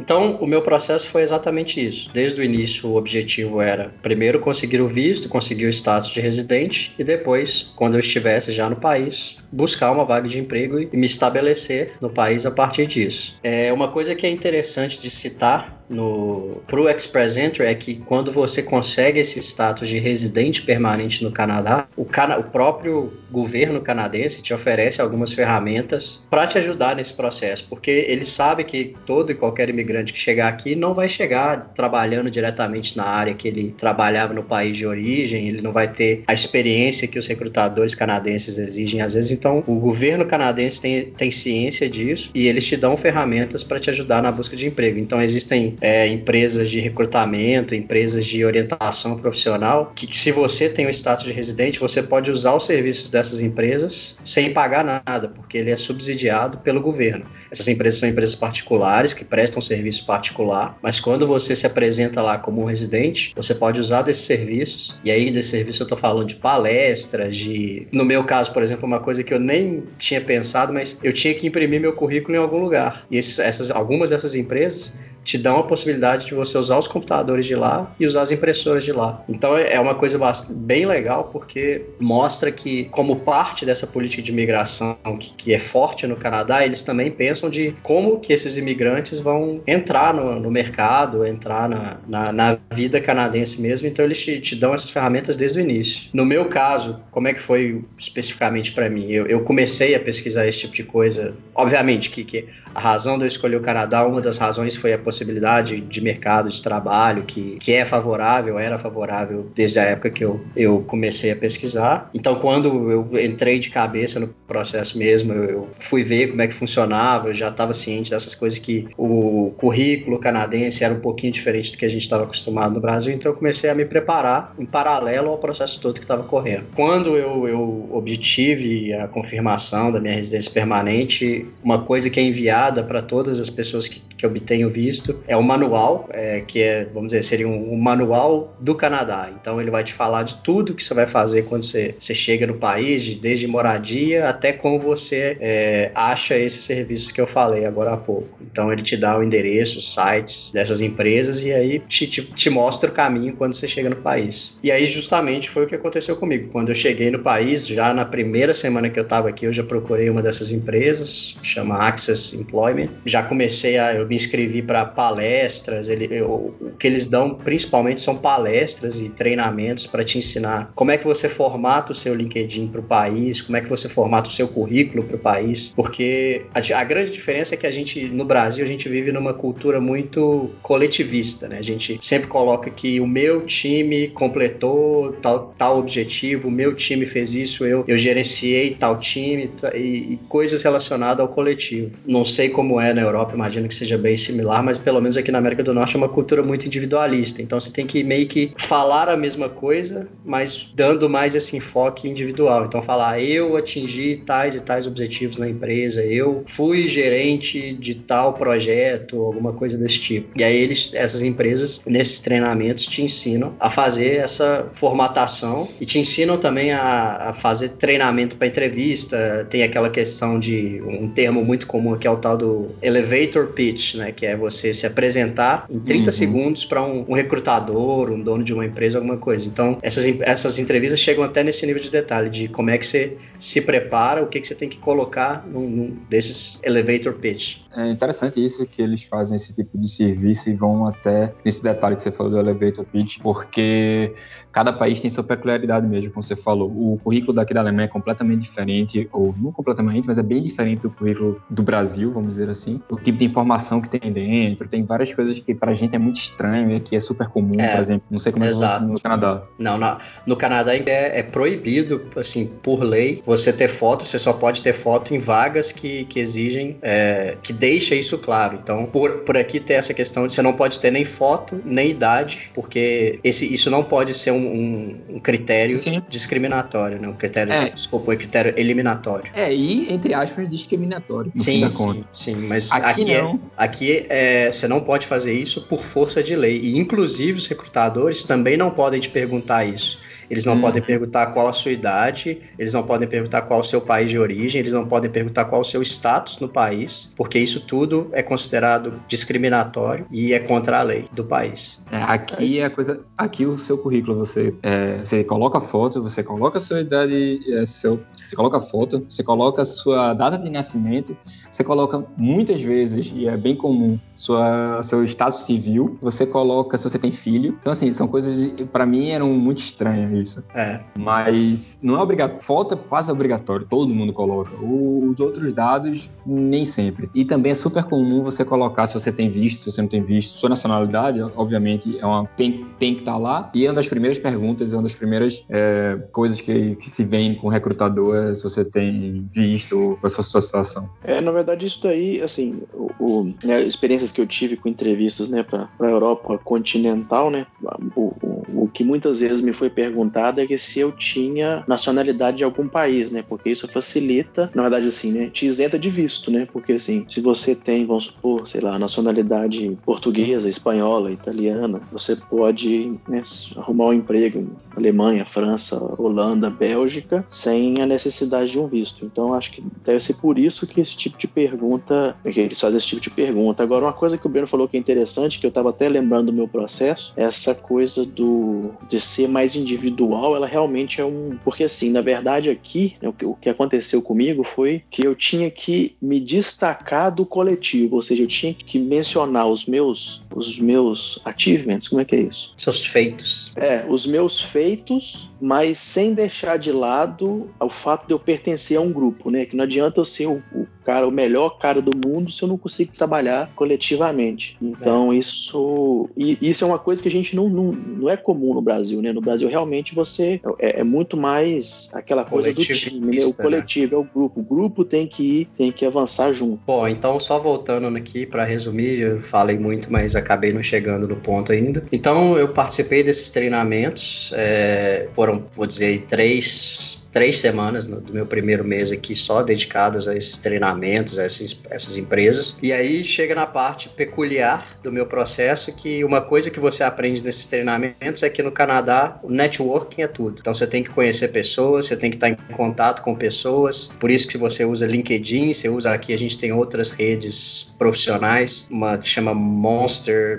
Então, 0.00 0.36
o 0.40 0.46
meu 0.46 0.62
processo 0.62 1.06
foi 1.08 1.22
exatamente 1.22 1.84
isso. 1.84 2.10
Desde 2.12 2.40
o 2.40 2.44
início, 2.44 2.88
o 2.88 2.96
objetivo 2.96 3.60
era 3.60 3.92
primeiro 4.02 4.40
conseguir 4.40 4.80
o 4.80 4.88
visto, 4.88 5.28
conseguir 5.28 5.66
o 5.66 5.68
status 5.68 6.10
de 6.10 6.20
residente 6.20 6.94
e 6.98 7.04
depois, 7.04 7.72
quando 7.76 7.94
eu 7.94 8.00
estivesse 8.00 8.52
já 8.52 8.68
no 8.68 8.76
país, 8.76 9.36
buscar 9.52 9.90
uma 9.90 10.04
vaga 10.04 10.28
de 10.28 10.38
emprego 10.38 10.78
e 10.78 10.96
me 10.96 11.06
estabelecer 11.06 11.94
no 12.00 12.10
país 12.10 12.46
a 12.46 12.50
partir 12.50 12.86
disso. 12.86 13.38
É 13.42 13.72
uma 13.72 13.88
coisa 13.88 14.14
que 14.14 14.26
é 14.26 14.30
interessante 14.30 15.00
de 15.00 15.10
citar 15.10 15.77
no 15.88 16.60
pro 16.66 16.88
Express 16.88 17.36
Entry 17.36 17.64
é 17.64 17.74
que 17.74 17.96
quando 17.96 18.30
você 18.30 18.62
consegue 18.62 19.20
esse 19.20 19.38
status 19.40 19.88
de 19.88 19.98
residente 19.98 20.62
permanente 20.62 21.24
no 21.24 21.32
Canadá, 21.32 21.88
o, 21.96 22.04
cana 22.04 22.38
o 22.38 22.44
próprio 22.44 23.12
governo 23.30 23.80
canadense 23.80 24.42
te 24.42 24.52
oferece 24.52 25.00
algumas 25.00 25.32
ferramentas 25.32 26.26
para 26.30 26.46
te 26.46 26.58
ajudar 26.58 26.96
nesse 26.96 27.14
processo, 27.14 27.66
porque 27.68 27.90
ele 27.90 28.24
sabe 28.24 28.64
que 28.64 28.96
todo 29.06 29.32
e 29.32 29.34
qualquer 29.34 29.68
imigrante 29.68 30.12
que 30.12 30.18
chegar 30.18 30.48
aqui 30.48 30.74
não 30.74 30.92
vai 30.92 31.08
chegar 31.08 31.72
trabalhando 31.74 32.30
diretamente 32.30 32.96
na 32.96 33.04
área 33.04 33.34
que 33.34 33.48
ele 33.48 33.74
trabalhava 33.76 34.34
no 34.34 34.42
país 34.42 34.76
de 34.76 34.86
origem, 34.86 35.48
ele 35.48 35.62
não 35.62 35.72
vai 35.72 35.88
ter 35.88 36.22
a 36.26 36.34
experiência 36.34 37.08
que 37.08 37.18
os 37.18 37.26
recrutadores 37.26 37.94
canadenses 37.94 38.58
exigem 38.58 39.00
às 39.00 39.14
vezes. 39.14 39.30
Então, 39.32 39.62
o 39.66 39.76
governo 39.76 40.26
canadense 40.26 40.80
tem, 40.80 41.04
tem 41.06 41.30
ciência 41.30 41.88
disso 41.88 42.30
e 42.34 42.46
eles 42.46 42.66
te 42.66 42.76
dão 42.76 42.96
ferramentas 42.96 43.62
para 43.62 43.78
te 43.78 43.90
ajudar 43.90 44.22
na 44.22 44.30
busca 44.30 44.56
de 44.56 44.66
emprego. 44.66 44.98
Então, 44.98 45.20
existem 45.20 45.77
é, 45.80 46.06
empresas 46.06 46.70
de 46.70 46.80
recrutamento, 46.80 47.74
empresas 47.74 48.26
de 48.26 48.44
orientação 48.44 49.16
profissional, 49.16 49.92
que, 49.94 50.06
que 50.06 50.16
se 50.16 50.30
você 50.30 50.68
tem 50.68 50.86
o 50.86 50.90
status 50.90 51.24
de 51.24 51.32
residente, 51.32 51.78
você 51.78 52.02
pode 52.02 52.30
usar 52.30 52.54
os 52.54 52.64
serviços 52.64 53.10
dessas 53.10 53.40
empresas 53.40 54.16
sem 54.24 54.52
pagar 54.52 54.84
nada, 54.84 55.28
porque 55.28 55.58
ele 55.58 55.70
é 55.70 55.76
subsidiado 55.76 56.58
pelo 56.58 56.80
governo. 56.80 57.26
Essas 57.50 57.68
empresas 57.68 58.00
são 58.00 58.08
empresas 58.08 58.34
particulares 58.34 59.14
que 59.14 59.24
prestam 59.24 59.60
serviço 59.60 60.04
particular, 60.06 60.78
mas 60.82 61.00
quando 61.00 61.26
você 61.26 61.54
se 61.54 61.66
apresenta 61.66 62.22
lá 62.22 62.38
como 62.38 62.62
um 62.62 62.64
residente, 62.64 63.32
você 63.36 63.54
pode 63.54 63.80
usar 63.80 64.02
desses 64.02 64.24
serviços, 64.24 64.98
e 65.04 65.10
aí 65.10 65.30
desse 65.30 65.50
serviço 65.50 65.82
eu 65.82 65.84
estou 65.84 65.98
falando 65.98 66.26
de 66.26 66.36
palestras, 66.36 67.36
de. 67.36 67.86
No 67.92 68.04
meu 68.04 68.24
caso, 68.24 68.52
por 68.52 68.62
exemplo, 68.62 68.86
uma 68.86 69.00
coisa 69.00 69.22
que 69.22 69.32
eu 69.32 69.40
nem 69.40 69.84
tinha 69.98 70.20
pensado, 70.20 70.72
mas 70.72 70.98
eu 71.02 71.12
tinha 71.12 71.34
que 71.34 71.46
imprimir 71.46 71.80
meu 71.80 71.92
currículo 71.92 72.36
em 72.36 72.40
algum 72.40 72.58
lugar. 72.58 73.06
E 73.10 73.16
esses, 73.16 73.38
essas, 73.38 73.70
algumas 73.70 74.10
dessas 74.10 74.34
empresas 74.34 74.94
te 75.24 75.36
dão 75.36 75.58
a 75.58 75.62
possibilidade 75.62 76.26
de 76.26 76.34
você 76.34 76.56
usar 76.56 76.78
os 76.78 76.88
computadores 76.88 77.46
de 77.46 77.54
lá 77.54 77.94
e 77.98 78.06
usar 78.06 78.22
as 78.22 78.32
impressoras 78.32 78.84
de 78.84 78.92
lá. 78.92 79.22
Então 79.28 79.56
é, 79.56 79.74
é 79.74 79.80
uma 79.80 79.94
coisa 79.94 80.18
bem 80.50 80.86
legal 80.86 81.30
porque 81.32 81.84
mostra 82.00 82.50
que, 82.50 82.86
como 82.86 83.16
parte 83.20 83.66
dessa 83.66 83.86
política 83.86 84.22
de 84.22 84.32
imigração 84.32 84.96
que, 85.18 85.34
que 85.34 85.54
é 85.54 85.58
forte 85.58 86.06
no 86.06 86.16
Canadá, 86.16 86.64
eles 86.64 86.82
também 86.82 87.10
pensam 87.10 87.50
de 87.50 87.74
como 87.82 88.20
que 88.20 88.32
esses 88.32 88.56
imigrantes 88.56 89.18
vão 89.18 89.60
entrar 89.66 90.14
no, 90.14 90.40
no 90.40 90.50
mercado, 90.50 91.24
entrar 91.24 91.68
na, 91.68 91.98
na, 92.06 92.32
na, 92.32 92.58
vida 92.72 93.00
canadense 93.00 93.60
mesmo. 93.60 93.88
Então 93.88 94.04
eles 94.04 94.22
te, 94.22 94.40
te, 94.40 94.54
dão 94.54 94.74
essas 94.74 94.90
ferramentas 94.90 95.36
desde 95.36 95.58
o 95.58 95.62
início. 95.62 96.08
No 96.12 96.24
meu 96.24 96.46
caso, 96.46 97.00
como 97.10 97.28
é 97.28 97.34
que 97.34 97.40
foi 97.40 97.84
especificamente 97.96 98.72
para 98.72 98.88
mim? 98.88 99.10
Eu, 99.10 99.26
eu, 99.26 99.40
comecei 99.40 99.94
a 99.94 100.00
pesquisar 100.00 100.46
esse 100.46 100.58
tipo 100.60 100.74
de 100.74 100.84
coisa. 100.84 101.34
Obviamente 101.54 102.10
que, 102.10 102.24
que 102.24 102.46
a 102.74 102.80
razão 102.80 103.18
de 103.18 103.24
eu 103.24 103.28
escolher 103.28 103.56
o 103.56 103.60
Canadá, 103.60 104.06
uma 104.06 104.20
das 104.20 104.38
razões 104.38 104.76
foi 104.76 104.92
a 104.92 104.98
possibilidade 105.08 105.80
de 105.80 106.00
mercado 106.02 106.50
de 106.50 106.62
trabalho 106.62 107.24
que, 107.24 107.56
que 107.58 107.72
é 107.72 107.82
favorável, 107.82 108.58
era 108.58 108.76
favorável 108.76 109.50
desde 109.54 109.78
a 109.78 109.84
época 109.84 110.10
que 110.10 110.22
eu, 110.22 110.38
eu 110.54 110.82
comecei 110.82 111.30
a 111.30 111.36
pesquisar. 111.36 112.10
Então, 112.12 112.34
quando 112.34 112.90
eu 112.90 113.08
entrei 113.18 113.58
de 113.58 113.70
cabeça 113.70 114.20
no 114.20 114.28
processo 114.46 114.98
mesmo, 114.98 115.32
eu, 115.32 115.44
eu 115.44 115.68
fui 115.72 116.02
ver 116.02 116.28
como 116.28 116.42
é 116.42 116.46
que 116.46 116.52
funcionava, 116.52 117.28
eu 117.28 117.34
já 117.34 117.48
estava 117.48 117.72
ciente 117.72 118.10
dessas 118.10 118.34
coisas 118.34 118.58
que 118.58 118.86
o 118.98 119.54
currículo 119.56 120.18
canadense 120.18 120.84
era 120.84 120.92
um 120.92 121.00
pouquinho 121.00 121.32
diferente 121.32 121.72
do 121.72 121.78
que 121.78 121.86
a 121.86 121.88
gente 121.88 122.02
estava 122.02 122.24
acostumado 122.24 122.74
no 122.74 122.80
Brasil, 122.80 123.14
então 123.14 123.32
eu 123.32 123.36
comecei 123.36 123.70
a 123.70 123.74
me 123.74 123.86
preparar 123.86 124.54
em 124.58 124.66
paralelo 124.66 125.30
ao 125.30 125.38
processo 125.38 125.80
todo 125.80 125.94
que 125.94 126.04
estava 126.04 126.24
correndo. 126.24 126.66
Quando 126.74 127.16
eu, 127.16 127.48
eu 127.48 127.88
obtive 127.92 128.92
a 128.92 129.08
confirmação 129.08 129.90
da 129.90 130.00
minha 130.00 130.14
residência 130.14 130.52
permanente, 130.52 131.46
uma 131.64 131.82
coisa 131.82 132.10
que 132.10 132.20
é 132.20 132.22
enviada 132.22 132.82
para 132.84 133.00
todas 133.00 133.40
as 133.40 133.48
pessoas 133.48 133.88
que, 133.88 134.02
que 134.16 134.26
obtêm 134.26 134.66
o 134.66 134.70
visto 134.70 134.97
é 135.26 135.36
o 135.36 135.42
manual, 135.42 136.08
é, 136.12 136.40
que 136.40 136.62
é, 136.62 136.86
vamos 136.92 137.08
dizer, 137.08 137.22
seria 137.22 137.48
um, 137.48 137.72
um, 137.72 137.76
manual 137.76 138.56
do 138.60 138.74
Canadá. 138.74 139.30
Então 139.40 139.60
ele 139.60 139.70
vai 139.70 139.84
te 139.84 139.92
falar 139.92 140.22
de 140.22 140.36
tudo 140.42 140.74
que 140.74 140.82
você 140.82 140.94
vai 140.94 141.06
fazer 141.06 141.42
quando 141.44 141.64
você, 141.64 141.94
você 141.98 142.14
chega 142.14 142.46
no 142.46 142.54
país, 142.54 143.02
de, 143.02 143.16
desde 143.16 143.46
moradia 143.46 144.28
até 144.28 144.52
como 144.52 144.78
você 144.78 145.36
é, 145.40 145.90
acha 145.94 146.36
esses 146.36 146.64
serviços 146.64 147.12
que 147.12 147.20
eu 147.20 147.26
falei 147.26 147.64
agora 147.64 147.92
há 147.92 147.96
pouco. 147.96 148.38
Então 148.40 148.72
ele 148.72 148.82
te 148.82 148.96
dá 148.96 149.18
o 149.18 149.22
endereço, 149.22 149.78
os 149.78 149.92
sites 149.92 150.50
dessas 150.52 150.80
empresas 150.80 151.44
e 151.44 151.52
aí 151.52 151.78
te, 151.80 152.06
te, 152.06 152.22
te 152.22 152.50
mostra 152.50 152.90
o 152.90 152.92
caminho 152.92 153.34
quando 153.36 153.54
você 153.54 153.68
chega 153.68 153.90
no 153.90 153.96
país. 153.96 154.56
E 154.62 154.70
aí 154.70 154.86
justamente 154.86 155.50
foi 155.50 155.64
o 155.64 155.66
que 155.66 155.74
aconteceu 155.74 156.16
comigo. 156.16 156.48
Quando 156.50 156.70
eu 156.70 156.74
cheguei 156.74 157.10
no 157.10 157.20
país, 157.20 157.66
já 157.66 157.92
na 157.92 158.04
primeira 158.04 158.54
semana 158.54 158.88
que 158.88 158.98
eu 158.98 159.04
estava 159.04 159.28
aqui, 159.28 159.46
eu 159.46 159.52
já 159.52 159.62
procurei 159.62 160.10
uma 160.10 160.22
dessas 160.22 160.52
empresas, 160.52 161.38
chama 161.42 161.78
Access 161.78 162.36
Employment. 162.36 162.88
Já 163.04 163.22
comecei 163.22 163.78
a, 163.78 163.94
eu 163.94 164.06
me 164.06 164.16
inscrevi 164.16 164.62
para 164.62 164.84
palestras, 164.88 165.88
ele, 165.88 166.22
o, 166.22 166.54
que 166.78 166.86
eles 166.86 167.06
dão 167.06 167.34
principalmente 167.34 168.00
são 168.00 168.16
palestras 168.16 169.00
e 169.00 169.08
treinamentos 169.08 169.86
para 169.86 170.04
te 170.04 170.18
ensinar 170.18 170.70
como 170.74 170.90
é 170.90 170.96
que 170.96 171.04
você 171.04 171.28
formata 171.28 171.92
o 171.92 171.94
seu 171.94 172.14
LinkedIn 172.14 172.68
para 172.68 172.80
o 172.80 172.84
país, 172.84 173.40
como 173.40 173.56
é 173.56 173.60
que 173.60 173.68
você 173.68 173.88
formata 173.88 174.28
o 174.28 174.32
seu 174.32 174.48
currículo 174.48 175.04
para 175.04 175.16
o 175.16 175.18
país, 175.18 175.72
porque 175.74 176.42
a, 176.54 176.80
a, 176.80 176.84
grande 176.84 177.10
diferença 177.10 177.54
é 177.54 177.56
que 177.56 177.66
a 177.66 177.70
gente, 177.70 178.04
no 178.08 178.24
Brasil, 178.24 178.64
a 178.64 178.68
gente 178.68 178.88
vive 178.88 179.12
numa 179.12 179.34
cultura 179.34 179.80
muito 179.80 180.50
coletivista, 180.62 181.48
né? 181.48 181.58
A 181.58 181.62
gente 181.62 181.98
sempre 182.00 182.28
coloca 182.28 182.70
que 182.70 183.00
o 183.00 183.06
meu 183.06 183.42
time 183.42 184.08
completou 184.08 185.12
tal, 185.22 185.54
tal 185.56 185.78
objetivo, 185.78 186.48
o 186.48 186.50
meu 186.50 186.74
time 186.74 187.06
fez 187.06 187.34
isso, 187.34 187.64
eu, 187.64 187.84
eu 187.86 187.98
gerenciei 187.98 188.74
tal 188.74 188.98
time 188.98 189.50
e, 189.74 189.78
e 189.78 190.20
coisas 190.28 190.62
relacionadas 190.62 191.20
ao 191.20 191.28
coletivo. 191.28 191.90
Não 192.06 192.24
sei 192.24 192.48
como 192.48 192.80
é 192.80 192.92
na 192.92 193.02
Europa, 193.02 193.34
imagino 193.34 193.68
que 193.68 193.74
seja 193.74 193.98
bem 193.98 194.16
similar, 194.16 194.62
mas 194.62 194.77
pelo 194.80 195.00
menos 195.00 195.16
aqui 195.16 195.30
na 195.30 195.38
América 195.38 195.62
do 195.62 195.74
Norte, 195.74 195.94
é 195.94 195.98
uma 195.98 196.08
cultura 196.08 196.42
muito 196.42 196.66
individualista. 196.66 197.42
Então 197.42 197.58
você 197.58 197.70
tem 197.70 197.86
que 197.86 198.02
meio 198.02 198.26
que 198.26 198.52
falar 198.56 199.08
a 199.08 199.16
mesma 199.16 199.48
coisa, 199.48 200.08
mas 200.24 200.70
dando 200.74 201.08
mais 201.08 201.34
esse 201.34 201.56
enfoque 201.56 202.08
individual. 202.08 202.66
Então 202.66 202.82
falar, 202.82 203.20
eu 203.20 203.56
atingi 203.56 204.16
tais 204.16 204.54
e 204.54 204.60
tais 204.60 204.86
objetivos 204.86 205.38
na 205.38 205.48
empresa, 205.48 206.02
eu 206.04 206.42
fui 206.46 206.86
gerente 206.86 207.72
de 207.74 207.94
tal 207.94 208.32
projeto, 208.34 209.20
alguma 209.22 209.52
coisa 209.52 209.76
desse 209.76 210.00
tipo. 210.00 210.28
E 210.38 210.44
aí 210.44 210.56
eles, 210.56 210.92
essas 210.94 211.22
empresas, 211.22 211.80
nesses 211.86 212.20
treinamentos, 212.20 212.86
te 212.86 213.02
ensinam 213.02 213.54
a 213.58 213.70
fazer 213.70 214.16
essa 214.16 214.70
formatação 214.74 215.68
e 215.80 215.84
te 215.84 215.98
ensinam 215.98 216.38
também 216.38 216.72
a, 216.72 217.28
a 217.28 217.32
fazer 217.32 217.70
treinamento 217.70 218.36
para 218.36 218.46
entrevista. 218.46 219.46
Tem 219.50 219.62
aquela 219.62 219.90
questão 219.90 220.38
de 220.38 220.80
um 220.86 221.08
termo 221.08 221.44
muito 221.44 221.66
comum 221.66 221.96
que 221.96 222.06
é 222.06 222.10
o 222.10 222.16
tal 222.16 222.36
do 222.36 222.70
elevator 222.82 223.48
pitch, 223.48 223.94
né? 223.94 224.12
Que 224.12 224.26
é 224.26 224.36
você 224.36 224.67
se 224.74 224.86
apresentar 224.86 225.66
em 225.70 225.78
30 225.78 226.08
uhum. 226.08 226.12
segundos 226.12 226.64
para 226.64 226.82
um, 226.82 227.04
um, 227.08 227.14
recrutador, 227.14 228.10
um 228.10 228.20
dono 228.20 228.44
de 228.44 228.52
uma 228.52 228.64
empresa, 228.64 228.98
alguma 228.98 229.16
coisa. 229.16 229.48
Então, 229.48 229.78
essas, 229.82 230.04
essas 230.20 230.58
entrevistas 230.58 230.98
chegam 230.98 231.24
até 231.24 231.42
nesse 231.42 231.64
nível 231.66 231.82
de 231.82 231.90
detalhe, 231.90 232.30
de 232.30 232.48
como 232.48 232.70
é 232.70 232.78
que 232.78 232.86
você 232.86 233.16
se 233.38 233.60
prepara, 233.60 234.22
o 234.22 234.26
que, 234.26 234.40
que 234.40 234.46
você 234.46 234.54
tem 234.54 234.68
que 234.68 234.78
colocar 234.78 235.46
num, 235.46 235.68
num 235.68 235.96
desses 236.08 236.60
elevator 236.62 237.14
pitch. 237.14 237.58
É 237.76 237.90
interessante 237.90 238.44
isso 238.44 238.66
que 238.66 238.82
eles 238.82 239.04
fazem 239.04 239.36
esse 239.36 239.54
tipo 239.54 239.78
de 239.78 239.88
serviço 239.88 240.50
e 240.50 240.54
vão 240.54 240.86
até 240.86 241.32
nesse 241.44 241.62
detalhe 241.62 241.96
que 241.96 242.02
você 242.02 242.10
falou 242.10 242.32
do 242.32 242.38
elevator 242.38 242.84
pitch, 242.84 243.18
porque 243.22 244.12
cada 244.58 244.72
país 244.72 245.00
tem 245.00 245.08
sua 245.08 245.22
peculiaridade 245.22 245.86
mesmo, 245.86 246.10
como 246.10 246.20
você 246.20 246.34
falou. 246.34 246.68
O 246.68 246.98
currículo 247.04 247.32
daqui 247.32 247.54
da 247.54 247.60
Alemanha 247.60 247.84
é 247.84 247.88
completamente 247.88 248.40
diferente, 248.40 249.08
ou 249.12 249.32
não 249.40 249.52
completamente, 249.52 250.04
mas 250.04 250.18
é 250.18 250.22
bem 250.22 250.42
diferente 250.42 250.80
do 250.80 250.90
currículo 250.90 251.40
do 251.48 251.62
Brasil, 251.62 252.10
vamos 252.10 252.30
dizer 252.30 252.50
assim. 252.50 252.82
O 252.90 252.96
tipo 252.96 253.18
de 253.18 253.24
informação 253.24 253.80
que 253.80 253.88
tem 253.88 254.12
dentro, 254.12 254.66
tem 254.66 254.82
várias 254.82 255.14
coisas 255.14 255.38
que 255.38 255.54
pra 255.54 255.72
gente 255.74 255.94
é 255.94 255.98
muito 255.98 256.16
estranho 256.16 256.72
e 256.72 256.80
que 256.80 256.96
é 256.96 256.98
super 256.98 257.28
comum, 257.28 257.52
é, 257.56 257.68
por 257.68 257.80
exemplo. 257.80 258.02
Não 258.10 258.18
sei 258.18 258.32
como 258.32 258.46
exato. 258.46 258.82
é 258.82 258.88
no 258.88 259.00
Canadá. 259.00 259.44
Não, 259.56 259.78
no, 259.78 259.96
no 260.26 260.34
Canadá 260.34 260.74
é, 260.74 261.20
é, 261.20 261.22
proibido, 261.22 262.02
assim, 262.16 262.50
por 262.60 262.82
lei, 262.82 263.20
você 263.24 263.52
ter 263.52 263.68
foto, 263.68 264.04
você 264.04 264.18
só 264.18 264.32
pode 264.32 264.60
ter 264.60 264.72
foto 264.72 265.14
em 265.14 265.20
vagas 265.20 265.70
que, 265.70 266.04
que 266.06 266.18
exigem, 266.18 266.78
é, 266.82 267.36
que 267.44 267.52
deixa 267.52 267.94
isso 267.94 268.18
claro. 268.18 268.58
Então, 268.60 268.86
por, 268.86 269.18
por 269.18 269.36
aqui 269.36 269.60
tem 269.60 269.76
essa 269.76 269.94
questão 269.94 270.26
de 270.26 270.32
você 270.32 270.42
não 270.42 270.54
pode 270.54 270.80
ter 270.80 270.90
nem 270.90 271.04
foto, 271.04 271.62
nem 271.64 271.90
idade, 271.90 272.50
porque 272.52 273.20
esse, 273.22 273.46
isso 273.54 273.70
não 273.70 273.84
pode 273.84 274.14
ser 274.14 274.32
um, 274.32 274.47
um, 274.48 274.96
um 275.08 275.20
critério 275.20 275.78
Sim. 275.78 276.02
discriminatório, 276.08 277.00
né? 277.00 277.08
Um 277.08 277.14
critério, 277.14 277.52
é. 277.52 277.70
desculpa, 277.70 278.14
critério 278.16 278.54
eliminatório. 278.56 279.30
É, 279.34 279.54
e 279.54 279.92
entre 279.92 280.14
aspas, 280.14 280.48
discriminatório. 280.48 281.32
sim, 281.36 281.70
sim, 281.70 282.04
sim, 282.12 282.34
mas 282.34 282.70
aqui, 282.72 283.02
aqui 283.02 283.12
é, 283.12 283.38
aqui 283.56 284.06
é, 284.08 284.52
você 284.52 284.66
não 284.66 284.80
pode 284.80 285.06
fazer 285.06 285.32
isso 285.32 285.62
por 285.62 285.82
força 285.82 286.22
de 286.22 286.34
lei. 286.34 286.60
E 286.60 286.78
inclusive 286.78 287.38
os 287.38 287.46
recrutadores 287.46 288.24
também 288.24 288.56
não 288.56 288.70
podem 288.70 289.00
te 289.00 289.08
perguntar 289.08 289.64
isso. 289.64 289.98
Eles 290.30 290.44
não 290.44 290.54
hum. 290.54 290.60
podem 290.60 290.82
perguntar 290.82 291.26
qual 291.28 291.48
a 291.48 291.52
sua 291.52 291.72
idade, 291.72 292.40
eles 292.58 292.74
não 292.74 292.82
podem 292.82 293.08
perguntar 293.08 293.42
qual 293.42 293.60
o 293.60 293.64
seu 293.64 293.80
país 293.80 294.10
de 294.10 294.18
origem, 294.18 294.60
eles 294.60 294.72
não 294.72 294.86
podem 294.86 295.10
perguntar 295.10 295.44
qual 295.46 295.60
o 295.60 295.64
seu 295.64 295.82
status 295.82 296.38
no 296.38 296.48
país, 296.48 297.12
porque 297.16 297.38
isso 297.38 297.60
tudo 297.60 298.08
é 298.12 298.22
considerado 298.22 299.00
discriminatório 299.08 300.06
e 300.10 300.32
é 300.32 300.38
contra 300.38 300.80
a 300.80 300.82
lei 300.82 301.08
do 301.12 301.24
país. 301.24 301.80
É, 301.90 302.02
aqui 302.02 302.58
é 302.58 302.64
a 302.64 302.70
coisa. 302.70 303.00
Aqui 303.16 303.46
o 303.46 303.58
seu 303.58 303.78
currículo, 303.78 304.18
você, 304.18 304.54
é, 304.62 304.98
você 304.98 305.24
coloca 305.24 305.60
foto, 305.60 306.02
você 306.02 306.22
coloca 306.22 306.58
a 306.58 306.60
sua 306.60 306.80
idade, 306.80 307.40
é, 307.52 307.66
seu, 307.66 308.00
você 308.16 308.36
coloca 308.36 308.60
foto, 308.60 309.04
você 309.08 309.22
coloca 309.22 309.62
a 309.62 309.64
sua 309.64 310.14
data 310.14 310.38
de 310.38 310.48
nascimento, 310.50 311.16
você 311.50 311.64
coloca 311.64 312.04
muitas 312.16 312.62
vezes, 312.62 313.10
e 313.14 313.26
é 313.26 313.36
bem 313.36 313.56
comum, 313.56 313.98
sua, 314.14 314.80
seu 314.82 315.02
status 315.04 315.40
civil, 315.40 315.96
você 316.00 316.26
coloca 316.26 316.76
se 316.78 316.88
você 316.88 316.98
tem 316.98 317.10
filho. 317.10 317.56
Então, 317.58 317.72
assim, 317.72 317.92
são 317.92 318.06
coisas 318.06 318.52
para 318.72 318.86
mim 318.86 319.10
eram 319.10 319.28
muito 319.28 319.58
estranhas 319.58 320.17
isso. 320.18 320.44
É. 320.54 320.80
Mas 320.96 321.78
não 321.82 321.96
é 321.96 322.02
obrigatório. 322.02 322.42
Falta 322.42 322.76
quase 322.76 323.10
obrigatório, 323.10 323.66
todo 323.68 323.92
mundo 323.92 324.12
coloca. 324.12 324.50
Os 324.62 325.20
outros 325.20 325.52
dados, 325.52 326.10
nem 326.26 326.64
sempre. 326.64 327.08
E 327.14 327.24
também 327.24 327.52
é 327.52 327.54
super 327.54 327.84
comum 327.84 328.22
você 328.22 328.44
colocar 328.44 328.86
se 328.86 328.94
você 328.94 329.12
tem 329.12 329.30
visto, 329.30 329.62
se 329.62 329.70
você 329.70 329.80
não 329.80 329.88
tem 329.88 330.02
visto. 330.02 330.32
Sua 330.32 330.48
nacionalidade, 330.48 331.20
obviamente, 331.36 331.98
é 331.98 332.06
uma, 332.06 332.26
tem, 332.36 332.66
tem 332.78 332.94
que 332.94 333.00
estar 333.00 333.12
tá 333.12 333.18
lá. 333.18 333.50
E 333.54 333.64
é 333.64 333.68
uma 333.68 333.74
das 333.74 333.88
primeiras 333.88 334.18
perguntas, 334.18 334.72
é 334.72 334.76
uma 334.76 334.82
das 334.82 334.92
primeiras 334.92 335.44
é, 335.48 335.98
coisas 336.12 336.40
que, 336.40 336.76
que 336.76 336.90
se 336.90 337.04
vem 337.04 337.34
com 337.34 337.46
o 337.46 337.50
recrutador 337.50 338.16
é 338.16 338.34
se 338.34 338.42
você 338.42 338.64
tem 338.64 339.28
visto 339.32 339.98
a 340.02 340.08
sua 340.08 340.40
situação. 340.40 340.88
É, 341.04 341.20
na 341.20 341.30
verdade, 341.30 341.66
isso 341.66 341.82
daí, 341.82 342.20
assim, 342.20 342.62
o, 342.72 342.90
o 342.98 343.34
né, 343.44 343.62
experiências 343.62 344.12
que 344.12 344.20
eu 344.20 344.26
tive 344.26 344.56
com 344.56 344.68
entrevistas, 344.68 345.28
né, 345.28 345.42
para 345.42 345.68
a 345.80 345.84
Europa 345.84 346.38
continental, 346.38 347.30
né, 347.30 347.46
o, 347.94 348.12
o, 348.22 348.64
o 348.64 348.68
que 348.68 348.84
muitas 348.84 349.20
vezes 349.20 349.42
me 349.42 349.52
foi 349.52 349.70
perguntado 349.70 350.07
é 350.14 350.46
que 350.46 350.58
se 350.58 350.80
eu 350.80 350.92
tinha 350.92 351.64
nacionalidade 351.66 352.38
de 352.38 352.44
algum 352.44 352.68
país, 352.68 353.12
né, 353.12 353.24
porque 353.26 353.50
isso 353.50 353.68
facilita, 353.68 354.50
na 354.54 354.62
verdade, 354.62 354.88
assim, 354.88 355.12
né, 355.12 355.30
te 355.30 355.46
isenta 355.46 355.78
de 355.78 355.90
visto, 355.90 356.30
né, 356.30 356.46
porque 356.52 356.72
assim, 356.72 357.06
se 357.08 357.20
você 357.20 357.54
tem, 357.54 357.86
vamos 357.86 358.04
supor, 358.04 358.46
sei 358.46 358.60
lá, 358.60 358.78
nacionalidade 358.78 359.76
portuguesa, 359.84 360.48
espanhola, 360.48 361.10
italiana, 361.10 361.80
você 361.92 362.16
pode 362.16 362.98
né, 363.08 363.22
arrumar 363.56 363.86
um 363.86 363.92
emprego 363.92 364.38
em 364.38 364.50
Alemanha, 364.76 365.24
França, 365.24 365.76
Holanda, 365.98 366.50
Bélgica, 366.50 367.24
sem 367.28 367.80
a 367.80 367.86
necessidade 367.86 368.50
de 368.50 368.58
um 368.58 368.66
visto. 368.66 369.04
Então, 369.04 369.34
acho 369.34 369.52
que 369.52 369.62
deve 369.84 370.00
ser 370.00 370.14
por 370.14 370.38
isso 370.38 370.66
que 370.66 370.80
esse 370.80 370.96
tipo 370.96 371.18
de 371.18 371.26
pergunta, 371.26 372.16
que 372.22 372.40
eles 372.40 372.60
fazem 372.60 372.78
esse 372.78 372.86
tipo 372.86 373.02
de 373.02 373.10
pergunta. 373.10 373.62
Agora, 373.62 373.84
uma 373.84 373.92
coisa 373.92 374.16
que 374.16 374.26
o 374.26 374.30
Breno 374.30 374.46
falou 374.46 374.68
que 374.68 374.76
é 374.76 374.80
interessante, 374.80 375.38
que 375.38 375.46
eu 375.46 375.48
estava 375.48 375.70
até 375.70 375.88
lembrando 375.88 376.26
do 376.26 376.32
meu 376.32 376.48
processo, 376.48 377.12
é 377.16 377.24
essa 377.24 377.54
coisa 377.54 378.04
do 378.04 378.74
de 378.88 379.00
ser 379.00 379.28
mais 379.28 379.56
individual, 379.56 379.97
ela 380.04 380.46
realmente 380.46 381.00
é 381.00 381.04
um. 381.04 381.38
Porque, 381.44 381.64
assim, 381.64 381.90
na 381.90 382.00
verdade, 382.00 382.50
aqui, 382.50 382.96
né, 383.00 383.08
o, 383.08 383.12
que, 383.12 383.24
o 383.24 383.34
que 383.34 383.48
aconteceu 383.48 384.02
comigo 384.02 384.44
foi 384.44 384.82
que 384.90 385.06
eu 385.06 385.14
tinha 385.14 385.50
que 385.50 385.96
me 386.00 386.20
destacar 386.20 387.14
do 387.14 387.24
coletivo, 387.24 387.96
ou 387.96 388.02
seja, 388.02 388.22
eu 388.22 388.26
tinha 388.26 388.54
que 388.54 388.78
mencionar 388.78 389.48
os 389.48 389.66
meus, 389.66 390.24
os 390.34 390.58
meus 390.58 391.20
achievements, 391.24 391.88
como 391.88 392.00
é 392.00 392.04
que 392.04 392.16
é 392.16 392.20
isso? 392.20 392.52
Seus 392.56 392.84
feitos. 392.84 393.52
É, 393.56 393.84
os 393.88 394.06
meus 394.06 394.40
feitos, 394.40 395.30
mas 395.40 395.78
sem 395.78 396.14
deixar 396.14 396.58
de 396.58 396.72
lado 396.72 397.50
o 397.60 397.70
fato 397.70 398.06
de 398.06 398.12
eu 398.12 398.18
pertencer 398.18 398.76
a 398.76 398.80
um 398.80 398.92
grupo, 398.92 399.30
né? 399.30 399.44
Que 399.44 399.56
não 399.56 399.64
adianta 399.64 400.00
eu 400.00 400.04
ser 400.04 400.26
o, 400.26 400.42
o 400.52 400.66
cara, 400.88 401.06
o 401.06 401.10
melhor 401.10 401.58
cara 401.58 401.82
do 401.82 401.90
mundo 401.94 402.32
se 402.32 402.42
eu 402.42 402.48
não 402.48 402.56
consigo 402.56 402.90
trabalhar 402.96 403.52
coletivamente. 403.54 404.56
Então, 404.62 405.12
é. 405.12 405.16
isso 405.16 406.08
e 406.16 406.38
isso 406.40 406.64
é 406.64 406.66
uma 406.66 406.78
coisa 406.78 407.02
que 407.02 407.08
a 407.08 407.10
gente 407.10 407.36
não, 407.36 407.46
não, 407.46 407.72
não 407.72 408.08
é 408.08 408.16
comum 408.16 408.54
no 408.54 408.62
Brasil, 408.62 409.02
né? 409.02 409.12
No 409.12 409.20
Brasil, 409.20 409.50
realmente, 409.50 409.94
você 409.94 410.40
é, 410.58 410.80
é 410.80 410.84
muito 410.84 411.14
mais 411.14 411.90
aquela 411.92 412.24
coisa 412.24 412.54
do 412.54 412.62
time, 412.62 413.18
né? 413.18 413.24
O 413.26 413.34
coletivo, 413.34 413.96
né? 413.96 413.98
é 413.98 414.00
o 414.00 414.04
grupo. 414.04 414.40
O 414.40 414.42
grupo 414.42 414.82
tem 414.82 415.06
que 415.06 415.40
ir, 415.40 415.48
tem 415.58 415.70
que 415.70 415.84
avançar 415.84 416.32
junto. 416.32 416.62
Bom, 416.66 416.88
então, 416.88 417.20
só 417.20 417.38
voltando 417.38 417.94
aqui 417.94 418.24
para 418.24 418.44
resumir, 418.44 419.00
eu 419.00 419.20
falei 419.20 419.58
muito, 419.58 419.92
mas 419.92 420.16
acabei 420.16 420.54
não 420.54 420.62
chegando 420.62 421.06
no 421.06 421.16
ponto 421.16 421.52
ainda. 421.52 421.84
Então, 421.92 422.38
eu 422.38 422.48
participei 422.48 423.02
desses 423.02 423.28
treinamentos, 423.30 424.32
é, 424.34 425.06
foram, 425.12 425.44
vou 425.52 425.66
dizer, 425.66 426.06
três 426.06 426.97
três 427.12 427.38
semanas 427.38 427.86
no, 427.86 428.00
do 428.00 428.12
meu 428.12 428.26
primeiro 428.26 428.64
mês 428.64 428.92
aqui 428.92 429.14
só 429.14 429.42
dedicadas 429.42 430.06
a 430.08 430.16
esses 430.16 430.36
treinamentos, 430.36 431.18
a 431.18 431.24
esses, 431.26 431.60
essas 431.70 431.96
empresas. 431.96 432.56
E 432.62 432.72
aí 432.72 433.02
chega 433.02 433.34
na 433.34 433.46
parte 433.46 433.88
peculiar 433.88 434.78
do 434.82 434.92
meu 434.92 435.06
processo 435.06 435.72
que 435.72 436.04
uma 436.04 436.20
coisa 436.20 436.50
que 436.50 436.60
você 436.60 436.82
aprende 436.82 437.24
nesses 437.24 437.46
treinamentos 437.46 438.22
é 438.22 438.28
que 438.30 438.42
no 438.42 438.52
Canadá 438.52 439.18
o 439.22 439.30
networking 439.30 440.02
é 440.02 440.06
tudo. 440.06 440.38
Então 440.40 440.52
você 440.54 440.66
tem 440.66 440.82
que 440.82 440.90
conhecer 440.90 441.28
pessoas, 441.28 441.86
você 441.86 441.96
tem 441.96 442.10
que 442.10 442.16
estar 442.16 442.28
em 442.28 442.36
contato 442.54 443.02
com 443.02 443.14
pessoas. 443.14 443.88
Por 443.98 444.10
isso 444.10 444.28
que 444.28 444.36
você 444.36 444.64
usa 444.64 444.86
LinkedIn, 444.86 445.52
você 445.52 445.68
usa 445.68 445.92
aqui 445.92 446.12
a 446.12 446.18
gente 446.18 446.36
tem 446.38 446.52
outras 446.52 446.90
redes 446.90 447.74
profissionais, 447.78 448.66
uma 448.70 448.98
que 448.98 449.08
chama 449.08 449.32
monster.ca, 449.34 450.32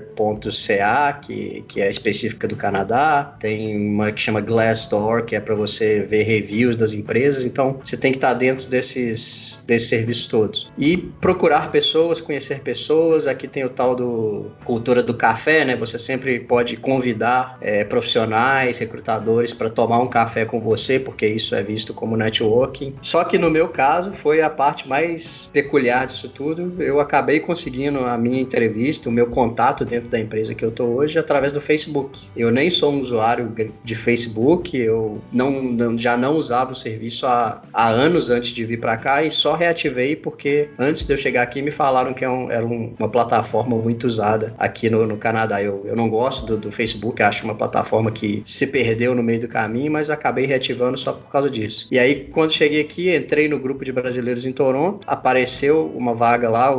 que, 1.13 1.63
que 1.67 1.82
é 1.82 1.89
específica 1.89 2.47
do 2.47 2.55
Canadá, 2.55 3.36
tem 3.39 3.75
uma 3.75 4.12
que 4.12 4.21
chama 4.21 4.41
Glassdoor, 4.41 5.23
que 5.25 5.36
é 5.36 5.39
para 5.39 5.55
você 5.55 6.01
ver 6.01 6.23
reviews 6.23 6.59
reviews 6.60 6.76
das 6.76 6.93
empresas, 6.93 7.45
então 7.45 7.80
você 7.82 7.95
tem 7.95 8.12
que 8.12 8.17
estar 8.17 8.34
dentro 8.34 8.67
desses, 8.67 9.63
desses 9.65 9.88
serviços 9.88 10.28
todos. 10.28 10.72
E 10.78 10.98
procurar 10.98 11.72
pessoas, 11.72 12.19
conhecer 12.19 12.60
pessoas, 12.60 13.26
aqui 13.26 13.48
tem 13.48 13.63
o 13.63 13.69
tal 13.69 13.95
do 13.95 14.48
cultura 14.65 15.02
do 15.02 15.13
café, 15.13 15.63
né? 15.63 15.76
Você 15.76 15.98
sempre 15.98 16.39
pode 16.41 16.76
convidar 16.78 17.58
é, 17.62 17.84
profissionais, 17.84 18.78
recrutadores 18.78 19.54
para 19.54 19.69
tomar 19.69 20.00
um 20.00 20.08
café 20.08 20.45
com 20.45 20.60
você, 20.60 21.00
porque 21.00 21.26
isso 21.26 21.56
é 21.56 21.63
visto 21.63 21.93
como 21.93 22.17
networking. 22.17 22.95
Só 23.02 23.24
que 23.24 23.38
no 23.38 23.50
meu 23.50 23.69
caso 23.69 24.12
foi 24.12 24.41
a 24.41 24.50
parte 24.50 24.88
mais 24.88 25.50
peculiar 25.54 26.08
disso 26.08 26.28
tudo. 26.28 26.82
Eu 26.82 27.00
acabei 27.00 27.39
conseguindo 27.39 28.00
a 28.00 28.17
minha 28.17 28.41
entrevista, 28.41 29.10
o 29.10 29.12
meu 29.12 29.28
contato 29.28 29.86
dentro 29.86 30.10
da 30.10 30.19
empresa 30.19 30.54
que 30.54 30.63
eu 30.63 30.69
estou 30.69 30.95
hoje 30.95 31.17
através 31.17 31.54
do 31.54 31.62
Facebook. 31.62 32.28
Eu 32.36 32.52
nem 32.52 32.69
sou 32.69 32.91
um 32.91 33.00
usuário 33.00 33.54
de 33.84 33.95
Facebook, 33.95 34.78
eu 34.78 35.22
não, 35.32 35.62
não 35.63 35.98
já 35.98 36.17
não 36.17 36.36
usava 36.49 36.71
o 36.71 36.75
serviço 36.75 37.27
há, 37.27 37.62
há 37.71 37.88
anos 37.89 38.31
antes 38.31 38.49
de 38.49 38.65
vir 38.65 38.79
para 38.79 38.97
cá 38.97 39.23
e 39.23 39.29
só 39.29 39.53
reativei 39.53 40.15
porque 40.15 40.69
antes 40.79 41.05
de 41.05 41.13
eu 41.13 41.17
chegar 41.17 41.43
aqui 41.43 41.62
me 41.62 41.69
falaram 41.69 42.13
que 42.13 42.25
é 42.25 42.29
um, 42.29 42.51
era 42.51 42.65
um, 42.65 42.93
uma 42.97 43.07
plataforma 43.07 43.77
muito 43.77 44.07
usada 44.07 44.53
aqui 44.57 44.89
no, 44.89 45.05
no 45.05 45.17
Canadá. 45.17 45.62
Eu, 45.62 45.83
eu 45.85 45.95
não 45.95 46.09
gosto 46.09 46.45
do, 46.45 46.57
do 46.57 46.71
Facebook, 46.71 47.21
acho 47.21 47.43
uma 47.43 47.53
plataforma 47.53 48.12
que 48.12 48.41
se 48.43 48.65
perdeu 48.65 49.13
no 49.13 49.21
meio 49.21 49.41
do 49.41 49.47
caminho, 49.47 49.91
mas 49.91 50.09
acabei 50.09 50.45
reativando 50.45 50.97
só 50.97 51.13
por 51.13 51.29
causa 51.29 51.49
disso. 51.49 51.88
E 51.91 51.99
aí, 51.99 52.25
quando 52.31 52.51
cheguei 52.51 52.81
aqui, 52.81 53.15
entrei 53.15 53.47
no 53.47 53.59
grupo 53.59 53.85
de 53.85 53.91
brasileiros 53.91 54.45
em 54.45 54.51
Toronto, 54.51 55.05
apareceu 55.05 55.85
uma 55.95 56.13
vaga 56.15 56.49
lá, 56.49 56.75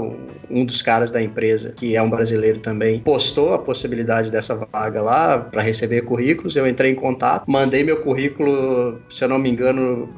um 0.51 0.65
dos 0.65 0.83
caras 0.83 1.11
da 1.11 1.23
empresa, 1.23 1.73
que 1.77 1.95
é 1.95 2.03
um 2.03 2.11
brasileiro 2.11 2.59
também, 2.59 2.99
postou 2.99 3.55
a 3.55 3.59
possibilidade 3.59 4.31
dessa 4.31 4.55
vaga 4.73 5.01
lá 5.01 5.39
para 5.39 5.63
receber 5.63 6.03
currículos. 6.03 6.57
Eu 6.57 6.67
entrei 6.67 6.91
em 6.91 6.95
contato, 6.95 7.45
mandei 7.47 7.85
meu 7.85 7.99
currículo, 7.99 9.01
se 9.09 9.23
eu 9.25 9.29
não 9.29 9.39
me 9.39 9.51
engano, 9.51 9.60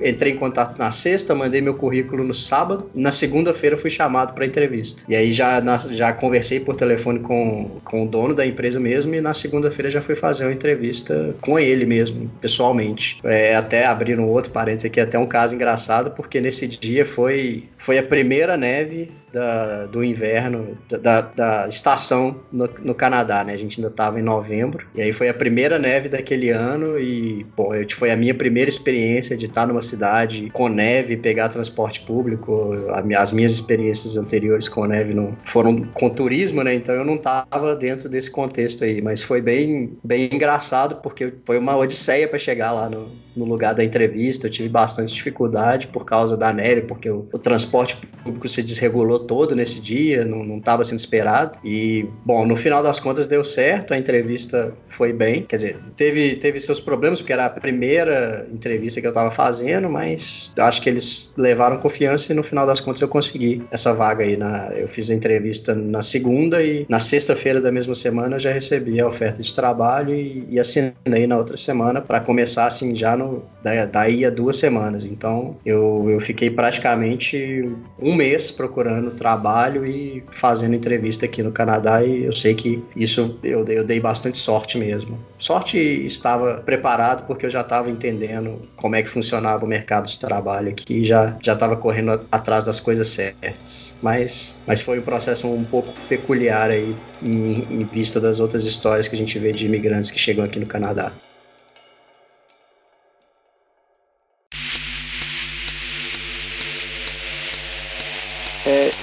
entrei 0.01 0.33
em 0.33 0.37
contato 0.37 0.79
na 0.79 0.91
sexta, 0.91 1.35
mandei 1.35 1.61
meu 1.61 1.75
currículo 1.75 2.25
no 2.25 2.35
sábado. 2.35 2.91
Na 2.95 3.13
segunda-feira 3.13 3.77
fui 3.77 3.91
chamado 3.91 4.35
para 4.35 4.47
entrevista. 4.47 5.05
E 5.09 5.15
aí 5.15 5.33
já, 5.33 5.61
na, 5.61 5.77
já 5.79 6.13
conversei 6.13 6.61
por 6.61 6.77
telefone 6.77 7.21
com, 7.21 7.81
com 7.85 8.05
o 8.05 8.09
dono 8.09 8.35
da 8.35 8.47
empresa 8.47 8.79
mesmo 8.79 9.15
e 9.15 9.21
na 9.21 9.35
segunda-feira 9.35 9.91
já 9.91 10.01
fui 10.01 10.15
fazer 10.15 10.45
uma 10.45 10.53
entrevista 10.53 11.35
com 11.41 11.59
ele 11.59 11.85
mesmo, 11.85 12.31
pessoalmente. 12.41 13.19
É, 13.25 13.55
até 13.57 13.87
abrir 13.87 14.19
um 14.19 14.29
outro 14.29 14.51
parênteses 14.51 14.87
aqui, 14.87 15.01
até 15.01 15.19
um 15.19 15.27
caso 15.27 15.55
engraçado, 15.55 16.11
porque 16.13 16.41
nesse 16.41 16.67
dia 16.67 17.05
foi, 17.05 17.65
foi 17.79 17.99
a 17.99 18.03
primeira 18.03 18.57
neve 18.57 19.11
da, 19.33 19.87
do 19.87 20.05
inverno, 20.05 20.77
da, 20.89 21.21
da 21.21 21.69
estação 21.69 22.37
no, 22.53 22.69
no, 22.83 22.95
Canadá, 22.95 23.43
né? 23.43 23.55
A 23.55 23.57
gente 23.57 23.81
ainda 23.81 23.89
estava 23.89 24.19
em 24.21 24.23
novembro. 24.23 24.87
E 24.95 25.01
aí 25.01 25.13
foi 25.13 25.29
a 25.29 25.35
primeira 25.35 25.79
neve 25.79 26.09
daquele 26.09 26.51
ano 26.51 26.99
e, 26.99 27.47
bom, 27.57 27.71
foi 27.91 28.11
a 28.11 28.17
minha 28.17 28.35
primeira 28.35 28.69
experiência 28.69 29.37
de 29.37 29.47
estar 29.47 29.67
numa 29.67 29.81
cidade 29.81 30.51
com 30.53 30.69
neve, 30.69 31.17
pegar 31.17 31.49
transporte 31.49 32.03
público. 32.03 32.73
As 33.17 33.33
minhas 33.33 33.53
experiências 33.53 34.17
anteriores 34.17 34.69
com 34.69 34.87
neve 34.87 35.15
não 35.15 35.37
foram 35.45 35.85
com 35.95 36.11
turismo, 36.11 36.63
né? 36.63 36.75
Então 36.75 36.95
eu 36.95 37.05
não 37.05 37.15
estava 37.15 37.75
dentro 37.75 38.09
desse 38.09 38.31
contexto 38.31 38.85
aí, 38.85 39.01
mas 39.01 39.23
foi 39.23 39.41
bem, 39.41 39.97
bem 40.05 40.29
engraçado 40.33 40.97
porque 40.97 41.33
foi 41.45 41.59
uma 41.59 41.77
odisseia 41.77 42.29
para 42.29 42.39
chegar 42.39 42.73
lá 42.73 42.89
no, 42.89 43.09
no 43.37 43.45
lugar 43.45 43.75
da 43.75 43.85
entrevista. 43.85 44.47
Eu 44.47 44.51
tive 44.51 44.69
bastante 44.69 45.15
dificuldade 45.15 45.89
por 45.89 46.05
causa 46.05 46.37
da 46.37 46.53
neve, 46.53 46.83
porque 46.83 47.09
o, 47.09 47.27
o 47.33 47.39
transporte 47.39 47.97
público 48.23 48.49
se 48.49 48.63
desregulou 48.63 49.22
todo 49.23 49.55
nesse 49.55 49.81
dia, 49.81 50.25
não 50.25 50.59
estava 50.59 50.85
sendo 50.85 50.99
esperado. 50.99 51.59
E, 51.65 52.07
bom, 52.25 52.47
no 52.47 52.57
final 52.57 52.83
das 52.83 53.01
contas 53.01 53.27
deu 53.27 53.45
certo, 53.45 53.95
a 53.95 53.99
entrevista 53.99 54.73
foi 54.89 55.13
bem. 55.13 55.43
Quer 55.43 55.57
dizer, 55.57 55.79
teve, 55.97 56.37
teve 56.37 56.61
seus 56.61 56.81
problemas, 56.81 57.21
porque 57.21 57.33
era 57.33 57.47
a 57.47 57.51
primeira 57.51 58.47
entrevista 58.53 59.01
que 59.01 59.07
eu 59.07 59.11
estava 59.11 59.31
fazendo, 59.31 59.89
mas 59.89 60.53
acho 60.59 60.83
que 60.83 60.89
eles 60.89 61.33
levaram 61.37 61.79
confiança 61.79 62.33
e 62.33 62.35
no 62.35 62.43
final 62.43 62.67
das 62.67 62.81
contas 62.81 63.01
eu 63.01 63.09
consegui 63.09 63.63
essa 63.71 63.93
vaga 63.93 64.25
aí. 64.25 64.37
Na, 64.37 64.71
eu 64.75 64.89
fiz 64.89 65.11
a 65.11 65.15
entrevista 65.15 65.75
na 65.75 66.03
segunda 66.03 66.63
e 66.63 66.87
na 66.89 67.01
sexta-feira 67.01 67.61
da 67.61 67.71
mesma 67.71 67.95
semana 67.95 68.37
eu 68.37 68.41
já 68.41 68.53
recebi 68.53 69.01
a 69.01 69.07
oferta 69.07 69.43
de 69.43 69.53
trabalho 69.55 70.15
e, 70.15 70.47
e 70.49 70.61
assinei 70.61 71.27
na 71.27 71.37
outra 71.37 71.57
semana 71.57 72.01
para 72.01 72.21
começar 72.21 72.67
assim 72.67 72.95
já 72.95 73.17
no, 73.17 73.45
daí 73.91 74.25
a 74.25 74.31
duas 74.31 74.57
semanas. 74.57 75.07
Então 75.07 75.57
eu, 75.65 76.09
eu 76.09 76.21
fiquei 76.21 76.51
praticamente 76.51 77.71
um 78.01 78.15
mês 78.15 78.51
procurando 78.51 79.12
trabalho 79.13 79.87
e 79.87 80.25
fazendo 80.31 80.75
entrevista 80.75 81.27
aqui 81.27 81.43
no 81.43 81.53
Canadá 81.53 82.05
e 82.05 82.25
eu 82.25 82.33
sei 82.33 82.55
que 82.55 82.83
isso 82.97 83.39
eu, 83.43 83.65
eu 83.67 83.85
dei 83.85 84.01
bastante 84.01 84.39
sorte 84.39 84.79
mesmo. 84.79 85.19
Sorte 85.39 85.79
estava 85.79 86.55
preparado 86.57 87.27
porque 87.27 87.47
eu 87.47 87.51
já 87.51 87.63
estava 87.63 87.91
entendendo 87.91 88.61
como 88.77 88.97
é 88.97 89.03
que 89.03 89.09
funcionava 89.09 89.65
o 89.65 89.69
mercado 89.69 90.09
de 90.09 90.19
trabalho 90.19 90.71
aqui 90.71 91.01
e 91.01 91.05
já 91.05 91.37
já 91.41 91.53
estava 91.53 91.77
correndo 91.77 92.27
atrás 92.31 92.65
das 92.65 92.81
coisas 92.81 93.09
certas. 93.09 93.95
Mas 94.03 94.57
mas 94.67 94.81
foi 94.81 94.99
um 94.99 95.03
processo 95.03 95.47
um 95.49 95.65
pouco 95.65 95.93
peculiar 96.09 96.71
aí 96.71 96.95
em, 97.23 97.67
em 97.71 97.85
vista 97.85 98.21
das 98.21 98.41
outras 98.41 98.65
histórias 98.65 99.09
que 99.09 99.15
a 99.15 99.19
gente 99.19 99.39
vê 99.39 99.53
de 99.53 99.67
imigrantes 99.67 100.11
que 100.11 100.19
chegam 100.19 100.45
aqui 100.45 100.59
no 100.59 100.67
Canadá. 100.67 101.13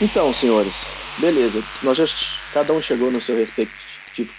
Então, 0.09 0.33
senhores, 0.33 0.87
beleza. 1.19 1.63
Nós 1.83 1.95
já 1.95 2.05
cada 2.51 2.73
um 2.73 2.81
chegou 2.81 3.11
no 3.11 3.21
seu 3.21 3.37
respectivo 3.37 3.79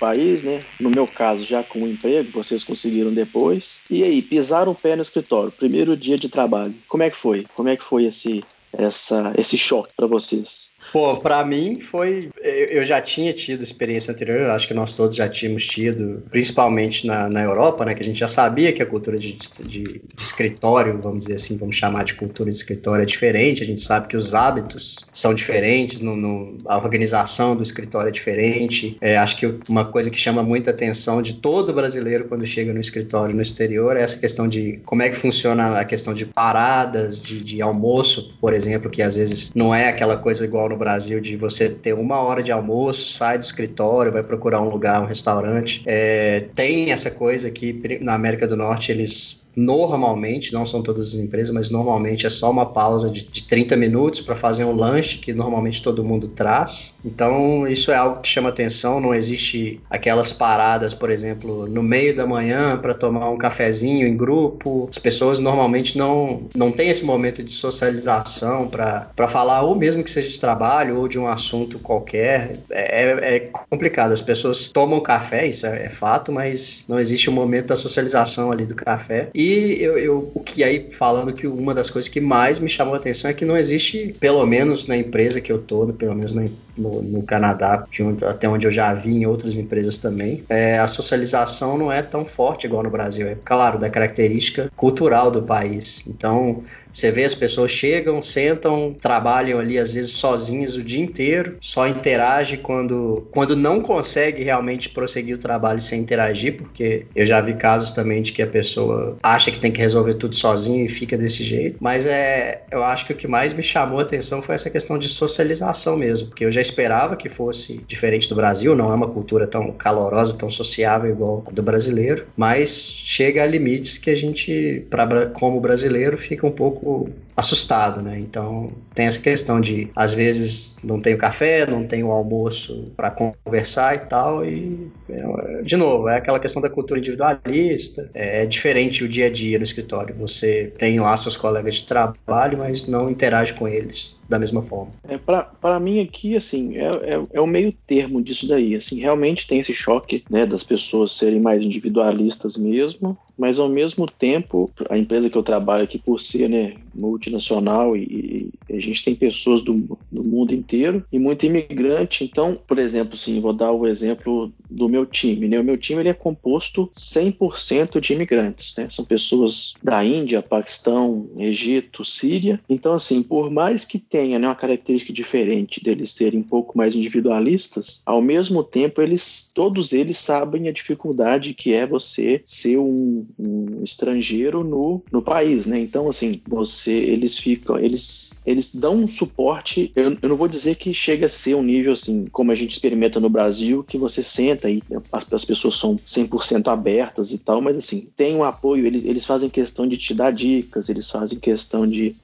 país, 0.01 0.43
né? 0.43 0.61
No 0.81 0.91
meu 0.91 1.07
caso, 1.07 1.45
já 1.45 1.63
com 1.63 1.85
o 1.85 1.89
emprego, 1.89 2.33
vocês 2.33 2.65
conseguiram 2.65 3.15
depois. 3.15 3.79
E 3.89 4.03
aí, 4.03 4.21
pisaram 4.21 4.73
o 4.73 4.75
pé 4.75 4.97
no 4.97 5.03
escritório, 5.03 5.53
primeiro 5.53 5.97
dia 5.97 6.19
de 6.19 6.29
trabalho. 6.29 6.75
Como 6.89 7.05
é 7.05 7.09
que 7.09 7.17
foi? 7.17 7.47
Como 7.55 7.69
é 7.69 7.77
que 7.77 7.85
foi 7.85 8.03
esse 8.03 8.43
essa 8.73 9.33
esse 9.39 9.57
choque 9.57 9.93
para 9.97 10.07
vocês? 10.07 10.70
Pô, 10.93 11.17
pra 11.17 11.45
mim 11.45 11.81
foi. 11.81 12.31
Eu 12.43 12.85
já 12.85 13.01
tinha 13.01 13.33
tido 13.33 13.63
experiência 13.63 14.13
anterior, 14.13 14.51
acho 14.51 14.67
que 14.67 14.75
nós 14.75 14.93
todos 14.93 15.15
já 15.15 15.29
tínhamos 15.29 15.65
tido, 15.67 16.23
principalmente 16.31 17.07
na, 17.07 17.29
na 17.29 17.43
Europa, 17.43 17.85
né? 17.85 17.95
Que 17.95 18.03
a 18.03 18.05
gente 18.05 18.19
já 18.19 18.27
sabia 18.27 18.73
que 18.73 18.83
a 18.83 18.87
cultura 18.87 19.17
de, 19.17 19.35
de, 19.35 19.63
de, 19.63 20.03
escritório, 20.19 20.99
vamos 21.01 21.21
dizer 21.21 21.35
assim, 21.35 21.57
vamos 21.57 21.77
chamar 21.77 22.05
de 22.05 22.15
cultura 22.15 22.51
de 22.51 22.57
escritório, 22.57 23.03
é 23.03 23.07
diferente. 23.07 23.63
A 23.63 23.67
gente 23.67 23.81
sabe 23.81 24.09
que 24.09 24.17
os 24.17 24.35
hábitos 24.35 25.07
são 25.13 25.33
diferentes, 25.33 26.01
no, 26.01 26.17
no 26.17 26.59
a 26.67 26.77
organização 26.77 27.55
do 27.55 27.63
escritório 27.63 28.09
é 28.09 28.13
diferente. 28.13 28.97
É, 29.01 29.17
acho 29.17 29.37
que 29.37 29.55
uma 29.69 29.85
coisa 29.85 30.11
que 30.11 30.19
chama 30.19 30.43
muita 30.43 30.71
atenção 30.71 31.23
de 31.23 31.35
todo 31.35 31.73
brasileiro 31.73 32.25
quando 32.25 32.45
chega 32.45 32.73
no 32.73 32.81
escritório 32.81 33.35
no 33.35 33.43
exterior 33.43 33.97
é 33.97 34.03
essa 34.03 34.17
questão 34.17 34.49
de 34.49 34.81
como 34.85 35.03
é 35.03 35.09
que 35.09 35.17
funciona 35.17 35.79
a 35.79 35.85
questão 35.85 36.13
de 36.13 36.27
paradas, 36.27 37.21
de, 37.21 37.41
de 37.41 37.63
almoço, 37.63 38.35
por 38.41 38.53
exemplo, 38.53 38.91
que 38.91 39.03
às 39.03 39.15
vezes 39.15 39.53
não 39.55 39.73
é 39.73 39.89
aquela 39.89 40.17
coisa 40.17 40.45
igual 40.45 40.69
no 40.69 40.80
Brasil 40.81 41.21
de 41.21 41.37
você 41.37 41.69
ter 41.69 41.93
uma 41.93 42.21
hora 42.21 42.43
de 42.43 42.51
almoço, 42.51 43.13
sai 43.13 43.39
do 43.39 43.45
escritório, 43.45 44.11
vai 44.11 44.23
procurar 44.23 44.61
um 44.61 44.69
lugar, 44.69 45.01
um 45.03 45.07
restaurante. 45.07 45.83
É, 45.87 46.47
tem 46.55 46.91
essa 46.91 47.11
coisa 47.11 47.51
que 47.51 47.99
na 48.01 48.15
América 48.15 48.49
do 48.49 48.57
Norte 48.57 48.91
eles 48.91 49.40
normalmente, 49.57 50.53
não 50.53 50.65
são 50.65 50.83
todas 50.83 51.09
as 51.09 51.15
empresas, 51.15 51.53
mas 51.53 51.71
normalmente 51.71 52.27
é 52.27 52.31
só 52.31 52.51
uma 52.51 52.67
pausa 52.67 53.11
de, 53.11 53.25
de 53.25 53.45
30 53.45 53.77
minutos 53.77 54.21
para 54.21 54.35
fazer 54.35 54.65
um 54.65 54.75
lanche 54.75 55.19
que 55.19 55.33
normalmente 55.33 55.83
todo 55.83 56.05
mundo 56.05 56.29
traz. 56.29 56.95
Então, 57.05 57.67
isso 57.67 57.91
é 57.91 57.97
algo 57.97 58.21
que 58.21 58.29
chama 58.29 58.49
atenção. 58.49 59.01
Não 59.01 59.15
existe 59.15 59.81
aquelas 59.89 60.33
paradas, 60.33 60.95
por 60.95 61.11
exemplo, 61.11 61.67
no 61.69 61.83
meio 61.83 62.15
da 62.15 62.27
manhã 62.27 62.79
para 62.79 62.95
tomar 62.95 63.29
um 63.31 63.39
cafezinho 63.39 64.07
em 64.07 64.17
grupo. 64.17 64.89
As 64.91 64.99
pessoas 64.99 65.39
normalmente 65.39 65.97
não, 65.97 66.43
não 66.55 66.71
têm 66.71 66.91
esse 66.91 67.05
momento 67.05 67.43
de 67.43 67.53
socialização 67.53 68.69
para 68.69 69.29
falar, 69.29 69.63
ou 69.63 69.75
mesmo 69.77 70.03
que 70.03 70.11
seja 70.11 70.29
de 70.29 70.39
trabalho 70.39 70.99
ou 70.99 71.09
de 71.09 71.19
um 71.19 71.27
assunto 71.27 71.79
qualquer. 71.79 72.59
É, 72.71 73.03
é, 73.03 73.37
é 73.37 73.41
complicado. 73.41 74.13
As 74.13 74.21
pessoas 74.21 74.69
tomam 74.69 75.01
café, 75.01 75.47
isso 75.47 75.67
é, 75.67 75.87
é 75.87 75.89
fato, 75.89 76.33
mas 76.33 76.85
não 76.89 76.99
existe 76.99 77.29
o 77.29 77.33
um 77.33 77.35
momento 77.35 77.67
da 77.67 77.77
socialização 77.77 78.53
ali 78.53 78.67
do 78.67 78.75
café. 78.75 79.29
E 79.41 79.83
eu, 79.83 79.97
eu, 79.97 80.31
o 80.35 80.41
que 80.41 80.63
aí, 80.63 80.91
falando 80.91 81.33
que 81.33 81.47
uma 81.47 81.73
das 81.73 81.89
coisas 81.89 82.11
que 82.11 82.21
mais 82.21 82.59
me 82.59 82.69
chamou 82.69 82.93
a 82.93 82.99
atenção 82.99 83.31
é 83.31 83.33
que 83.33 83.47
não 83.47 83.57
existe, 83.57 84.15
pelo 84.21 84.45
menos 84.45 84.87
na 84.87 84.99
empresa 84.99 85.41
que 85.41 85.51
eu 85.51 85.59
tô, 85.59 85.87
pelo 85.95 86.15
menos 86.15 86.35
no, 86.35 86.51
no, 86.77 87.03
no 87.03 87.23
Canadá, 87.23 87.85
onde, 88.01 88.25
até 88.25 88.49
onde 88.49 88.67
eu 88.67 88.71
já 88.71 88.93
vi 88.95 89.11
em 89.11 89.27
outras 89.27 89.57
empresas 89.57 89.99
também, 89.99 90.45
é, 90.49 90.79
a 90.79 90.89
socialização 90.89 91.77
não 91.77 91.91
é 91.91 92.03
tão 92.03 92.25
forte 92.25 92.67
igual 92.67 92.83
no 92.83 92.91
Brasil. 92.91 93.27
É 93.27 93.37
claro, 93.45 93.79
da 93.79 93.91
característica 93.91 94.71
cultural 94.77 95.31
do 95.31 95.43
país. 95.43 96.05
Então, 96.07 96.63
você 96.93 97.11
vê 97.11 97.25
as 97.25 97.35
pessoas 97.35 97.71
chegam, 97.71 98.21
sentam, 98.21 98.95
trabalham 99.01 99.59
ali 99.59 99.79
às 99.79 99.95
vezes 99.95 100.13
sozinhas 100.13 100.75
o 100.75 100.83
dia 100.83 101.03
inteiro, 101.03 101.57
só 101.61 101.87
interage 101.87 102.57
quando, 102.57 103.29
quando 103.31 103.57
não 103.57 103.81
consegue 103.81 104.43
realmente 104.43 104.89
prosseguir 104.89 105.37
o 105.37 105.39
trabalho 105.39 105.81
sem 105.81 106.01
interagir, 106.01 106.57
porque 106.57 107.07
eu 107.15 107.27
já 107.27 107.41
vi 107.41 107.55
casos 107.55 107.93
também 107.93 108.23
de 108.23 108.33
que 108.33 108.43
a 108.43 108.47
pessoa 108.47 109.17
acha 109.23 109.51
que 109.51 109.59
tem 109.59 109.71
que 109.71 109.81
resolver 109.81 110.15
tudo 110.15 110.35
sozinho 110.35 110.85
e 110.85 110.89
fica 110.89 111.17
desse 111.17 111.43
jeito. 111.45 111.77
Mas 111.81 112.07
é, 112.07 112.63
eu 112.71 112.83
acho 112.83 113.07
que 113.07 113.13
o 113.13 113.17
que 113.17 113.29
mais 113.29 113.55
me 113.55 113.63
chamou 113.63 113.99
a 113.99 114.03
atenção 114.03 114.43
foi 114.43 114.55
essa 114.55 114.71
questão 114.71 114.99
de 114.99 115.09
socialização 115.09 115.97
mesmo, 115.97 116.29
porque 116.29 116.45
eu 116.45 116.53
já 116.53 116.60
esperava 116.61 117.17
que 117.17 117.29
fosse 117.29 117.79
diferente 117.87 118.29
do 118.29 118.35
Brasil, 118.35 118.75
não 118.75 118.93
é 118.93 118.95
uma 118.95 119.09
cultura 119.09 119.47
tão 119.47 119.73
calorosa, 119.73 120.35
tão 120.35 120.51
sociável 120.51 121.11
igual 121.11 121.45
a 121.47 121.51
do 121.51 121.63
brasileiro, 121.63 122.27
mas 122.37 122.71
chega 122.71 123.43
a 123.43 123.47
limites 123.47 123.99
que 123.99 124.11
a 124.11 124.15
gente, 124.15 124.87
pra, 124.89 125.27
como 125.27 125.61
brasileiro, 125.61 126.17
fica 126.17 126.47
um 126.47 126.51
pouco 126.51 126.71
pouco 126.71 127.11
assustado, 127.37 128.03
né? 128.03 128.19
Então 128.19 128.71
tem 128.95 129.07
essa 129.07 129.19
questão 129.19 129.61
de 129.61 129.89
às 129.97 130.13
vezes 130.13 130.77
não 130.85 131.01
tem 131.01 131.15
o 131.15 131.19
café, 131.19 131.65
não 131.67 131.85
tem 131.85 132.05
o 132.05 132.11
almoço 132.11 132.93
para 132.97 133.11
conversar 133.11 133.97
e 133.97 133.99
tal 134.01 134.45
e 134.45 134.91
é, 135.09 135.63
de 135.63 135.77
novo 135.77 136.09
é 136.09 136.17
aquela 136.17 136.39
questão 136.39 136.61
da 136.61 136.69
cultura 136.69 137.01
individualista. 137.01 138.11
É, 138.13 138.43
é 138.43 138.47
diferente 138.47 139.05
o 139.05 139.09
dia 139.09 139.27
a 139.27 139.31
dia 139.31 139.59
no 139.59 139.65
escritório. 139.65 140.15
Você 140.19 140.73
tem 140.77 141.01
lá 141.01 141.17
seus 141.17 141.37
colegas 141.37 141.77
de 141.77 141.87
trabalho, 141.87 142.59
mas 142.59 142.87
não 142.87 143.09
interage 143.11 143.55
com 143.55 143.67
eles 143.67 144.20
da 144.31 144.39
mesma 144.39 144.63
forma. 144.63 144.93
É, 145.09 145.19
para 145.19 145.81
mim 145.81 146.01
aqui, 146.01 146.37
assim, 146.37 146.77
é, 146.77 146.85
é, 146.85 147.23
é, 147.33 147.41
o 147.41 147.47
meio 147.49 147.73
termo 147.85 148.23
disso 148.23 148.47
daí, 148.47 148.77
assim, 148.77 149.01
realmente 149.01 149.45
tem 149.45 149.59
esse 149.59 149.75
choque, 149.75 150.25
né, 150.31 150.47
das 150.47 150.63
pessoas 150.63 151.17
serem 151.17 151.41
mais 151.41 151.61
individualistas 151.61 152.57
mesmo, 152.57 153.19
mas 153.37 153.59
ao 153.59 153.69
mesmo 153.69 154.07
tempo, 154.07 154.71
a 154.89 154.97
empresa 154.97 155.29
que 155.29 155.37
eu 155.37 155.43
trabalho 155.43 155.83
aqui, 155.83 155.99
por 155.99 156.21
ser 156.21 156.49
né, 156.49 156.75
multinacional 157.01 157.97
e, 157.97 158.53
e 158.69 158.77
a 158.77 158.81
gente 158.81 159.05
tem 159.05 159.15
pessoas 159.15 159.63
do, 159.63 159.99
do, 160.11 160.23
mundo 160.23 160.55
inteiro 160.55 161.05
e 161.11 161.19
muito 161.19 161.47
imigrante, 161.47 162.25
então, 162.25 162.59
por 162.67 162.79
exemplo, 162.79 163.17
sim, 163.17 163.41
vou 163.41 163.53
dar 163.53 163.73
o 163.73 163.87
exemplo 163.87 164.53
do 164.69 164.89
meu 164.89 165.05
time, 165.05 165.49
né? 165.49 165.59
O 165.59 165.65
meu 165.65 165.77
time 165.77 166.01
ele 166.01 166.09
é 166.09 166.15
composto 166.15 166.89
100% 166.93 168.01
de 168.01 168.13
imigrantes, 168.13 168.75
né? 168.77 168.89
São 168.91 169.05
pessoas 169.05 169.75
da 169.83 170.05
Índia, 170.05 170.43
Paquistão, 170.43 171.29
Egito, 171.39 172.05
Síria. 172.05 172.61
Então, 172.69 172.93
assim, 172.93 173.23
por 173.23 173.51
mais 173.51 173.85
que 173.85 173.99
tenha 173.99 174.39
né, 174.39 174.47
uma 174.47 174.55
característica 174.55 175.13
diferente 175.13 175.83
deles 175.83 176.11
serem 176.13 176.41
um 176.41 176.45
pouco 176.45 176.77
mais 176.77 176.95
individualistas, 176.95 178.03
ao 178.05 178.23
mesmo 178.23 178.63
tempo 178.63 179.01
eles, 179.03 179.51
todos 179.55 179.93
eles 179.93 180.19
sabem 180.19 180.69
a 180.69 180.73
dificuldade 180.73 181.55
que 181.55 181.73
é 181.73 181.87
você 181.87 182.41
ser 182.45 182.79
um, 182.79 183.27
um 183.39 183.83
estrangeiro 183.83 184.63
no, 184.65 185.03
no 185.11 185.23
país, 185.23 185.67
né? 185.67 185.79
Então, 185.79 186.09
assim, 186.09 186.41
você, 186.47 186.90
eles 186.91 187.39
ficam, 187.39 187.79
eles, 187.79 188.41
eles 188.45 188.75
dão 188.75 188.97
um 188.97 189.09
suporte. 189.09 189.93
Eu, 189.95 190.17
eu 190.21 190.29
não 190.29 190.37
vou 190.37 190.49
dizer 190.49 190.77
que 190.77 190.93
chega 190.93 191.27
a 191.27 191.29
ser 191.29 191.55
um 191.55 191.63
nível 191.63 191.93
assim, 191.93 192.27
como 192.33 192.53
a 192.53 192.55
gente 192.55 192.73
experimenta 192.73 193.21
no 193.21 193.29
Brasil, 193.29 193.85
que 193.85 193.99
você 193.99 194.23
senta 194.23 194.71
e 194.71 194.83
as, 195.13 195.33
as 195.33 195.45
pessoas 195.45 195.75
são 195.75 195.97
100% 195.97 196.69
abertas 196.69 197.33
e 197.33 197.39
tal, 197.39 197.61
mas 197.61 197.77
assim, 197.77 198.09
tem 198.17 198.35
um 198.35 198.45
apoio, 198.45 198.87
eles, 198.87 199.05
eles 199.05 199.25
fazem 199.25 199.49
questão 199.49 199.87
de 199.87 199.97
te 199.97 200.15
dar 200.15 200.33
dicas, 200.33 200.89
eles 200.89 201.11
fazem 201.11 201.39
questão 201.39 201.87
de 201.87 202.17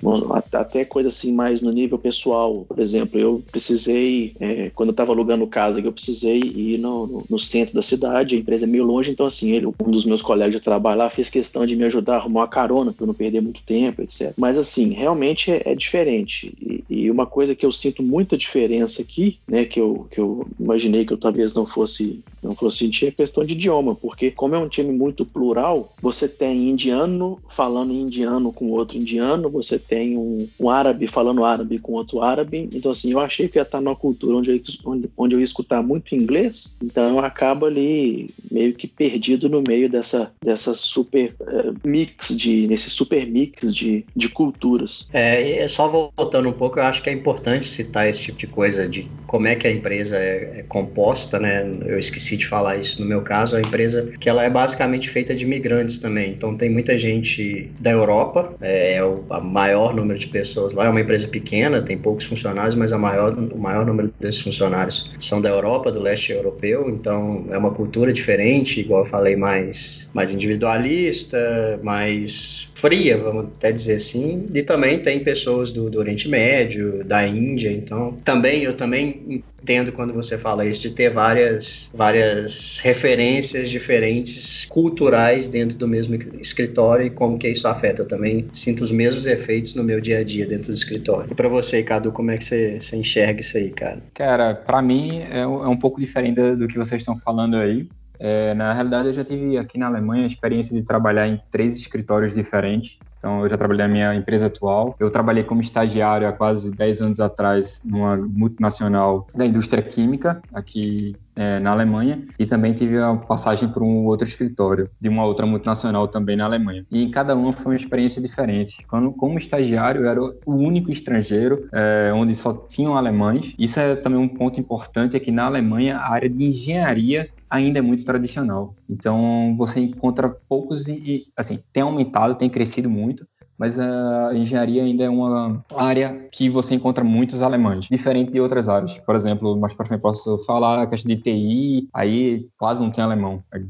até 0.52 0.84
coisa 0.84 1.08
assim 1.08 1.32
mais 1.32 1.60
no 1.60 1.72
nível 1.72 1.98
pessoal. 1.98 2.64
Por 2.68 2.78
exemplo, 2.78 3.18
eu 3.18 3.42
precisei, 3.50 4.34
é, 4.40 4.70
quando 4.70 4.90
eu 4.90 4.92
estava 4.92 5.12
alugando 5.12 5.46
casa, 5.46 5.80
eu 5.80 5.92
precisei 5.92 6.40
ir 6.40 6.78
no, 6.78 7.06
no, 7.06 7.24
no, 7.28 7.38
centro 7.38 7.74
da 7.74 7.82
cidade, 7.82 8.36
a 8.36 8.38
empresa 8.38 8.64
é 8.64 8.68
meio 8.68 8.84
longe, 8.84 9.10
então 9.10 9.26
assim, 9.26 9.52
ele, 9.52 9.66
um 9.66 9.90
dos 9.90 10.04
meus 10.04 10.22
colegas 10.22 10.54
de 10.56 10.60
trabalho 10.60 10.98
lá 10.98 11.10
fez 11.10 11.28
questão 11.28 11.66
de 11.66 11.76
me 11.76 11.84
ajudar 11.84 12.14
a 12.14 12.16
arrumar 12.18 12.40
uma 12.40 12.48
carona 12.48 12.92
para 12.92 13.04
eu 13.04 13.06
não 13.08 13.14
perder 13.14 13.40
muito 13.40 13.62
tempo, 13.62 14.02
etc. 14.02 14.32
Mas 14.36 14.45
assim, 14.54 14.92
realmente 14.92 15.50
é, 15.50 15.62
é 15.64 15.74
diferente. 15.74 16.54
E, 16.60 16.84
e, 16.88 17.10
uma 17.10 17.26
coisa 17.26 17.54
que 17.54 17.64
eu 17.64 17.72
sinto 17.72 18.02
muita 18.02 18.36
diferença 18.36 19.00
aqui, 19.00 19.38
né, 19.48 19.64
que 19.64 19.80
eu, 19.80 20.06
que 20.10 20.20
eu 20.20 20.46
imaginei 20.60 21.06
que 21.06 21.12
eu 21.12 21.18
talvez 21.18 21.54
não 21.54 21.64
fosse 21.64 22.22
não 22.46 22.54
fosse 22.54 22.78
sentir, 22.78 23.06
é 23.06 23.10
questão 23.10 23.44
de 23.44 23.54
idioma, 23.54 23.94
porque 23.94 24.30
como 24.30 24.54
é 24.54 24.58
um 24.58 24.68
time 24.68 24.92
muito 24.92 25.24
plural, 25.24 25.94
você 26.00 26.28
tem 26.28 26.68
indiano 26.70 27.38
falando 27.48 27.92
indiano 27.92 28.52
com 28.52 28.70
outro 28.70 28.96
indiano, 28.96 29.50
você 29.50 29.78
tem 29.78 30.16
um, 30.16 30.48
um 30.58 30.70
árabe 30.70 31.06
falando 31.06 31.44
árabe 31.44 31.78
com 31.78 31.92
outro 31.92 32.22
árabe. 32.22 32.68
Então 32.72 32.92
assim, 32.92 33.12
eu 33.12 33.20
achei 33.20 33.48
que 33.48 33.58
ia 33.58 33.62
estar 33.62 33.80
numa 33.80 33.96
cultura 33.96 34.36
onde 34.36 34.50
eu, 34.50 34.60
onde, 34.84 35.10
onde 35.16 35.34
eu 35.34 35.40
ia 35.40 35.44
escutar 35.44 35.82
muito 35.82 36.14
inglês, 36.14 36.76
então 36.82 37.16
eu 37.16 37.18
acabo 37.20 37.66
ali 37.66 38.30
meio 38.50 38.74
que 38.74 38.86
perdido 38.86 39.48
no 39.48 39.62
meio 39.66 39.88
dessa 39.88 40.32
dessa 40.42 40.74
super 40.74 41.34
uh, 41.40 41.74
mix 41.84 42.36
de 42.36 42.66
nesse 42.66 42.90
super 42.90 43.26
mix 43.26 43.74
de, 43.74 44.04
de 44.14 44.28
culturas. 44.28 45.08
É, 45.12 45.66
só 45.68 45.88
voltando 45.88 46.48
um 46.48 46.52
pouco, 46.52 46.78
eu 46.78 46.84
acho 46.84 47.02
que 47.02 47.10
é 47.10 47.12
importante 47.12 47.66
citar 47.66 48.08
esse 48.08 48.22
tipo 48.22 48.38
de 48.38 48.46
coisa 48.46 48.88
de 48.88 49.08
como 49.26 49.46
é 49.46 49.54
que 49.54 49.66
a 49.66 49.70
empresa 49.70 50.16
é, 50.16 50.60
é 50.60 50.62
composta, 50.62 51.38
né? 51.38 51.66
Eu 51.86 51.98
esqueci 51.98 52.35
de 52.36 52.46
falar 52.46 52.76
isso 52.76 53.00
no 53.00 53.06
meu 53.06 53.22
caso, 53.22 53.56
a 53.56 53.60
empresa 53.60 54.12
que 54.18 54.28
ela 54.28 54.42
é 54.42 54.50
basicamente 54.50 55.08
feita 55.08 55.34
de 55.34 55.44
imigrantes 55.44 55.98
também. 55.98 56.32
Então 56.32 56.56
tem 56.56 56.70
muita 56.70 56.98
gente 56.98 57.70
da 57.80 57.90
Europa, 57.90 58.54
é, 58.60 58.94
é 58.94 59.04
o 59.04 59.24
maior 59.42 59.94
número 59.94 60.18
de 60.18 60.26
pessoas 60.28 60.72
lá, 60.72 60.86
é 60.86 60.88
uma 60.88 61.00
empresa 61.00 61.28
pequena, 61.28 61.82
tem 61.82 61.96
poucos 61.96 62.26
funcionários, 62.26 62.74
mas 62.74 62.92
a 62.92 62.98
maior, 62.98 63.36
o 63.36 63.58
maior 63.58 63.86
número 63.86 64.12
desses 64.20 64.40
funcionários 64.40 65.10
são 65.18 65.40
da 65.40 65.48
Europa, 65.48 65.90
do 65.90 66.00
leste 66.00 66.32
europeu, 66.32 66.88
então 66.88 67.46
é 67.50 67.58
uma 67.58 67.70
cultura 67.70 68.12
diferente, 68.12 68.80
igual 68.80 69.02
eu 69.02 69.06
falei, 69.06 69.36
mais, 69.36 70.10
mais 70.12 70.32
individualista, 70.32 71.80
mais 71.82 72.68
fria, 72.74 73.16
vamos 73.16 73.46
até 73.56 73.72
dizer 73.72 73.96
assim, 73.96 74.46
e 74.54 74.62
também 74.62 74.98
tem 75.00 75.22
pessoas 75.22 75.70
do, 75.70 75.88
do 75.88 75.98
Oriente 75.98 76.28
Médio, 76.28 77.02
da 77.04 77.26
Índia, 77.26 77.72
então 77.72 78.16
também 78.24 78.62
eu 78.62 78.74
também 78.74 79.42
entendo 79.66 79.90
quando 79.90 80.14
você 80.14 80.38
fala 80.38 80.64
isso, 80.64 80.80
de 80.80 80.90
ter 80.90 81.10
várias, 81.10 81.90
várias 81.92 82.78
referências 82.78 83.68
diferentes, 83.68 84.64
culturais 84.66 85.48
dentro 85.48 85.76
do 85.76 85.88
mesmo 85.88 86.14
escritório 86.40 87.06
e 87.06 87.10
como 87.10 87.36
que 87.36 87.48
isso 87.48 87.66
afeta. 87.66 88.02
Eu 88.02 88.06
também 88.06 88.46
sinto 88.52 88.84
os 88.84 88.92
mesmos 88.92 89.26
efeitos 89.26 89.74
no 89.74 89.82
meu 89.82 90.00
dia 90.00 90.20
a 90.20 90.24
dia 90.24 90.46
dentro 90.46 90.68
do 90.68 90.74
escritório. 90.74 91.32
E 91.32 91.34
para 91.34 91.48
você, 91.48 91.82
Cadu, 91.82 92.12
como 92.12 92.30
é 92.30 92.38
que 92.38 92.44
você, 92.44 92.80
você 92.80 92.96
enxerga 92.96 93.40
isso 93.40 93.56
aí, 93.56 93.70
cara? 93.70 94.00
Cara, 94.14 94.54
para 94.54 94.80
mim 94.80 95.22
é, 95.22 95.40
é 95.40 95.46
um 95.46 95.76
pouco 95.76 96.00
diferente 96.00 96.36
do 96.54 96.68
que 96.68 96.78
vocês 96.78 97.02
estão 97.02 97.16
falando 97.16 97.56
aí. 97.56 97.88
É, 98.18 98.54
na 98.54 98.72
realidade, 98.72 99.08
eu 99.08 99.14
já 99.14 99.24
tive 99.24 99.58
aqui 99.58 99.78
na 99.78 99.86
Alemanha 99.86 100.24
a 100.24 100.26
experiência 100.26 100.74
de 100.74 100.82
trabalhar 100.82 101.28
em 101.28 101.40
três 101.50 101.76
escritórios 101.76 102.34
diferentes. 102.34 102.98
Então, 103.18 103.42
eu 103.42 103.48
já 103.48 103.56
trabalhei 103.56 103.86
na 103.86 103.92
minha 103.92 104.14
empresa 104.14 104.46
atual. 104.46 104.94
Eu 105.00 105.10
trabalhei 105.10 105.42
como 105.42 105.60
estagiário 105.60 106.28
há 106.28 106.32
quase 106.32 106.70
10 106.70 107.02
anos 107.02 107.20
atrás 107.20 107.80
numa 107.84 108.16
multinacional 108.16 109.26
da 109.34 109.44
indústria 109.44 109.82
química, 109.82 110.40
aqui 110.52 111.16
é, 111.34 111.58
na 111.58 111.70
Alemanha. 111.70 112.22
E 112.38 112.46
também 112.46 112.72
tive 112.72 112.98
a 112.98 113.14
passagem 113.16 113.68
por 113.68 113.82
um 113.82 114.04
outro 114.04 114.28
escritório, 114.28 114.88
de 115.00 115.08
uma 115.08 115.24
outra 115.24 115.46
multinacional 115.46 116.06
também 116.06 116.36
na 116.36 116.44
Alemanha. 116.44 116.86
E 116.90 117.02
em 117.02 117.10
cada 117.10 117.34
uma 117.34 117.52
foi 117.52 117.72
uma 117.72 117.76
experiência 117.76 118.20
diferente. 118.22 118.84
Quando, 118.86 119.10
como 119.12 119.38
estagiário, 119.38 120.02
eu 120.02 120.08
era 120.08 120.20
o 120.22 120.54
único 120.54 120.92
estrangeiro, 120.92 121.68
é, 121.72 122.12
onde 122.14 122.34
só 122.34 122.52
tinham 122.68 122.96
alemães. 122.96 123.54
Isso 123.58 123.80
é 123.80 123.96
também 123.96 124.20
um 124.20 124.28
ponto 124.28 124.60
importante, 124.60 125.16
é 125.16 125.20
que 125.20 125.32
na 125.32 125.46
Alemanha 125.46 125.96
a 125.96 126.12
área 126.12 126.28
de 126.28 126.44
engenharia 126.44 127.28
ainda 127.56 127.78
é 127.78 127.82
muito 127.82 128.04
tradicional. 128.04 128.74
Então 128.88 129.54
você 129.56 129.80
encontra 129.80 130.28
poucos 130.48 130.86
e 130.88 131.26
assim 131.36 131.62
tem 131.72 131.82
aumentado, 131.82 132.36
tem 132.36 132.48
crescido 132.48 132.88
muito, 132.90 133.26
mas 133.58 133.78
a 133.78 134.30
engenharia 134.34 134.82
ainda 134.82 135.04
é 135.04 135.08
uma 135.08 135.64
área 135.74 136.26
que 136.30 136.48
você 136.48 136.74
encontra 136.74 137.02
muitos 137.02 137.42
alemães, 137.42 137.86
diferente 137.86 138.32
de 138.32 138.40
outras 138.40 138.68
áreas. 138.68 138.98
Por 138.98 139.14
exemplo, 139.14 139.56
mais 139.56 139.72
para 139.72 139.86
frente 139.86 140.00
posso 140.00 140.38
falar 140.40 140.82
a 140.82 140.86
questão 140.86 141.08
de 141.08 141.20
TI, 141.20 141.88
aí 141.92 142.46
quase 142.58 142.82
não 142.82 142.90
tem 142.90 143.02
alemão, 143.02 143.42
é 143.52 143.60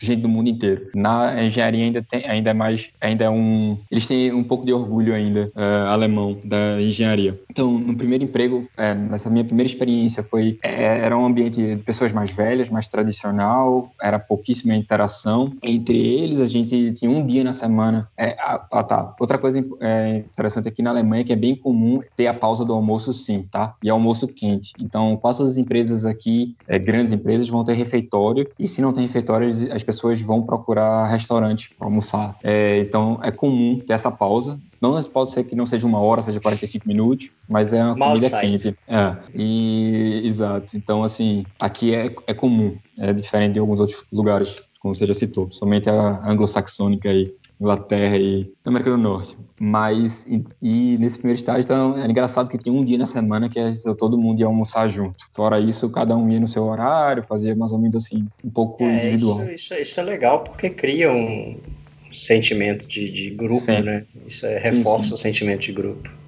gente 0.00 0.22
do 0.22 0.28
mundo 0.28 0.48
inteiro. 0.48 0.88
Na 0.94 1.42
engenharia 1.42 1.84
ainda 1.84 2.02
tem, 2.02 2.24
ainda 2.26 2.50
é 2.50 2.54
mais, 2.54 2.90
ainda 3.00 3.24
é 3.24 3.30
um, 3.30 3.78
eles 3.90 4.06
têm 4.06 4.32
um 4.32 4.44
pouco 4.44 4.64
de 4.66 4.72
orgulho 4.72 5.14
ainda 5.14 5.50
uh, 5.56 5.88
alemão 5.88 6.38
da 6.44 6.80
engenharia. 6.80 7.38
Então, 7.50 7.70
no 7.72 7.96
primeiro 7.96 8.24
emprego, 8.24 8.68
é, 8.76 8.94
nessa 8.94 9.30
minha 9.30 9.44
primeira 9.44 9.68
experiência 9.68 10.22
foi 10.22 10.58
é, 10.62 11.00
era 11.00 11.16
um 11.16 11.24
ambiente 11.24 11.56
de 11.56 11.76
pessoas 11.82 12.12
mais 12.12 12.30
velhas, 12.30 12.68
mais 12.68 12.86
tradicional, 12.86 13.90
era 14.00 14.18
pouquíssima 14.18 14.74
interação 14.74 15.52
entre 15.62 15.96
eles. 15.96 16.40
A 16.40 16.46
gente 16.46 16.92
tinha 16.92 17.10
um 17.10 17.24
dia 17.24 17.44
na 17.44 17.52
semana, 17.52 18.08
é, 18.16 18.36
ah, 18.38 18.66
ah 18.70 18.82
tá 18.82 19.02
Outra 19.30 19.38
coisa 19.38 19.64
é, 19.80 20.16
interessante 20.16 20.68
aqui 20.68 20.82
na 20.82 20.90
Alemanha 20.90 21.20
é 21.20 21.24
que 21.24 21.32
é 21.32 21.36
bem 21.36 21.54
comum 21.54 22.00
ter 22.16 22.26
a 22.26 22.34
pausa 22.34 22.64
do 22.64 22.74
almoço 22.74 23.12
sim, 23.12 23.46
tá? 23.48 23.76
E 23.80 23.88
almoço 23.88 24.26
quente. 24.26 24.72
Então, 24.80 25.16
quase 25.16 25.40
as 25.40 25.56
empresas 25.56 26.04
aqui, 26.04 26.56
é, 26.66 26.80
grandes 26.80 27.12
empresas, 27.12 27.48
vão 27.48 27.62
ter 27.62 27.74
refeitório 27.74 28.50
e 28.58 28.66
se 28.66 28.82
não 28.82 28.92
tem 28.92 29.04
refeitório, 29.04 29.46
as 29.72 29.84
pessoas 29.84 30.20
vão 30.20 30.42
procurar 30.42 31.06
restaurante 31.06 31.72
para 31.78 31.86
almoçar. 31.86 32.36
É, 32.42 32.80
então, 32.80 33.20
é 33.22 33.30
comum 33.30 33.78
ter 33.78 33.92
essa 33.92 34.10
pausa. 34.10 34.58
Não 34.80 35.00
pode 35.04 35.30
ser 35.30 35.44
que 35.44 35.54
não 35.54 35.64
seja 35.64 35.86
uma 35.86 36.00
hora, 36.00 36.22
seja 36.22 36.40
45 36.40 36.88
minutos, 36.88 37.30
mas 37.48 37.72
é 37.72 37.84
uma 37.84 37.94
Mal 37.94 38.08
comida 38.08 38.40
quente. 38.40 38.76
É, 38.88 39.16
e, 39.32 40.22
exato. 40.24 40.76
Então, 40.76 41.04
assim, 41.04 41.46
aqui 41.60 41.94
é, 41.94 42.12
é 42.26 42.34
comum. 42.34 42.76
É 42.98 43.12
diferente 43.12 43.52
de 43.52 43.60
alguns 43.60 43.78
outros 43.78 44.02
lugares, 44.12 44.56
como 44.80 44.92
você 44.92 45.06
já 45.06 45.14
citou. 45.14 45.48
Somente 45.52 45.88
a 45.88 46.20
anglo-saxônica 46.28 47.08
aí. 47.08 47.32
Inglaterra 47.60 48.16
e 48.16 48.50
América 48.64 48.90
do 48.90 48.96
Norte. 48.96 49.36
Mas, 49.60 50.24
e, 50.26 50.42
e, 50.62 50.98
nesse 50.98 51.18
primeiro 51.18 51.38
estágio, 51.38 51.62
então, 51.62 51.98
era 51.98 52.10
engraçado 52.10 52.48
que 52.48 52.56
tinha 52.56 52.74
um 52.74 52.82
dia 52.82 52.96
na 52.96 53.04
semana 53.04 53.50
que 53.50 53.60
todo 53.98 54.16
mundo 54.16 54.40
ia 54.40 54.46
almoçar 54.46 54.88
junto. 54.88 55.18
Fora 55.34 55.60
isso, 55.60 55.90
cada 55.92 56.16
um 56.16 56.30
ia 56.30 56.40
no 56.40 56.48
seu 56.48 56.64
horário, 56.64 57.22
fazia 57.28 57.54
mais 57.54 57.70
ou 57.70 57.78
menos 57.78 57.96
assim, 57.96 58.26
um 58.42 58.50
pouco 58.50 58.82
é, 58.82 59.08
individual. 59.08 59.42
Isso, 59.42 59.52
isso, 59.52 59.74
isso, 59.74 60.00
é 60.00 60.02
legal 60.02 60.42
porque 60.42 60.70
cria 60.70 61.12
um 61.12 61.58
sentimento 62.10 62.88
de, 62.88 63.10
de 63.10 63.30
grupo, 63.30 63.60
sim. 63.60 63.82
né? 63.82 64.06
Isso 64.26 64.46
é, 64.46 64.58
reforça 64.58 65.02
sim, 65.02 65.08
sim. 65.08 65.14
o 65.14 65.16
sentimento 65.18 65.60
de 65.60 65.72
grupo. 65.72 66.19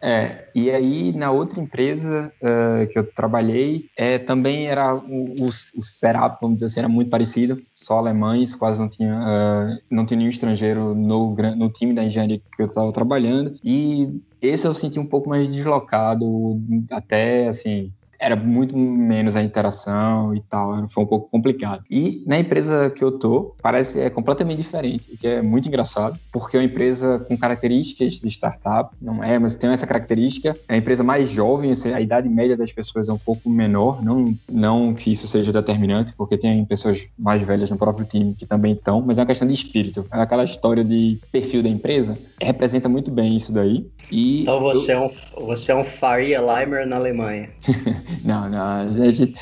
É, 0.00 0.48
e 0.54 0.70
aí 0.70 1.12
na 1.12 1.30
outra 1.30 1.60
empresa 1.60 2.32
uh, 2.40 2.86
que 2.86 2.98
eu 2.98 3.04
trabalhei, 3.12 3.88
é, 3.96 4.18
também 4.18 4.68
era 4.68 4.94
o, 4.94 5.34
o, 5.40 5.46
o, 5.46 5.82
setup, 5.82 6.38
vamos 6.40 6.56
dizer 6.58 6.66
assim, 6.66 6.80
era 6.80 6.88
muito 6.88 7.10
parecido, 7.10 7.60
só 7.74 7.98
alemães, 7.98 8.54
quase 8.54 8.80
não 8.80 8.88
tinha, 8.88 9.14
uh, 9.14 9.78
não 9.90 10.06
tinha 10.06 10.18
nenhum 10.18 10.30
estrangeiro 10.30 10.94
no, 10.94 11.34
no 11.34 11.68
time 11.68 11.92
da 11.92 12.04
engenharia 12.04 12.38
que 12.38 12.62
eu 12.62 12.66
estava 12.66 12.92
trabalhando, 12.92 13.54
e 13.64 14.20
esse 14.40 14.66
eu 14.66 14.74
senti 14.74 15.00
um 15.00 15.06
pouco 15.06 15.28
mais 15.28 15.48
deslocado, 15.48 16.60
até 16.92 17.48
assim, 17.48 17.92
era 18.18 18.36
muito 18.36 18.76
menos 18.76 19.36
a 19.36 19.42
interação 19.42 20.34
e 20.34 20.40
tal, 20.40 20.88
foi 20.90 21.04
um 21.04 21.06
pouco 21.06 21.30
complicado. 21.30 21.84
E 21.90 22.22
na 22.26 22.38
empresa 22.38 22.90
que 22.90 23.02
eu 23.02 23.12
tô, 23.12 23.54
parece 23.62 24.00
é 24.00 24.10
completamente 24.10 24.58
diferente, 24.58 25.12
o 25.12 25.16
que 25.16 25.26
é 25.26 25.42
muito 25.42 25.68
engraçado, 25.68 26.18
porque 26.32 26.56
é 26.56 26.60
uma 26.60 26.66
empresa 26.66 27.20
com 27.20 27.36
características 27.36 28.14
de 28.14 28.28
startup, 28.28 28.94
não 29.00 29.22
é, 29.22 29.38
mas 29.38 29.54
tem 29.54 29.70
essa 29.70 29.86
característica, 29.86 30.56
é 30.68 30.74
a 30.74 30.76
empresa 30.76 31.04
mais 31.04 31.30
jovem, 31.30 31.72
a 31.94 32.00
idade 32.00 32.28
média 32.28 32.56
das 32.56 32.72
pessoas 32.72 33.08
é 33.08 33.12
um 33.12 33.18
pouco 33.18 33.48
menor, 33.48 34.02
não, 34.02 34.34
não 34.50 34.94
que 34.94 35.12
isso 35.12 35.28
seja 35.28 35.52
determinante, 35.52 36.12
porque 36.16 36.36
tem 36.36 36.64
pessoas 36.64 37.06
mais 37.18 37.42
velhas 37.42 37.70
no 37.70 37.76
próprio 37.76 38.06
time 38.06 38.34
que 38.34 38.46
também 38.46 38.72
estão, 38.72 39.00
mas 39.00 39.18
é 39.18 39.20
uma 39.20 39.26
questão 39.26 39.46
de 39.46 39.54
espírito, 39.54 40.06
é 40.10 40.20
aquela 40.20 40.44
história 40.44 40.84
de 40.84 41.18
perfil 41.30 41.62
da 41.62 41.68
empresa, 41.68 42.18
representa 42.40 42.88
muito 42.88 43.10
bem 43.10 43.36
isso 43.36 43.52
daí. 43.52 43.86
E 44.10 44.42
então 44.42 44.60
você, 44.60 44.94
eu... 44.94 44.98
é 44.98 45.00
um, 45.00 45.46
você 45.46 45.72
é 45.72 45.74
um 45.74 45.84
Faria 45.84 46.40
Limer 46.40 46.86
na 46.86 46.96
Alemanha. 46.96 47.50
Não, 48.24 48.48
não, 48.48 48.60
a 48.60 49.10
gente, 49.10 49.34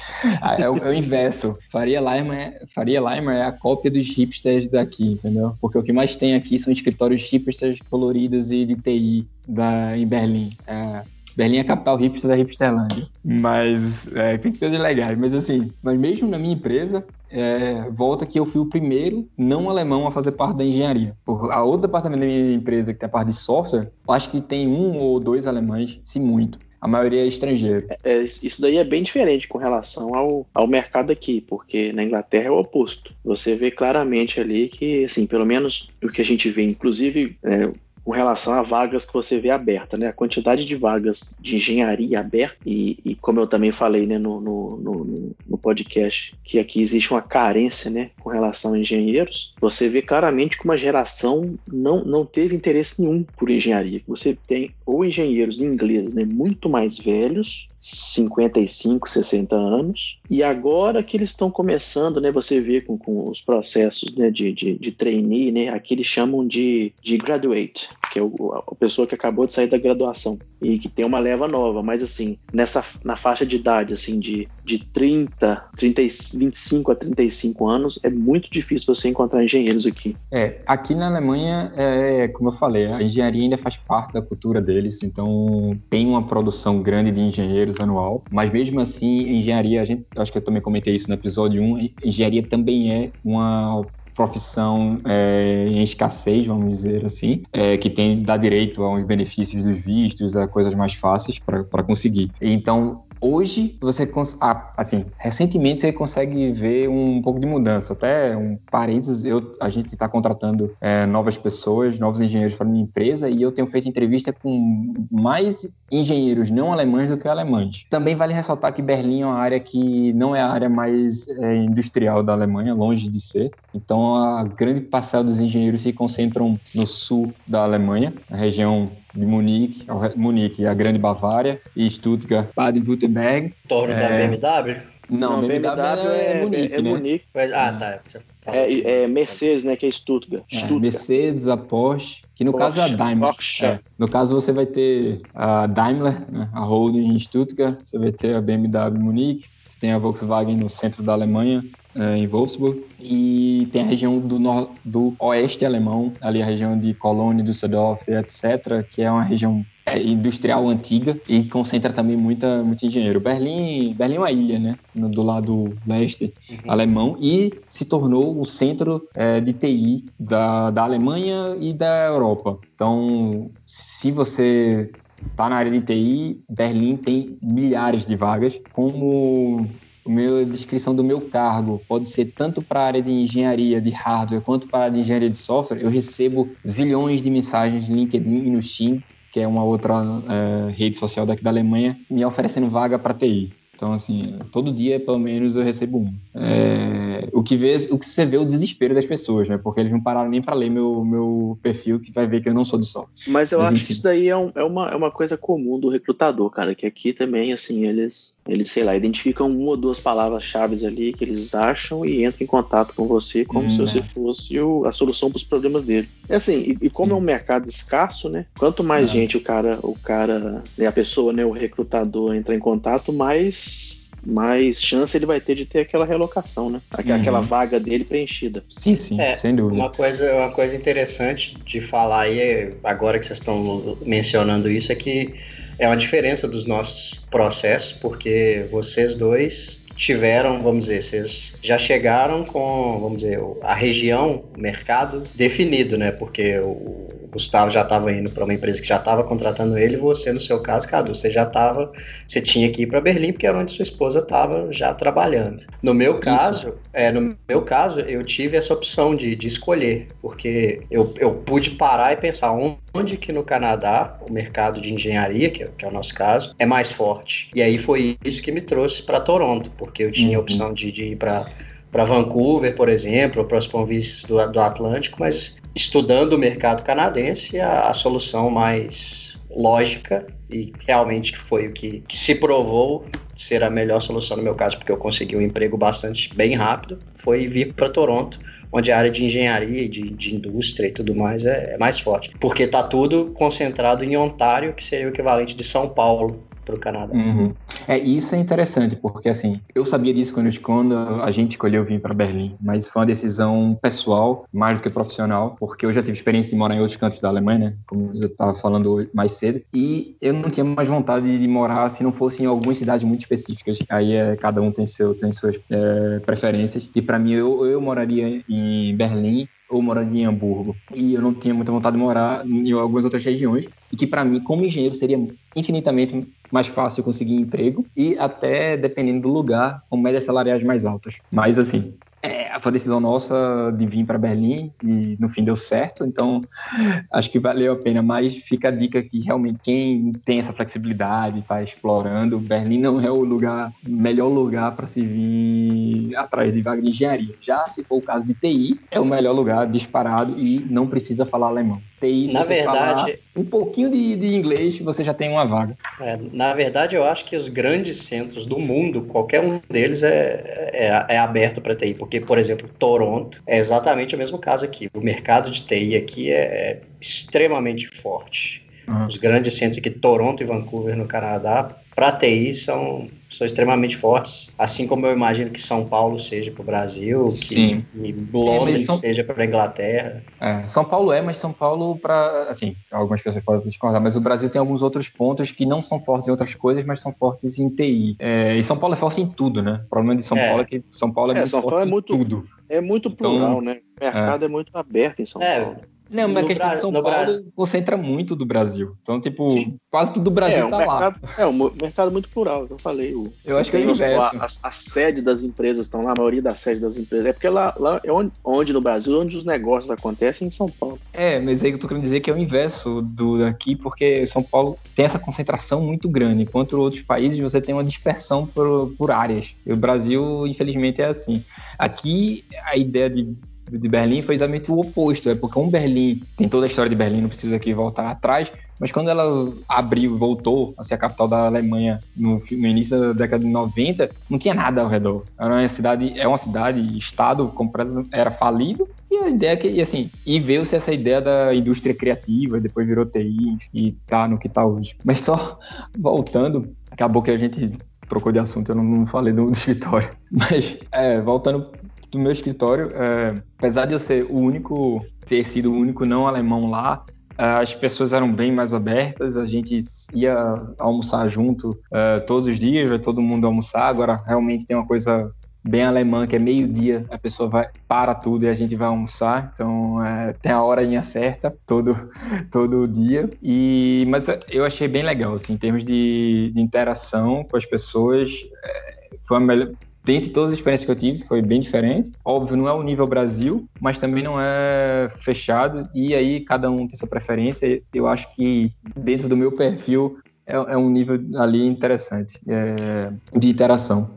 é, 0.59 0.69
o, 0.69 0.77
é 0.79 0.91
o 0.91 0.93
inverso. 0.93 1.57
Faria 1.71 2.01
Limer, 2.01 2.39
é, 2.39 2.67
Faria 2.75 3.01
é 3.01 3.43
a 3.43 3.53
cópia 3.53 3.91
dos 3.91 4.09
hipsters 4.17 4.69
daqui, 4.69 5.13
entendeu? 5.13 5.57
Porque 5.61 5.79
o 5.79 5.83
que 5.83 5.93
mais 5.93 6.17
tem 6.17 6.35
aqui 6.35 6.59
são 6.59 6.73
escritórios 6.73 7.23
hipsters 7.31 7.79
coloridos 7.89 8.51
e 8.51 8.65
de 8.65 8.77
TI 8.77 9.27
da, 9.49 9.97
em 9.97 10.07
Berlim. 10.07 10.51
É, 10.67 11.03
Berlim 11.37 11.59
é 11.59 11.61
a 11.61 11.65
capital 11.65 11.97
hipster 11.97 12.31
da 12.31 12.37
hipsterlândia. 12.37 13.07
Mas 13.23 13.81
é, 14.15 14.39
tem 14.39 14.53
coisas 14.53 14.81
legais. 14.81 15.19
Mas 15.19 15.35
assim, 15.35 15.71
mas 15.83 15.99
mesmo 15.99 16.29
na 16.29 16.39
minha 16.39 16.55
empresa, 16.55 17.05
é, 17.31 17.91
volta 17.91 18.25
que 18.25 18.41
eu 18.41 18.47
fui 18.47 18.61
o 18.61 18.67
primeiro 18.67 19.29
não 19.37 19.69
alemão 19.69 20.07
a 20.07 20.11
fazer 20.11 20.33
parte 20.33 20.57
da 20.57 20.65
engenharia. 20.65 21.15
A 21.51 21.63
outro 21.63 21.83
departamento 21.83 22.21
da 22.21 22.27
minha 22.27 22.55
empresa, 22.55 22.95
que 22.95 23.01
tem 23.01 23.07
a 23.07 23.11
parte 23.11 23.29
de 23.29 23.35
software, 23.35 23.93
acho 24.09 24.31
que 24.31 24.41
tem 24.41 24.67
um 24.67 24.97
ou 24.99 25.21
dois 25.21 25.47
alemães, 25.47 26.01
se 26.03 26.19
muito 26.19 26.59
a 26.81 26.89
maioria 26.89 27.23
é 27.23 27.27
estrangeiro. 27.27 27.87
É, 28.05 28.19
isso 28.23 28.61
daí 28.61 28.77
é 28.77 28.85
bem 28.85 29.03
diferente 29.03 29.49
com 29.49 29.59
relação 29.59 30.15
ao, 30.15 30.47
ao 30.53 30.67
mercado 30.67 31.11
aqui, 31.11 31.41
porque 31.41 31.93
na 31.93 32.03
Inglaterra 32.03 32.49
é 32.49 32.51
o 32.51 32.61
oposto. 32.61 33.15
Você 33.25 33.55
vê 33.55 33.71
claramente 33.71 34.41
ali 34.41 34.69
que, 34.69 35.05
assim, 35.05 35.27
pelo 35.27 35.47
menos 35.47 35.91
o 36.03 36.09
que 36.09 36.23
a 36.23 36.25
gente 36.25 36.49
vê, 36.51 36.63
inclusive, 36.63 37.37
é, 37.43 37.71
com 38.07 38.13
relação 38.13 38.55
a 38.55 38.63
vagas 38.63 39.05
que 39.05 39.13
você 39.13 39.41
vê 39.41 39.51
aberta, 39.51 39.99
né? 39.99 40.07
A 40.07 40.13
quantidade 40.13 40.65
de 40.65 40.77
vagas 40.77 41.37
de 41.41 41.57
engenharia 41.57 42.21
aberta, 42.21 42.57
e, 42.65 42.97
e 43.05 43.17
como 43.17 43.41
eu 43.41 43.49
também 43.49 43.73
falei 43.73 44.07
né, 44.07 44.17
no, 44.17 44.41
no, 44.41 44.77
no, 44.77 45.35
no, 45.45 45.59
podcast, 45.59 46.33
que 46.45 46.61
aqui 46.61 46.81
existe 46.81 47.11
uma 47.11 47.21
carência 47.21 47.91
né, 47.91 48.13
com 48.21 48.31
relação 48.31 48.75
a 48.75 48.79
engenheiros, 48.79 49.53
você 49.61 49.89
vê 49.89 50.01
claramente 50.03 50.57
que 50.57 50.65
uma 50.65 50.77
geração 50.77 51.59
não, 51.67 52.05
não 52.05 52.25
teve 52.25 52.55
interesse 52.55 53.03
nenhum 53.03 53.25
por 53.25 53.51
engenharia. 53.51 54.01
Você 54.07 54.39
tem 54.47 54.71
ou 54.87 55.05
engenheiros 55.05 55.61
ingleses 55.61 56.15
né, 56.15 56.25
muito 56.25 56.71
mais 56.71 56.97
velhos, 56.97 57.67
55, 57.87 59.09
60 59.09 59.55
anos, 59.55 60.19
e 60.29 60.43
agora 60.43 61.05
que 61.05 61.17
eles 61.17 61.29
estão 61.29 61.49
começando, 61.53 62.21
né, 62.21 62.33
você 62.33 62.61
vê 62.61 62.81
com, 62.81 62.99
com 62.99 63.31
os 63.31 63.41
processos 63.41 64.13
né, 64.17 64.29
de, 64.29 64.53
de, 64.53 64.77
de 64.77 64.91
trainee, 64.91 65.53
né, 65.53 65.69
aqui 65.69 65.95
eles 65.95 66.07
chamam 66.07 66.45
de, 66.45 66.93
de 67.01 67.17
graduate, 67.17 67.89
que 68.11 68.19
é 68.19 68.23
o, 68.23 68.53
a 68.55 68.75
pessoa 68.75 69.07
que 69.07 69.15
acabou 69.15 69.47
de 69.47 69.53
sair 69.53 69.69
da 69.69 69.79
graduação 69.79 70.37
e 70.61 70.81
que 70.81 70.89
tem 70.89 71.07
uma 71.07 71.21
leva 71.21 71.47
nova, 71.47 71.81
mas 71.81 72.03
assim, 72.03 72.37
nessa 72.53 72.85
na 73.05 73.15
faixa 73.15 73.47
de 73.47 73.55
idade 73.55 73.95
assim 73.95 74.19
de, 74.19 74.49
de 74.67 74.85
30, 74.85 75.65
30, 75.77 76.03
25 76.35 76.93
a 76.93 76.95
35 76.97 77.69
anos, 77.69 78.01
é 78.03 78.11
muito 78.11 78.51
difícil 78.51 78.93
você 78.93 79.09
encontrar 79.09 79.43
engenheiros 79.43 79.87
aqui. 79.87 80.17
É, 80.31 80.61
aqui 80.67 80.95
na 80.95 81.07
Alemanha, 81.07 81.73
é, 81.77 82.29
como 82.29 82.49
eu 82.49 82.53
falei, 82.53 82.87
a 82.87 83.01
engenharia 83.01 83.43
ainda 83.43 83.57
faz 83.57 83.77
parte 83.77 84.13
da 84.13 84.21
cultura 84.21 84.61
deles, 84.61 85.03
então 85.03 85.79
tem 85.89 86.07
uma 86.07 86.27
produção 86.27 86.83
grande 86.83 87.13
de 87.13 87.21
engenheiros 87.21 87.79
anual, 87.81 88.25
mas 88.31 88.51
mesmo 88.51 88.81
assim, 88.81 89.37
engenharia, 89.37 89.81
a 89.81 89.85
gente, 89.85 90.05
acho 90.17 90.33
que 90.33 90.39
eu 90.39 90.43
também 90.43 90.61
comentei 90.61 90.95
isso 90.95 91.09
no 91.09 91.15
episódio 91.15 91.63
1, 91.63 91.91
engenharia 92.05 92.43
também 92.43 92.93
é 92.93 93.13
uma 93.25 93.87
profissão 94.17 94.99
é, 95.07 95.69
em 95.69 95.83
escassez, 95.83 96.47
vamos 96.47 96.71
dizer 96.71 97.05
assim, 97.05 97.43
é, 97.53 97.77
que 97.77 97.91
tem 97.91 98.23
dá 98.23 98.37
direito 98.37 98.83
a 98.83 98.91
uns 98.91 99.05
benefícios 99.05 99.63
dos 99.63 99.79
vistos, 99.85 100.35
a 100.35 100.49
coisas 100.49 100.75
mais 100.75 100.95
fáceis 100.95 101.39
para 101.39 101.83
conseguir. 101.83 102.33
Então, 102.41 103.05
hoje 103.21 103.77
você 103.81 104.11
ah, 104.41 104.73
assim, 104.77 105.07
recentemente 105.17 105.81
você 105.81 105.93
consegue 105.93 106.53
ver 106.53 106.89
um 106.89 107.21
pouco 107.23 107.41
de 107.41 107.47
mudança. 107.47 107.93
Até 107.93 108.37
um 108.37 108.59
parênteses, 108.71 109.25
eu, 109.25 109.53
a 109.61 109.69
gente 109.69 109.95
está 109.95 110.09
contratando 110.09 110.75
é, 110.81 111.07
novas 111.07 111.37
pessoas, 111.37 111.99
novos 111.99 112.21
engenheiros 112.21 112.55
para 112.55 112.67
minha 112.67 112.83
empresa 112.83 113.29
e 113.29 113.43
eu 113.43 113.53
tenho 113.53 113.69
feito 113.69 113.89
entrevista 113.89 114.33
com 114.33 114.95
mais 115.11 115.67
engenheiros 115.91 116.51
não 116.51 116.73
alemães 116.73 117.11
do 117.11 117.19
que 117.19 117.29
alemães. 117.29 117.87
Também 117.89 118.15
vale 118.15 118.33
ressaltar 118.33 118.73
que 118.73 118.83
Berlim 118.83 119.23
é 119.23 119.27
uma 119.27 119.37
área 119.37 119.61
que 119.61 120.13
não 120.13 120.35
é 120.35 120.41
a 120.41 120.49
área 120.49 120.69
mais 120.69 121.29
é, 121.29 121.57
industrial 121.57 122.23
da 122.23 122.33
Alemanha, 122.33 122.75
longe 122.75 123.09
de 123.09 123.21
ser. 123.21 123.51
Então 123.75 124.17
a 124.17 124.45
grande 124.45 124.81
parcela 124.81 125.25
dos 125.25 125.41
engenheiros 125.41 125.83
se 125.83 125.93
concentram 125.93 126.55
no 126.75 126.87
sul 126.87 127.33
da 127.47 127.63
Alemanha, 127.63 128.13
na 128.31 128.37
região 128.37 128.87
de 129.17 129.27
Munique, 129.27 129.87
Munique, 130.15 130.67
a 130.67 130.75
Grande 130.75 130.99
Bavária, 130.99 131.61
e 131.75 131.89
Stuttgart, 131.89 132.49
Baden-Württemberg. 132.55 133.55
Torno 133.69 133.95
é... 133.95 133.99
da 133.99 134.09
BMW? 134.09 134.97
Não, 135.09 135.41
Não 135.41 135.49
BMW, 135.49 135.77
BMW 135.77 136.09
é, 136.11 136.33
é, 136.33 136.43
Munique, 136.43 136.73
é, 136.73 136.79
é 136.79 136.83
né? 136.83 136.91
Munique. 136.91 137.25
Ah, 137.55 137.73
tá. 137.73 138.01
É, 138.47 139.03
é, 139.03 139.07
Mercedes, 139.07 139.65
né? 139.65 139.77
Que 139.77 139.87
é 139.87 139.91
Stuttgart. 139.91 140.43
É, 140.51 140.57
Stuttgart. 140.57 140.83
Mercedes, 140.83 141.49
a 141.49 141.57
Porsche, 141.57 142.23
que 142.35 142.45
no 142.45 142.53
Porsche, 142.53 142.81
caso 142.81 142.81
é 142.81 142.95
a 142.95 142.97
Daimler. 142.97 143.35
É, 143.63 143.79
no 143.99 144.09
caso 144.09 144.35
você 144.35 144.53
vai 144.53 144.67
ter 144.67 145.23
a 145.35 145.67
Daimler, 145.67 146.31
né, 146.31 146.49
a 146.53 146.61
Holding 146.61 147.15
em 147.15 147.19
Stuttgart, 147.19 147.79
você 147.85 147.99
vai 147.99 148.11
ter 148.11 148.35
a 148.35 148.41
BMW 148.41 148.99
Munique, 148.99 149.47
você 149.67 149.79
tem 149.79 149.93
a 149.93 149.99
Volkswagen 149.99 150.57
no 150.57 150.69
centro 150.69 151.03
da 151.03 151.13
Alemanha, 151.13 151.65
é, 151.65 151.86
em 152.17 152.27
Wolfsburg, 152.27 152.85
e 153.01 153.69
tem 153.73 153.83
a 153.83 153.87
região 153.87 154.19
do, 154.19 154.39
nor 154.39 154.71
do 154.85 155.15
oeste 155.19 155.65
alemão, 155.65 156.13
ali 156.21 156.43
a 156.43 156.45
região 156.45 156.79
de 156.79 156.95
Cologne, 156.95 157.43
Düsseldorf, 157.43 158.09
etc., 158.09 158.87
que 158.91 159.03
é 159.03 159.11
uma 159.11 159.23
região 159.23 159.65
é, 159.87 160.03
industrial 160.03 160.69
antiga 160.69 161.17
e 161.29 161.45
concentra 161.45 161.93
também 161.93 162.17
muita, 162.17 162.63
muito 162.65 162.85
engenheiro. 162.85 163.21
Berlim, 163.21 163.95
Berlim 163.95 164.17
é 164.17 164.19
uma 164.19 164.33
ilha, 164.33 164.59
né? 164.59 164.79
Do 164.93 165.23
lado 165.23 165.77
leste 165.87 166.35
uhum. 166.51 166.57
alemão 166.67 167.17
e 167.21 167.53
se 167.69 167.85
tornou 167.85 168.41
o 168.41 168.45
centro 168.45 169.09
é, 169.15 169.41
de 169.41 169.53
TI 169.53 170.05
da, 170.19 170.73
da 170.73 170.83
Alemanha 170.83 171.57
e 171.61 171.73
da 171.73 172.07
Europa. 172.07 172.59
Então, 172.75 173.49
se 173.65 174.11
você 174.11 174.91
está 175.31 175.49
na 175.49 175.55
área 175.55 175.71
de 175.71 175.81
TI, 175.81 176.41
Berlim 176.51 176.97
tem 176.97 177.39
milhares 177.41 178.07
de 178.07 178.17
vagas, 178.17 178.61
como 178.73 179.69
a 180.07 180.11
minha 180.11 180.45
descrição 180.45 180.95
do 180.95 181.03
meu 181.03 181.21
cargo 181.21 181.83
pode 181.89 182.09
ser 182.09 182.27
tanto 182.27 182.63
para 182.63 182.81
a 182.81 182.87
área 182.87 183.03
de 183.03 183.11
engenharia 183.11 183.81
de 183.81 183.91
hardware 183.91 184.41
quanto 184.41 184.69
para 184.69 184.79
a 184.79 184.83
área 184.85 184.95
de 184.95 185.01
engenharia 185.01 185.31
de 185.31 185.37
software, 185.37 185.81
eu 185.83 185.91
recebo 185.91 186.49
zilhões 186.67 187.21
de 187.21 187.31
mensagens 187.31 187.89
no 187.89 187.97
LinkedIn 187.97 188.47
e 188.47 188.51
no 188.51 188.63
Steam, 188.63 189.03
que 189.33 189.41
é 189.41 189.47
uma 189.47 189.65
outra 189.65 189.95
é, 190.29 190.71
rede 190.73 190.97
social 190.97 191.27
daqui 191.27 191.43
da 191.43 191.51
Alemanha, 191.51 191.99
me 192.09 192.25
oferecendo 192.25 192.71
vaga 192.71 192.99
para 192.99 193.13
TI. 193.13 193.53
Então, 193.77 193.93
assim, 193.93 194.39
todo 194.51 194.73
dia, 194.73 194.99
pelo 194.99 195.19
menos, 195.19 195.55
eu 195.55 195.63
recebo 195.63 195.99
um. 195.99 196.15
É, 196.35 197.29
o, 197.31 197.43
que 197.43 197.59
vê, 197.59 197.77
o 197.91 197.99
que 197.99 198.07
você 198.07 198.25
vê 198.25 198.37
é 198.39 198.41
o 198.41 198.45
desespero 198.47 198.95
das 198.95 199.05
pessoas, 199.05 199.51
né? 199.51 199.59
Porque 199.59 199.81
eles 199.81 199.93
não 199.93 200.01
pararam 200.01 200.31
nem 200.31 200.41
para 200.41 200.55
ler 200.55 200.71
meu, 200.71 201.05
meu 201.05 201.59
perfil, 201.63 202.01
que 202.01 202.11
vai 202.11 202.27
ver 202.27 202.41
que 202.41 202.49
eu 202.49 202.55
não 202.55 202.65
sou 202.65 202.81
de 202.81 202.87
software. 202.87 203.13
Mas 203.31 203.53
eu 203.53 203.59
Mas, 203.59 203.69
acho 203.69 203.77
enfim. 203.77 203.87
que 203.87 203.93
isso 203.93 204.03
daí 204.03 204.29
é, 204.29 204.37
um, 204.37 204.51
é, 204.55 204.65
uma, 204.65 204.89
é 204.89 204.97
uma 204.97 205.11
coisa 205.11 205.37
comum 205.37 205.79
do 205.79 205.91
recrutador, 205.91 206.49
cara, 206.51 206.75
que 206.75 206.87
aqui 206.87 207.13
também, 207.13 207.53
assim, 207.53 207.85
eles, 207.85 208.35
eles 208.49 208.71
sei 208.71 208.85
lá, 208.85 208.97
identificam 208.97 209.51
uma 209.51 209.71
ou 209.71 209.77
duas 209.77 210.01
palavras-chave 210.01 210.85
ali 210.87 211.13
que 211.13 211.25
eles 211.25 211.55
acham 211.55 212.05
e 212.05 212.25
entram 212.25 212.45
em 212.45 212.47
contato 212.47 212.95
com 212.95 213.07
você 213.07 213.45
como 213.45 213.67
hum, 213.67 213.71
se 213.71 213.79
você 213.79 213.99
é. 213.99 214.03
fosse 214.03 214.59
o, 214.61 214.85
a 214.85 214.93
solução 214.93 215.31
para 215.31 215.39
os 215.39 215.45
problemas 215.45 215.85
dele. 215.85 216.09
É 216.29 216.37
assim, 216.37 216.77
e, 216.81 216.87
e 216.87 216.91
como 216.91 217.13
hum. 217.13 217.17
é 217.17 217.21
um 217.21 217.25
mercado 217.25 217.69
escasso, 217.69 218.29
né? 218.29 218.47
Quanto 218.59 218.85
mais 218.85 219.11
é. 219.11 219.13
gente 219.13 219.37
o 219.37 219.41
cara, 219.41 219.79
o 219.83 219.95
cara, 219.95 220.63
né, 220.77 220.87
a 220.87 220.93
pessoa, 220.93 221.33
né, 221.33 221.45
o 221.45 221.51
recrutador 221.51 222.35
entra 222.35 222.55
em 222.55 222.59
contato, 222.59 223.13
mais 223.13 224.06
mais 224.27 224.83
chance 224.83 225.17
ele 225.17 225.25
vai 225.25 225.41
ter 225.41 225.55
de 225.55 225.65
ter 225.65 225.81
aquela 225.81 226.05
relocação, 226.05 226.69
né? 226.69 226.81
Aquela 226.91 227.39
uhum. 227.39 227.47
vaga 227.47 227.79
dele 227.79 228.05
preenchida. 228.05 228.65
Sim, 228.69 228.95
sim, 228.95 229.21
é, 229.21 229.37
sem 229.37 229.55
dúvida. 229.55 229.81
Uma 229.81 229.91
coisa, 229.91 230.35
uma 230.35 230.51
coisa 230.51 230.77
interessante 230.77 231.57
de 231.65 231.81
falar 231.81 232.23
aí, 232.23 232.71
agora 232.83 233.19
que 233.19 233.27
vocês 233.27 233.39
estão 233.39 233.97
mencionando 234.05 234.69
isso, 234.69 234.91
é 234.91 234.95
que 234.95 235.35
é 235.79 235.87
uma 235.87 235.97
diferença 235.97 236.49
dos 236.49 236.67
nossos 236.67 237.21
processos, 237.31 237.93
porque 237.93 238.67
vocês 238.71 239.15
dois 239.15 239.81
tiveram, 239.97 240.61
vamos 240.61 240.85
dizer, 240.85 241.03
vocês 241.03 241.55
já 241.63 241.79
chegaram 241.79 242.45
com, 242.45 243.01
vamos 243.01 243.23
dizer, 243.23 243.41
a 243.63 243.75
região, 243.75 244.45
o 244.57 244.61
mercado 244.61 245.23
definido, 245.35 245.97
né? 245.97 246.13
Porque 246.13 246.59
o 246.59 247.09
Gustavo 247.37 247.71
já 247.71 247.83
estava 247.83 248.11
indo 248.13 248.31
para 248.31 248.45
uma 248.45 248.55
empresa 248.55 248.81
que 248.81 248.89
já 248.89 248.97
estava 248.97 249.23
contratando 249.23 249.77
ele, 249.77 249.97
você, 249.97 250.33
no 250.33 250.41
seu 250.41 250.61
caso, 250.63 250.89
Cadu, 250.89 251.15
você 251.15 251.31
já 251.31 251.43
estava, 251.43 251.93
você 252.27 252.41
tinha 252.41 252.71
que 252.71 252.83
ir 252.83 252.87
para 252.87 253.01
Berlim, 253.01 253.33
porque 253.33 253.47
era 253.47 253.59
onde 253.59 253.73
sua 253.73 253.83
esposa 253.83 254.21
estava 254.21 254.73
já 254.73 254.95
trabalhando. 254.95 255.65
No 255.83 255.93
meu 255.93 256.19
caso, 256.19 256.75
é, 256.93 257.13
no 257.13 257.37
meu 257.49 257.63
caso, 257.63 258.01
eu 258.01 258.25
tive 258.25 258.57
essa 258.57 258.73
opção 258.73 259.15
de, 259.15 259.37
de 259.37 259.47
escolher, 259.47 260.09
porque 260.23 260.81
eu, 260.91 261.13
eu 261.19 261.35
pude 261.35 261.71
parar 261.73 262.13
e 262.13 262.17
pensar 262.17 262.53
onde 262.53 263.17
que 263.17 263.33
no 263.33 263.43
Canadá 263.43 264.19
o 264.29 264.33
mercado 264.33 264.81
de 264.81 264.93
engenharia, 264.93 265.51
que 265.51 265.63
é, 265.63 265.69
que 265.77 265.85
é 265.85 265.89
o 265.89 265.93
nosso 265.93 266.15
caso, 266.15 266.55
é 266.59 266.65
mais 266.65 266.91
forte. 266.91 267.51
E 267.55 267.63
aí 267.63 267.77
foi 267.77 268.17
isso 268.25 268.43
que 268.43 268.51
me 268.51 268.61
trouxe 268.61 269.03
para 269.03 269.21
Toronto, 269.21 269.71
porque 269.87 270.03
eu 270.03 270.13
tinha 270.13 270.33
uhum. 270.33 270.37
a 270.37 270.41
opção 270.41 270.75
de, 270.75 270.93
de 270.93 271.05
ir 271.05 271.17
para 271.17 271.47
para 271.91 272.05
Vancouver, 272.05 272.75
por 272.75 272.91
exemplo, 272.91 273.41
ou 273.41 273.49
para 273.49 273.57
os 273.57 273.67
províncias 273.67 274.23
do, 274.25 274.53
do 274.53 274.61
Atlântico, 274.61 275.17
mas 275.19 275.57
estudando 275.75 276.35
o 276.35 276.39
mercado 276.39 276.83
canadense, 276.83 277.59
a, 277.59 277.89
a 277.89 277.93
solução 277.95 278.51
mais 278.51 279.39
lógica 279.51 280.27
e 280.51 280.73
realmente 280.87 281.33
que 281.33 281.39
foi 281.39 281.69
o 281.69 281.73
que, 281.73 282.03
que, 282.07 282.19
se 282.19 282.35
provou 282.35 283.07
ser 283.35 283.63
a 283.63 283.71
melhor 283.71 284.01
solução 284.01 284.37
no 284.37 284.43
meu 284.43 284.55
caso, 284.55 284.77
porque 284.77 284.93
eu 284.93 284.99
consegui 284.99 285.37
um 285.37 285.41
emprego 285.41 285.79
bastante 285.79 286.35
bem 286.35 286.55
rápido, 286.55 286.99
foi 287.15 287.47
vir 287.47 287.73
para 287.73 287.89
Toronto, 287.89 288.39
onde 288.71 288.93
a 288.93 288.99
área 288.99 289.11
de 289.11 289.25
engenharia 289.25 289.89
de, 289.89 290.11
de 290.11 290.35
indústria 290.35 290.89
e 290.89 290.93
tudo 290.93 291.15
mais 291.15 291.47
é, 291.47 291.75
é 291.75 291.79
mais 291.79 291.99
forte. 291.99 292.31
Porque 292.39 292.65
está 292.65 292.83
tudo 292.83 293.33
concentrado 293.35 294.05
em 294.05 294.17
Ontário, 294.17 294.75
que 294.75 294.85
seria 294.85 295.07
o 295.07 295.09
equivalente 295.09 295.55
de 295.55 295.65
São 295.65 295.89
Paulo 295.89 296.47
para 296.67 296.75
o 296.75 296.81
Canadá. 296.81 297.15
Uhum. 297.15 297.55
É, 297.87 297.97
isso 297.97 298.35
é 298.35 298.39
interessante, 298.39 298.97
porque 298.97 299.29
assim, 299.29 299.61
eu 299.75 299.85
sabia 299.85 300.13
disso 300.13 300.35
quando, 300.35 300.61
quando 300.61 300.97
a 300.97 301.31
gente 301.31 301.53
escolheu 301.53 301.85
vir 301.85 302.01
para 302.01 302.13
Berlim, 302.13 302.57
mas 302.61 302.89
foi 302.89 303.01
uma 303.01 303.07
decisão 303.07 303.79
pessoal, 303.81 304.45
mais 304.53 304.79
do 304.79 304.83
que 304.83 304.91
profissional, 304.91 305.57
porque 305.59 305.87
eu 305.87 305.93
já 305.93 306.03
tive 306.03 306.17
experiência 306.17 306.51
de 306.51 306.57
morar 306.57 306.75
em 306.75 306.81
outros 306.81 306.97
cantos 306.97 307.21
da 307.21 307.29
Alemanha, 307.29 307.59
né, 307.59 307.77
como 307.87 308.11
eu 308.15 308.27
estava 308.27 308.53
falando 308.55 309.09
mais 309.15 309.33
cedo, 309.33 309.63
e 309.73 310.17
eu 310.21 310.35
não 310.35 310.51
tinha 310.51 310.65
mais 310.65 310.89
vontade 310.89 311.39
de 311.39 311.49
morar 311.49 311.89
se 311.89 312.03
não 312.03 312.13
fosse 312.13 312.43
em 312.43 312.47
algumas 312.47 312.77
cidades 312.77 313.05
muito 313.05 313.21
específicas. 313.21 313.79
Aí 313.89 314.15
é, 314.15 314.35
cada 314.37 314.61
um 314.61 314.73
tem, 314.73 314.87
seu, 314.87 315.15
tem 315.17 315.31
suas 315.33 315.57
é, 315.71 316.19
preferências, 316.21 316.91
e 316.95 317.01
para 317.01 317.19
mim 317.19 317.35
eu, 317.35 317.65
eu 317.65 317.81
moraria 317.81 318.43
em 318.49 318.97
Berlim 318.97 319.47
ou 319.69 319.83
moraria 319.83 320.23
em 320.23 320.27
Hamburgo. 320.27 320.77
E 320.95 321.15
eu 321.15 321.21
não 321.21 321.35
tinha 321.35 321.55
muita 321.55 321.73
vontade 321.73 321.97
de 321.97 322.03
morar 322.03 322.47
em 322.47 322.73
algumas 322.73 323.05
outras 323.05 323.25
regiões. 323.25 323.69
E 323.93 323.97
que, 323.97 324.07
para 324.07 324.25
mim, 324.25 324.41
como 324.41 324.65
engenheiro, 324.65 324.95
seria 324.95 325.19
infinitamente 325.57 326.21
mais 326.51 326.67
fácil 326.67 327.03
conseguir 327.03 327.35
emprego 327.35 327.85
e 327.97 328.19
até, 328.19 328.77
dependendo 328.77 329.23
do 329.23 329.29
lugar, 329.29 329.83
com 329.89 329.97
médias 329.97 330.25
salariais 330.25 330.63
mais 330.63 330.85
altas. 330.85 331.19
Mas, 331.33 331.59
assim, 331.59 331.95
é, 332.23 332.59
foi 332.61 332.73
decisão 332.73 332.99
nossa 332.99 333.73
de 333.77 333.87
vir 333.87 334.05
para 334.05 334.19
Berlim 334.19 334.73
e 334.83 335.17
no 335.21 335.29
fim 335.29 335.45
deu 335.45 335.55
certo, 335.55 336.05
então 336.05 336.41
acho 337.13 337.31
que 337.31 337.39
valeu 337.39 337.73
a 337.73 337.77
pena. 337.77 338.03
Mas 338.03 338.35
fica 338.35 338.69
a 338.69 338.71
dica 338.71 339.03
que 339.03 339.21
realmente 339.21 339.61
quem 339.63 340.11
tem 340.25 340.41
essa 340.41 340.53
flexibilidade, 340.53 341.39
está 341.41 341.63
explorando, 341.63 342.41
Berlim 342.41 342.81
não 342.81 343.01
é 343.01 343.11
o 343.11 343.21
lugar, 343.21 343.73
melhor 343.87 344.29
lugar 344.29 344.75
para 344.75 344.87
se 344.87 345.03
vir 345.03 346.17
atrás 346.17 346.53
de 346.53 346.63
vaga 346.63 346.83
de 346.83 346.89
engenharia. 346.89 347.35
Já 347.41 347.67
se 347.69 347.85
for 347.85 347.99
o 347.99 348.03
caso 348.03 348.25
de 348.25 348.35
TI, 348.35 348.81
é 348.91 348.99
o 348.99 349.05
melhor 349.05 349.33
lugar 349.33 349.67
disparado 349.67 350.39
e 350.39 350.67
não 350.69 350.87
precisa 350.87 351.25
falar 351.25 351.49
alemão. 351.49 351.81
TI, 352.01 352.29
se 352.29 352.35
na 352.35 352.43
verdade, 352.43 353.19
um 353.35 353.45
pouquinho 353.45 353.91
de, 353.91 354.17
de, 354.17 354.35
inglês, 354.35 354.79
você 354.79 355.03
já 355.03 355.15
tem 355.15 355.31
uma 355.31 355.45
vaga. 355.45 355.77
É, 356.01 356.19
na 356.33 356.53
verdade, 356.53 356.95
eu 356.95 357.05
acho 357.05 357.25
que 357.25 357.37
os 357.37 357.49
grandes 357.49 357.99
centros 357.99 358.47
do 358.47 358.59
mundo, 358.59 359.03
qualquer 359.03 359.41
um 359.41 359.61
deles 359.71 360.03
é, 360.03 360.71
é, 360.73 361.15
é 361.15 361.19
aberto 361.19 361.61
para 361.61 361.75
TI, 361.75 361.95
porque, 361.95 362.21
por 362.21 362.39
exemplo, 362.39 362.69
Toronto 362.79 363.43
é 363.47 363.59
exatamente 363.59 364.15
o 364.15 364.19
mesmo 364.19 364.39
caso 364.39 364.65
aqui. 364.65 364.91
O 364.95 365.01
mercado 365.01 365.51
de 365.51 365.63
TI 365.63 365.97
aqui 365.97 366.31
é 366.31 366.81
extremamente 367.01 367.87
forte. 367.87 368.65
Uhum. 368.87 369.07
Os 369.07 369.17
grandes 369.17 369.55
centros 369.55 369.79
aqui, 369.79 369.91
Toronto 369.91 370.43
e 370.43 370.47
Vancouver, 370.47 370.97
no 370.97 371.07
Canadá, 371.07 371.77
para 371.97 372.13
TI 372.13 372.53
são, 372.53 373.07
são 373.31 373.47
extremamente 373.47 373.97
fortes. 373.97 374.53
Assim 374.59 374.87
como 374.87 375.07
eu 375.07 375.15
imagino 375.15 375.51
que 375.51 375.63
São 375.63 375.87
Paulo 375.87 376.19
seja 376.19 376.53
para 376.53 376.61
o 376.61 376.65
Brasil, 376.65 377.29
que 377.29 377.83
Londres 378.31 378.83
é, 378.83 378.85
São... 378.85 378.97
seja 378.97 379.25
para 379.25 379.43
a 379.43 379.47
Inglaterra. 379.47 380.23
É, 380.39 380.69
São 380.69 380.85
Paulo 380.85 381.11
é, 381.11 381.23
mas 381.23 381.39
São 381.39 381.55
Paulo, 381.55 381.97
para. 381.97 382.51
Assim, 382.51 382.77
algumas 382.93 383.23
pessoas 383.23 383.43
podem 383.43 383.67
discordar, 383.67 384.03
mas 384.03 384.15
o 384.15 384.21
Brasil 384.21 384.51
tem 384.51 384.61
alguns 384.61 384.83
outros 384.83 385.09
pontos 385.09 385.51
que 385.51 385.65
não 385.65 385.83
são 385.83 385.99
fortes 385.99 386.29
em 386.29 386.31
outras 386.31 386.55
coisas, 386.55 386.85
mas 386.85 387.01
são 387.01 387.15
fortes 387.15 387.59
em 387.59 387.71
TI. 387.71 388.17
É, 388.19 388.55
e 388.55 388.63
São 388.63 388.77
Paulo 388.77 388.95
é 388.95 388.99
forte 388.99 389.23
em 389.23 389.31
tudo, 389.31 389.63
né? 389.63 389.81
O 389.87 389.89
problema 389.89 390.15
de 390.17 390.23
São 390.23 390.37
é. 390.37 390.49
Paulo 390.49 390.63
é 390.63 390.65
que 390.67 390.85
São 390.93 391.11
Paulo 391.11 391.33
é, 391.33 391.37
é 391.37 391.39
muito 391.39 391.51
São 391.51 391.63
Paulo 391.63 391.81
é 391.81 391.87
muito, 391.87 392.15
tudo. 392.15 392.45
É 392.69 392.81
muito 392.83 393.09
então, 393.09 393.31
plural, 393.31 393.53
então, 393.53 393.61
né? 393.63 393.81
O 393.99 394.05
mercado 394.05 394.45
é. 394.45 394.49
muito 394.49 394.71
aberto 394.75 395.23
em 395.23 395.27
São 395.27 395.41
Paulo. 395.41 395.77
Não, 396.11 396.29
mas 396.29 396.45
a 396.45 396.47
questão 396.47 396.71
de 396.71 396.81
São 396.81 396.93
Paulo 396.93 397.09
Brasil. 397.09 397.53
concentra 397.55 397.97
muito 397.97 398.37
do 398.37 398.47
Brasil. 398.47 398.97
Então, 399.03 399.21
tipo, 399.21 399.51
Sim. 399.51 399.77
quase 399.91 400.13
tudo 400.13 400.25
do 400.25 400.31
Brasil 400.31 400.67
é, 400.67 400.71
tá 400.71 400.79
mercado, 400.79 401.21
lá. 401.23 401.35
É, 401.39 401.47
um 401.47 401.71
mercado 401.81 402.11
muito 402.11 402.29
plural, 402.29 402.67
eu 402.69 402.79
falei. 402.79 403.15
O, 403.15 403.33
eu 403.45 403.59
acho 403.59 403.71
que 403.71 403.77
é 403.77 403.81
o 403.81 403.91
inverso. 403.91 404.37
A, 404.37 404.45
a, 404.45 404.69
a, 404.69 404.73
sede 404.73 405.21
das 405.21 405.43
empresas 405.43 405.87
estão 405.87 406.03
lá, 406.03 406.13
a 406.13 406.15
maioria 406.17 406.43
da 406.43 406.55
sede 406.55 406.81
das 406.81 406.97
empresas. 406.97 407.27
É 407.27 407.33
porque 407.33 407.49
lá, 407.49 407.75
lá 407.79 408.01
é 408.05 408.13
onde, 408.13 408.33
onde, 408.45 408.73
no 408.73 408.81
Brasil, 408.81 409.19
onde 409.19 409.37
os 409.37 409.45
negócios 409.45 409.91
acontecem, 409.91 410.49
em 410.49 410.51
São 410.51 410.69
Paulo. 410.69 410.99
É, 411.13 411.39
mas 411.41 411.65
aí 411.65 411.73
eu 411.73 411.79
tô 411.79 411.89
querendo 411.89 412.05
dizer 412.05 412.21
que 412.21 412.31
é 412.31 412.33
o 412.33 412.39
inverso 412.39 413.03
do 413.03 413.39
daqui, 413.39 413.75
porque 413.75 414.27
São 414.27 414.43
Paulo 414.43 414.79
tem 414.95 415.05
essa 415.05 415.19
concentração 415.19 415.81
muito 415.81 416.09
grande, 416.09 416.43
enquanto 416.43 416.79
outros 416.79 417.03
países 417.03 417.39
você 417.41 417.61
tem 417.61 417.75
uma 417.75 417.85
dispersão 417.85 418.47
por, 418.47 418.93
por 418.97 419.11
áreas. 419.11 419.55
E 419.65 419.73
o 419.73 419.77
Brasil, 419.77 420.47
infelizmente, 420.47 421.03
é 421.03 421.07
assim. 421.07 421.43
Aqui, 421.79 422.45
a 422.65 422.77
ideia 422.77 423.11
de 423.11 423.37
de 423.71 423.89
Berlim 423.89 424.23
foi 424.23 424.35
exatamente 424.35 424.71
o 424.71 424.79
oposto. 424.79 425.29
É 425.29 425.35
porque 425.35 425.59
um 425.59 425.69
Berlim 425.69 426.23
tem 426.37 426.49
toda 426.49 426.67
a 426.67 426.69
história 426.69 426.89
de 426.89 426.97
Berlim, 426.97 427.23
não 427.23 427.29
precisa 427.29 427.57
aqui 427.57 427.75
voltar 427.75 428.09
atrás, 428.09 428.51
mas 428.79 428.93
quando 428.93 429.09
ela 429.09 429.53
abriu, 429.69 430.17
voltou 430.17 430.75
a 430.77 430.85
ser 430.85 430.95
a 430.95 430.99
capital 430.99 431.27
da 431.27 431.47
Alemanha 431.47 431.99
no, 432.17 432.39
no, 432.39 432.67
início 432.67 432.99
da 432.99 433.13
década 433.13 433.45
de 433.45 433.51
90, 433.51 434.11
não 434.29 434.39
tinha 434.39 434.55
nada 434.55 434.83
ao 434.83 434.89
redor. 434.89 435.25
Era 435.39 435.55
uma 435.55 435.69
cidade, 435.69 436.19
é 436.19 436.29
uma 436.29 436.37
cidade, 436.37 436.97
estado 436.97 437.49
completo, 437.49 438.03
era 438.13 438.31
falido. 438.31 438.89
E 439.11 439.17
a 439.17 439.29
ideia 439.29 439.53
é 439.53 439.57
que, 439.57 439.69
e 439.69 439.81
assim, 439.81 440.11
e 440.27 440.39
veio-se 440.39 440.77
essa 440.77 440.93
ideia 440.93 441.21
da 441.21 441.55
indústria 441.55 441.95
criativa, 441.95 442.61
depois 442.61 442.87
virou 442.87 443.07
TI 443.07 443.57
e 443.73 443.93
tá 444.07 444.29
no 444.29 444.39
que 444.39 444.49
tá 444.49 444.65
hoje. 444.65 444.95
Mas 445.05 445.21
só 445.21 445.59
voltando, 445.99 446.69
acabou 446.91 447.23
que 447.23 447.31
a 447.31 447.39
gente 447.39 447.73
trocou 448.09 448.31
de 448.31 448.39
assunto, 448.39 448.71
eu 448.71 448.77
não, 448.77 448.85
não 448.85 449.07
falei 449.07 449.33
do, 449.33 449.47
do 449.47 449.53
escritório. 449.53 450.11
Mas, 450.31 450.79
é, 450.93 451.21
voltando 451.21 451.71
do 452.11 452.19
meu 452.19 452.33
escritório, 452.33 452.89
é, 452.95 453.35
apesar 453.59 453.87
de 453.87 453.93
eu 453.93 453.99
ser 453.99 454.25
o 454.25 454.37
único, 454.37 455.05
ter 455.27 455.45
sido 455.45 455.73
o 455.73 455.75
único 455.75 456.07
não 456.07 456.27
alemão 456.27 456.71
lá, 456.71 457.05
é, 457.39 457.45
as 457.45 457.75
pessoas 457.75 458.13
eram 458.13 458.33
bem 458.33 458.51
mais 458.51 458.73
abertas, 458.73 459.37
a 459.37 459.45
gente 459.45 459.81
ia 460.15 460.35
almoçar 460.79 461.29
junto 461.29 461.71
uh, 461.71 462.25
todos 462.27 462.49
os 462.49 462.59
dias, 462.59 462.89
vai 462.89 462.99
todo 462.99 463.21
mundo 463.21 463.47
almoçar. 463.47 463.89
Agora, 463.89 464.23
realmente 464.27 464.65
tem 464.65 464.77
uma 464.77 464.87
coisa 464.87 465.31
bem 465.63 465.83
alemã, 465.83 466.27
que 466.27 466.37
é 466.37 466.39
meio-dia, 466.39 467.05
a 467.11 467.19
pessoa 467.19 467.49
vai 467.49 467.69
para 467.89 468.15
tudo 468.15 468.45
e 468.45 468.49
a 468.49 468.55
gente 468.55 468.75
vai 468.75 468.89
almoçar. 468.89 469.51
Então, 469.53 470.03
é, 470.03 470.33
tem 470.35 470.53
a 470.53 470.63
horinha 470.63 471.03
certa 471.03 471.55
todo, 471.67 471.95
todo 472.51 472.89
dia. 472.89 473.29
E, 473.43 474.07
mas 474.09 474.27
eu 474.49 474.65
achei 474.65 474.89
bem 474.89 475.03
legal, 475.03 475.35
assim, 475.35 475.55
em 475.55 475.59
termos 475.59 475.85
de, 475.85 476.53
de 476.55 476.61
interação 476.61 477.45
com 477.45 477.57
as 477.57 477.67
pessoas. 477.67 478.33
É, 478.65 479.17
foi 479.27 479.37
a 479.37 479.41
melhor, 479.41 479.73
dentre 480.07 480.31
todas 480.31 480.53
as 480.53 480.59
experiências 480.59 480.87
que 480.87 480.91
eu 480.93 480.97
tive, 480.97 481.25
foi 481.27 481.43
bem 481.43 481.59
diferente. 481.59 482.13
Óbvio, 482.25 482.57
não 482.57 482.69
é 482.69 482.73
o 482.73 482.81
nível 482.81 483.09
Brasil, 483.09 483.69
mas 483.81 483.99
também 483.99 484.23
não 484.23 484.41
é 484.41 485.11
fechado. 485.21 485.83
E 485.93 486.15
aí 486.15 486.45
cada 486.45 486.71
um 486.71 486.87
tem 486.87 486.97
sua 486.97 487.09
preferência. 487.09 487.83
Eu 487.93 488.07
acho 488.07 488.33
que 488.37 488.71
dentro 488.97 489.29
do 489.29 489.37
meu 489.37 489.51
perfil 489.51 490.19
é, 490.47 490.55
é 490.55 490.77
um 490.77 490.89
nível 490.89 491.19
ali 491.35 491.67
interessante 491.67 492.39
é, 492.47 493.13
de 493.37 493.49
interação. 493.49 494.13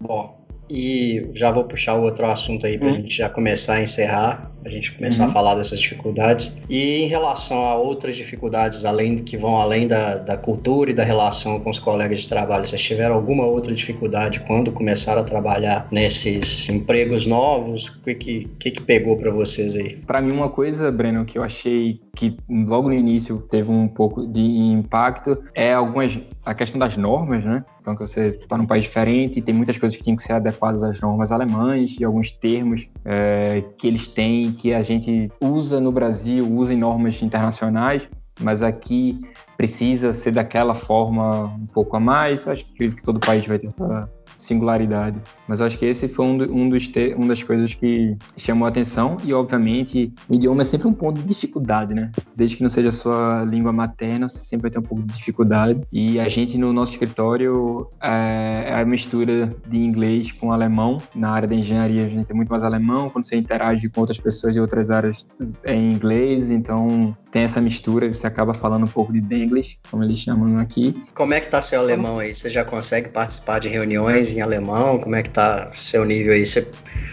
Bom, 0.00 0.44
e 0.68 1.30
já 1.32 1.52
vou 1.52 1.62
puxar 1.62 1.94
o 1.94 2.02
outro 2.02 2.26
assunto 2.26 2.66
aí 2.66 2.76
para 2.76 2.88
a 2.88 2.90
hum. 2.90 2.94
gente 2.94 3.16
já 3.18 3.28
começar 3.28 3.74
a 3.74 3.82
encerrar 3.82 4.50
a 4.64 4.68
gente 4.68 4.92
começar 4.92 5.24
uhum. 5.24 5.30
a 5.30 5.32
falar 5.32 5.54
dessas 5.54 5.80
dificuldades. 5.80 6.58
E 6.68 7.02
em 7.02 7.06
relação 7.06 7.66
a 7.66 7.74
outras 7.74 8.16
dificuldades, 8.16 8.84
além 8.84 9.16
que 9.16 9.36
vão 9.36 9.60
além 9.60 9.86
da, 9.86 10.16
da 10.16 10.36
cultura 10.36 10.90
e 10.90 10.94
da 10.94 11.04
relação 11.04 11.60
com 11.60 11.70
os 11.70 11.78
colegas 11.78 12.20
de 12.20 12.28
trabalho, 12.28 12.66
vocês 12.66 12.82
tiveram 12.82 13.14
alguma 13.14 13.44
outra 13.44 13.74
dificuldade 13.74 14.40
quando 14.40 14.72
começaram 14.72 15.22
a 15.22 15.24
trabalhar 15.24 15.88
nesses 15.90 16.68
empregos 16.68 17.26
novos? 17.26 17.88
O 17.88 18.02
que, 18.02 18.14
que, 18.14 18.70
que, 18.70 18.82
pegou 18.82 19.16
para 19.16 19.30
vocês 19.30 19.76
aí? 19.76 19.96
Para 19.96 20.20
mim, 20.20 20.32
uma 20.32 20.48
coisa, 20.48 20.90
Breno, 20.90 21.24
que 21.24 21.38
eu 21.38 21.42
achei 21.42 22.00
que 22.14 22.36
logo 22.48 22.88
no 22.88 22.94
início 22.94 23.38
teve 23.50 23.70
um 23.70 23.88
pouco 23.88 24.26
de 24.26 24.40
impacto 24.40 25.38
é 25.54 25.72
algumas 25.72 26.18
a 26.44 26.54
questão 26.54 26.78
das 26.78 26.96
normas, 26.96 27.44
né? 27.44 27.64
Então, 27.80 27.96
que 27.96 28.00
você 28.00 28.28
está 28.28 28.56
num 28.56 28.66
país 28.66 28.84
diferente 28.84 29.38
e 29.38 29.42
tem 29.42 29.54
muitas 29.54 29.76
coisas 29.76 29.96
que 29.96 30.02
tinham 30.02 30.16
que 30.16 30.22
ser 30.22 30.32
adequadas 30.32 30.82
às 30.82 31.00
normas 31.00 31.32
alemãs 31.32 31.96
e 31.98 32.04
alguns 32.04 32.30
termos 32.30 32.88
é, 33.04 33.62
que 33.76 33.88
eles 33.88 34.06
têm 34.08 34.51
que 34.52 34.72
a 34.74 34.82
gente 34.82 35.30
usa 35.40 35.80
no 35.80 35.92
Brasil, 35.92 36.48
usa 36.48 36.74
em 36.74 36.78
normas 36.78 37.20
internacionais, 37.22 38.08
mas 38.40 38.62
aqui 38.62 39.20
precisa 39.56 40.12
ser 40.12 40.32
daquela 40.32 40.74
forma 40.74 41.44
um 41.44 41.66
pouco 41.66 41.96
a 41.96 42.00
mais. 42.00 42.46
Acho 42.48 42.64
que 42.64 43.02
todo 43.02 43.20
país 43.20 43.46
vai 43.46 43.58
ter 43.58 43.68
essa 43.68 44.08
singularidade. 44.42 45.20
Mas 45.46 45.60
acho 45.60 45.78
que 45.78 45.86
esse 45.86 46.08
foi 46.08 46.26
um, 46.26 46.36
do, 46.36 46.52
um 46.52 46.68
dos 46.68 46.88
te, 46.88 47.14
das 47.14 47.42
coisas 47.42 47.72
que 47.74 48.16
chamou 48.36 48.66
a 48.66 48.68
atenção 48.68 49.16
e, 49.24 49.32
obviamente, 49.32 50.12
idioma 50.28 50.62
é 50.62 50.64
sempre 50.64 50.88
um 50.88 50.92
ponto 50.92 51.20
de 51.20 51.26
dificuldade, 51.26 51.94
né? 51.94 52.10
Desde 52.34 52.56
que 52.56 52.62
não 52.62 52.68
seja 52.68 52.88
a 52.88 52.92
sua 52.92 53.44
língua 53.44 53.72
materna, 53.72 54.28
você 54.28 54.40
sempre 54.40 54.62
vai 54.62 54.70
ter 54.70 54.80
um 54.80 54.82
pouco 54.82 55.04
de 55.04 55.14
dificuldade. 55.14 55.80
E 55.92 56.18
a 56.18 56.28
gente, 56.28 56.58
no 56.58 56.72
nosso 56.72 56.92
escritório, 56.92 57.88
é, 58.02 58.64
é 58.66 58.74
a 58.74 58.84
mistura 58.84 59.54
de 59.66 59.78
inglês 59.78 60.32
com 60.32 60.52
alemão. 60.52 60.98
Na 61.14 61.30
área 61.30 61.46
da 61.46 61.54
engenharia, 61.54 62.04
a 62.04 62.08
gente 62.08 62.26
tem 62.26 62.36
muito 62.36 62.48
mais 62.48 62.64
alemão. 62.64 63.08
Quando 63.10 63.24
você 63.24 63.36
interage 63.36 63.88
com 63.88 64.00
outras 64.00 64.18
pessoas 64.18 64.54
de 64.54 64.60
outras 64.60 64.90
áreas, 64.90 65.24
é 65.62 65.74
em 65.74 65.92
inglês. 65.92 66.50
Então, 66.50 67.16
tem 67.32 67.42
essa 67.42 67.60
mistura 67.60 68.12
você 68.12 68.26
acaba 68.26 68.52
falando 68.52 68.84
um 68.84 68.88
pouco 68.88 69.10
de 69.10 69.20
Denglish, 69.20 69.78
como 69.90 70.04
eles 70.04 70.18
chamam 70.18 70.58
aqui. 70.58 70.94
Como 71.14 71.32
é 71.32 71.40
que 71.40 71.48
tá 71.48 71.62
seu 71.62 71.80
alemão 71.80 72.18
aí? 72.18 72.34
Você 72.34 72.50
já 72.50 72.62
consegue 72.62 73.08
participar 73.08 73.58
de 73.58 73.70
reuniões 73.70 74.36
em 74.36 74.42
alemão? 74.42 74.98
Como 74.98 75.16
é 75.16 75.22
que 75.22 75.30
tá 75.30 75.70
seu 75.72 76.04
nível 76.04 76.34
aí? 76.34 76.44
Você... 76.44 76.70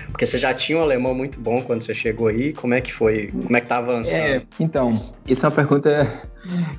Porque 0.08 0.26
você 0.26 0.38
já 0.38 0.54
tinha 0.54 0.78
um 0.78 0.82
alemão 0.82 1.16
muito 1.16 1.40
bom 1.40 1.62
quando 1.62 1.84
você 1.84 1.94
chegou 1.94 2.28
aí. 2.28 2.52
Como 2.52 2.74
é 2.74 2.82
que 2.82 2.94
foi? 2.94 3.28
Como 3.28 3.56
é 3.56 3.62
que 3.62 3.68
tá 3.68 3.78
avançando? 3.78 4.20
É, 4.20 4.42
então, 4.60 4.92
isso 5.26 5.46
é 5.46 5.50
uma 5.50 5.56
pergunta 5.56 6.30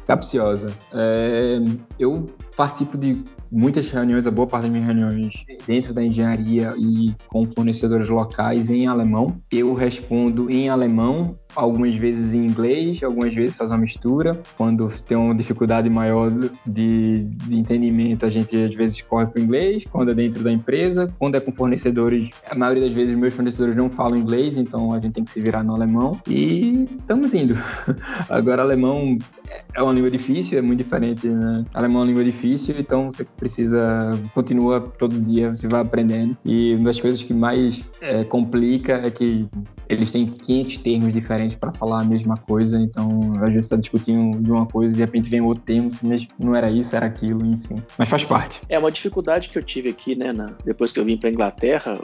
capciosa. 0.07 0.70
É, 0.93 1.59
eu 1.99 2.26
participo 2.57 2.99
de 2.99 3.24
muitas 3.51 3.91
reuniões, 3.91 4.26
a 4.26 4.30
boa 4.30 4.47
parte 4.47 4.64
das 4.64 4.70
minhas 4.70 4.86
reuniões 4.86 5.32
dentro 5.66 5.95
da 5.95 6.05
engenharia 6.05 6.74
e 6.76 7.14
com 7.28 7.45
fornecedores 7.47 8.09
locais 8.09 8.68
em 8.68 8.86
alemão. 8.86 9.41
Eu 9.51 9.72
respondo 9.72 10.51
em 10.51 10.68
alemão, 10.68 11.34
algumas 11.55 11.96
vezes 11.96 12.34
em 12.34 12.46
inglês, 12.46 13.03
algumas 13.03 13.34
vezes 13.34 13.57
faz 13.57 13.70
uma 13.70 13.78
mistura. 13.78 14.40
Quando 14.57 14.88
tem 15.03 15.16
uma 15.16 15.34
dificuldade 15.34 15.88
maior 15.88 16.30
de, 16.66 17.24
de 17.24 17.57
entendimento, 17.57 18.26
a 18.26 18.30
gente 18.30 18.57
às 18.57 18.74
vezes 18.74 19.01
corre 19.03 19.26
para 19.26 19.40
o 19.40 19.44
inglês, 19.44 19.84
quando 19.90 20.11
é 20.11 20.14
dentro 20.14 20.42
da 20.42 20.53
empresa, 20.53 21.07
quando 21.18 21.36
é 21.36 21.40
com 21.40 21.53
fornecedores, 21.53 22.30
a 22.48 22.55
maioria 22.55 22.84
das 22.84 22.92
vezes 22.92 23.16
meus 23.16 23.34
fornecedores 23.34 23.76
não 23.76 23.90
falam 23.90 24.16
inglês, 24.16 24.57
então 24.57 24.92
a 24.92 25.01
gente 25.01 25.12
tem 25.12 25.24
que 25.24 25.30
se 25.30 25.40
virar 25.40 25.62
no 25.62 25.74
alemão 25.74 26.20
e 26.28 26.86
estamos 26.98 27.34
indo. 27.34 27.55
Agora, 28.28 28.62
alemão 28.62 29.18
é 29.74 29.82
uma 29.82 29.92
língua 29.92 30.11
difícil, 30.11 30.59
é 30.59 30.62
muito 30.62 30.78
diferente, 30.78 31.28
né? 31.28 31.64
Alemão 31.74 32.03
é 32.03 32.05
uma 32.05 32.09
língua 32.09 32.24
difícil, 32.24 32.74
então 32.78 33.11
você 33.11 33.24
precisa, 33.24 34.11
continua 34.34 34.80
todo 34.80 35.20
dia, 35.20 35.55
você 35.55 35.66
vai 35.68 35.80
aprendendo. 35.80 36.36
E 36.44 36.74
uma 36.74 36.84
das 36.84 37.01
coisas 37.01 37.22
que 37.22 37.34
mais 37.34 37.84
é, 38.01 38.24
complica 38.24 38.94
é 39.05 39.11
que 39.11 39.48
eles 39.93 40.11
têm 40.11 40.26
500 40.26 40.78
termos 40.78 41.12
diferentes 41.12 41.57
para 41.57 41.72
falar 41.72 42.03
a 42.03 42.05
mesma 42.05 42.36
coisa, 42.36 42.78
então 42.78 43.32
às 43.36 43.49
vezes 43.49 43.66
está 43.66 43.76
discutindo 43.76 44.41
de 44.41 44.51
uma 44.51 44.66
coisa 44.66 44.93
e 44.93 44.97
de 44.97 45.01
repente 45.01 45.30
vem 45.30 45.41
outro 45.41 45.64
termo, 45.64 45.88
assim, 45.88 46.28
não 46.38 46.55
era 46.55 46.70
isso, 46.70 46.95
era 46.95 47.07
aquilo, 47.07 47.45
enfim. 47.45 47.76
Mas 47.99 48.09
faz 48.09 48.24
parte. 48.24 48.61
É 48.68 48.78
uma 48.78 48.91
dificuldade 48.91 49.49
que 49.49 49.59
eu 49.59 49.62
tive 49.62 49.91
aqui, 49.91 50.14
né, 50.14 50.32
na, 50.32 50.47
depois 50.64 50.93
que 50.93 51.01
eu 51.01 51.05
vim 51.05 51.16
para 51.16 51.30
Inglaterra, 51.30 51.99